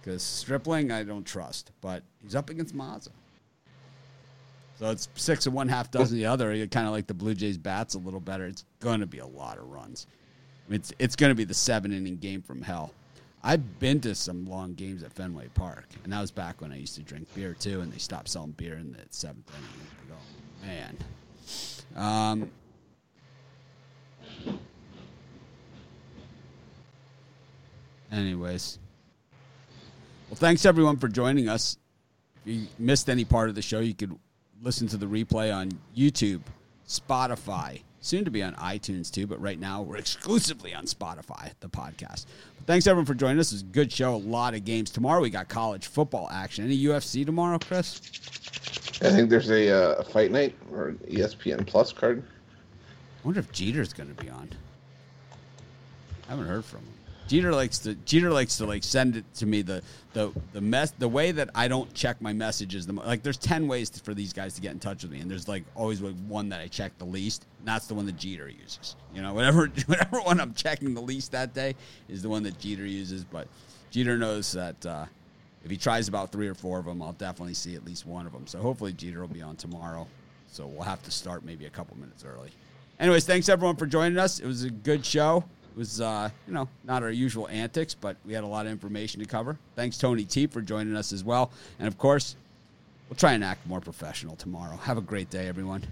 Because 0.00 0.22
Stripling, 0.22 0.90
I 0.90 1.04
don't 1.04 1.24
trust, 1.24 1.70
but 1.80 2.02
he's 2.22 2.34
up 2.34 2.50
against 2.50 2.74
Mazza. 2.74 3.10
So 4.78 4.90
it's 4.90 5.08
six 5.14 5.44
and 5.44 5.54
one 5.54 5.68
half 5.68 5.90
dozen 5.90 6.16
the 6.16 6.26
other. 6.26 6.54
You 6.54 6.66
kind 6.66 6.86
of 6.86 6.92
like 6.92 7.06
the 7.06 7.14
Blue 7.14 7.34
Jays 7.34 7.58
bats 7.58 7.94
a 7.94 7.98
little 7.98 8.18
better. 8.18 8.46
It's 8.46 8.64
going 8.80 9.00
to 9.00 9.06
be 9.06 9.18
a 9.18 9.26
lot 9.26 9.58
of 9.58 9.68
runs. 9.68 10.06
It's 10.70 10.92
it's 10.98 11.16
going 11.16 11.30
to 11.30 11.34
be 11.34 11.44
the 11.44 11.54
seven 11.54 11.92
inning 11.92 12.16
game 12.16 12.40
from 12.40 12.62
hell. 12.62 12.94
I've 13.42 13.78
been 13.78 14.00
to 14.00 14.14
some 14.14 14.46
long 14.46 14.74
games 14.74 15.02
at 15.02 15.12
Fenway 15.12 15.48
Park, 15.54 15.86
and 16.02 16.12
that 16.12 16.20
was 16.20 16.30
back 16.30 16.60
when 16.60 16.72
I 16.72 16.76
used 16.76 16.94
to 16.94 17.02
drink 17.02 17.28
beer 17.34 17.54
too, 17.54 17.82
and 17.82 17.92
they 17.92 17.98
stopped 17.98 18.28
selling 18.28 18.52
beer 18.52 18.74
in 18.74 18.92
the 18.92 18.98
seventh 19.10 19.50
inning. 19.50 19.86
Man. 20.62 20.96
Um, 21.96 22.50
anyways, 28.12 28.78
well, 30.28 30.36
thanks 30.36 30.64
everyone 30.64 30.96
for 30.96 31.08
joining 31.08 31.48
us. 31.48 31.76
If 32.44 32.52
you 32.52 32.66
missed 32.78 33.10
any 33.10 33.24
part 33.24 33.48
of 33.48 33.54
the 33.54 33.62
show, 33.62 33.80
you 33.80 33.94
could 33.94 34.16
listen 34.62 34.86
to 34.88 34.96
the 34.96 35.06
replay 35.06 35.54
on 35.54 35.72
YouTube, 35.96 36.42
Spotify, 36.86 37.82
soon 38.00 38.24
to 38.24 38.30
be 38.30 38.42
on 38.42 38.54
iTunes 38.54 39.10
too, 39.10 39.26
but 39.26 39.40
right 39.40 39.58
now 39.58 39.82
we're 39.82 39.96
exclusively 39.98 40.74
on 40.74 40.84
Spotify, 40.84 41.52
the 41.60 41.68
podcast. 41.68 42.26
But 42.56 42.66
thanks 42.66 42.86
everyone 42.86 43.06
for 43.06 43.14
joining 43.14 43.38
us. 43.38 43.52
It 43.52 43.56
was 43.56 43.62
a 43.62 43.66
good 43.66 43.92
show, 43.92 44.14
a 44.14 44.16
lot 44.16 44.54
of 44.54 44.64
games. 44.64 44.90
Tomorrow 44.90 45.20
we 45.20 45.30
got 45.30 45.48
college 45.48 45.86
football 45.86 46.28
action. 46.30 46.64
Any 46.64 46.78
UFC 46.78 47.24
tomorrow, 47.24 47.58
Chris? 47.58 48.00
I 49.02 49.10
think 49.10 49.30
there's 49.30 49.50
a 49.50 49.98
uh, 49.98 50.02
fight 50.04 50.30
night 50.30 50.54
or 50.72 50.88
an 50.88 50.98
ESPN 51.08 51.66
Plus 51.66 51.92
card. 51.92 52.22
I 52.22 53.26
wonder 53.26 53.40
if 53.40 53.50
Jeter's 53.52 53.92
going 53.92 54.14
to 54.14 54.22
be 54.22 54.30
on. 54.30 54.50
I 56.26 56.30
haven't 56.30 56.46
heard 56.46 56.64
from 56.64 56.80
him. 56.80 56.92
Jeter 57.30 57.52
likes 57.52 57.78
to 57.78 57.94
Jeter 57.94 58.32
likes 58.32 58.56
to 58.56 58.66
like 58.66 58.82
send 58.82 59.14
it 59.14 59.24
to 59.34 59.46
me 59.46 59.62
the 59.62 59.82
the 60.14 60.32
the 60.52 60.60
mess 60.60 60.90
the 60.98 61.06
way 61.06 61.30
that 61.30 61.48
I 61.54 61.68
don't 61.68 61.94
check 61.94 62.20
my 62.20 62.32
messages 62.32 62.88
the 62.88 62.92
like 62.92 63.22
there's 63.22 63.36
10 63.36 63.68
ways 63.68 63.88
to, 63.90 64.00
for 64.00 64.14
these 64.14 64.32
guys 64.32 64.54
to 64.54 64.60
get 64.60 64.72
in 64.72 64.80
touch 64.80 65.04
with 65.04 65.12
me 65.12 65.20
and 65.20 65.30
there's 65.30 65.46
like 65.46 65.62
always 65.76 66.02
one 66.02 66.48
that 66.48 66.60
I 66.60 66.66
check 66.66 66.98
the 66.98 67.04
least 67.04 67.46
and 67.60 67.68
that's 67.68 67.86
the 67.86 67.94
one 67.94 68.04
that 68.06 68.16
Jeter 68.16 68.48
uses. 68.48 68.96
You 69.14 69.22
know 69.22 69.32
whatever 69.32 69.68
whatever 69.86 70.20
one 70.22 70.40
I'm 70.40 70.54
checking 70.54 70.92
the 70.92 71.00
least 71.00 71.30
that 71.30 71.54
day 71.54 71.76
is 72.08 72.20
the 72.20 72.28
one 72.28 72.42
that 72.42 72.58
Jeter 72.58 72.84
uses 72.84 73.22
but 73.22 73.46
Jeter 73.92 74.18
knows 74.18 74.50
that 74.50 74.84
uh, 74.84 75.04
if 75.64 75.70
he 75.70 75.76
tries 75.76 76.08
about 76.08 76.32
three 76.32 76.48
or 76.48 76.54
four 76.54 76.80
of 76.80 76.86
them 76.86 77.00
I'll 77.00 77.12
definitely 77.12 77.54
see 77.54 77.76
at 77.76 77.84
least 77.84 78.06
one 78.06 78.26
of 78.26 78.32
them. 78.32 78.48
So 78.48 78.58
hopefully 78.58 78.92
Jeter 78.92 79.20
will 79.20 79.28
be 79.28 79.42
on 79.42 79.54
tomorrow 79.54 80.08
so 80.50 80.66
we'll 80.66 80.82
have 80.82 81.04
to 81.04 81.12
start 81.12 81.44
maybe 81.44 81.66
a 81.66 81.70
couple 81.70 81.96
minutes 81.96 82.24
early. 82.24 82.50
Anyways 82.98 83.24
thanks 83.24 83.48
everyone 83.48 83.76
for 83.76 83.86
joining 83.86 84.18
us. 84.18 84.40
It 84.40 84.46
was 84.46 84.64
a 84.64 84.70
good 84.70 85.06
show 85.06 85.44
was, 85.80 86.00
uh, 86.00 86.28
you 86.46 86.52
know, 86.52 86.68
not 86.84 87.02
our 87.02 87.10
usual 87.10 87.48
antics, 87.48 87.94
but 87.94 88.14
we 88.26 88.34
had 88.34 88.44
a 88.44 88.46
lot 88.46 88.66
of 88.66 88.72
information 88.72 89.18
to 89.20 89.26
cover. 89.26 89.56
Thanks, 89.76 89.96
Tony 89.96 90.24
T, 90.24 90.46
for 90.46 90.60
joining 90.60 90.94
us 90.94 91.10
as 91.10 91.24
well. 91.24 91.50
And 91.78 91.88
of 91.88 91.96
course, 91.96 92.36
we'll 93.08 93.16
try 93.16 93.32
and 93.32 93.42
act 93.42 93.66
more 93.66 93.80
professional 93.80 94.36
tomorrow. 94.36 94.76
Have 94.76 94.98
a 94.98 95.00
great 95.00 95.30
day, 95.30 95.48
everyone. 95.48 95.82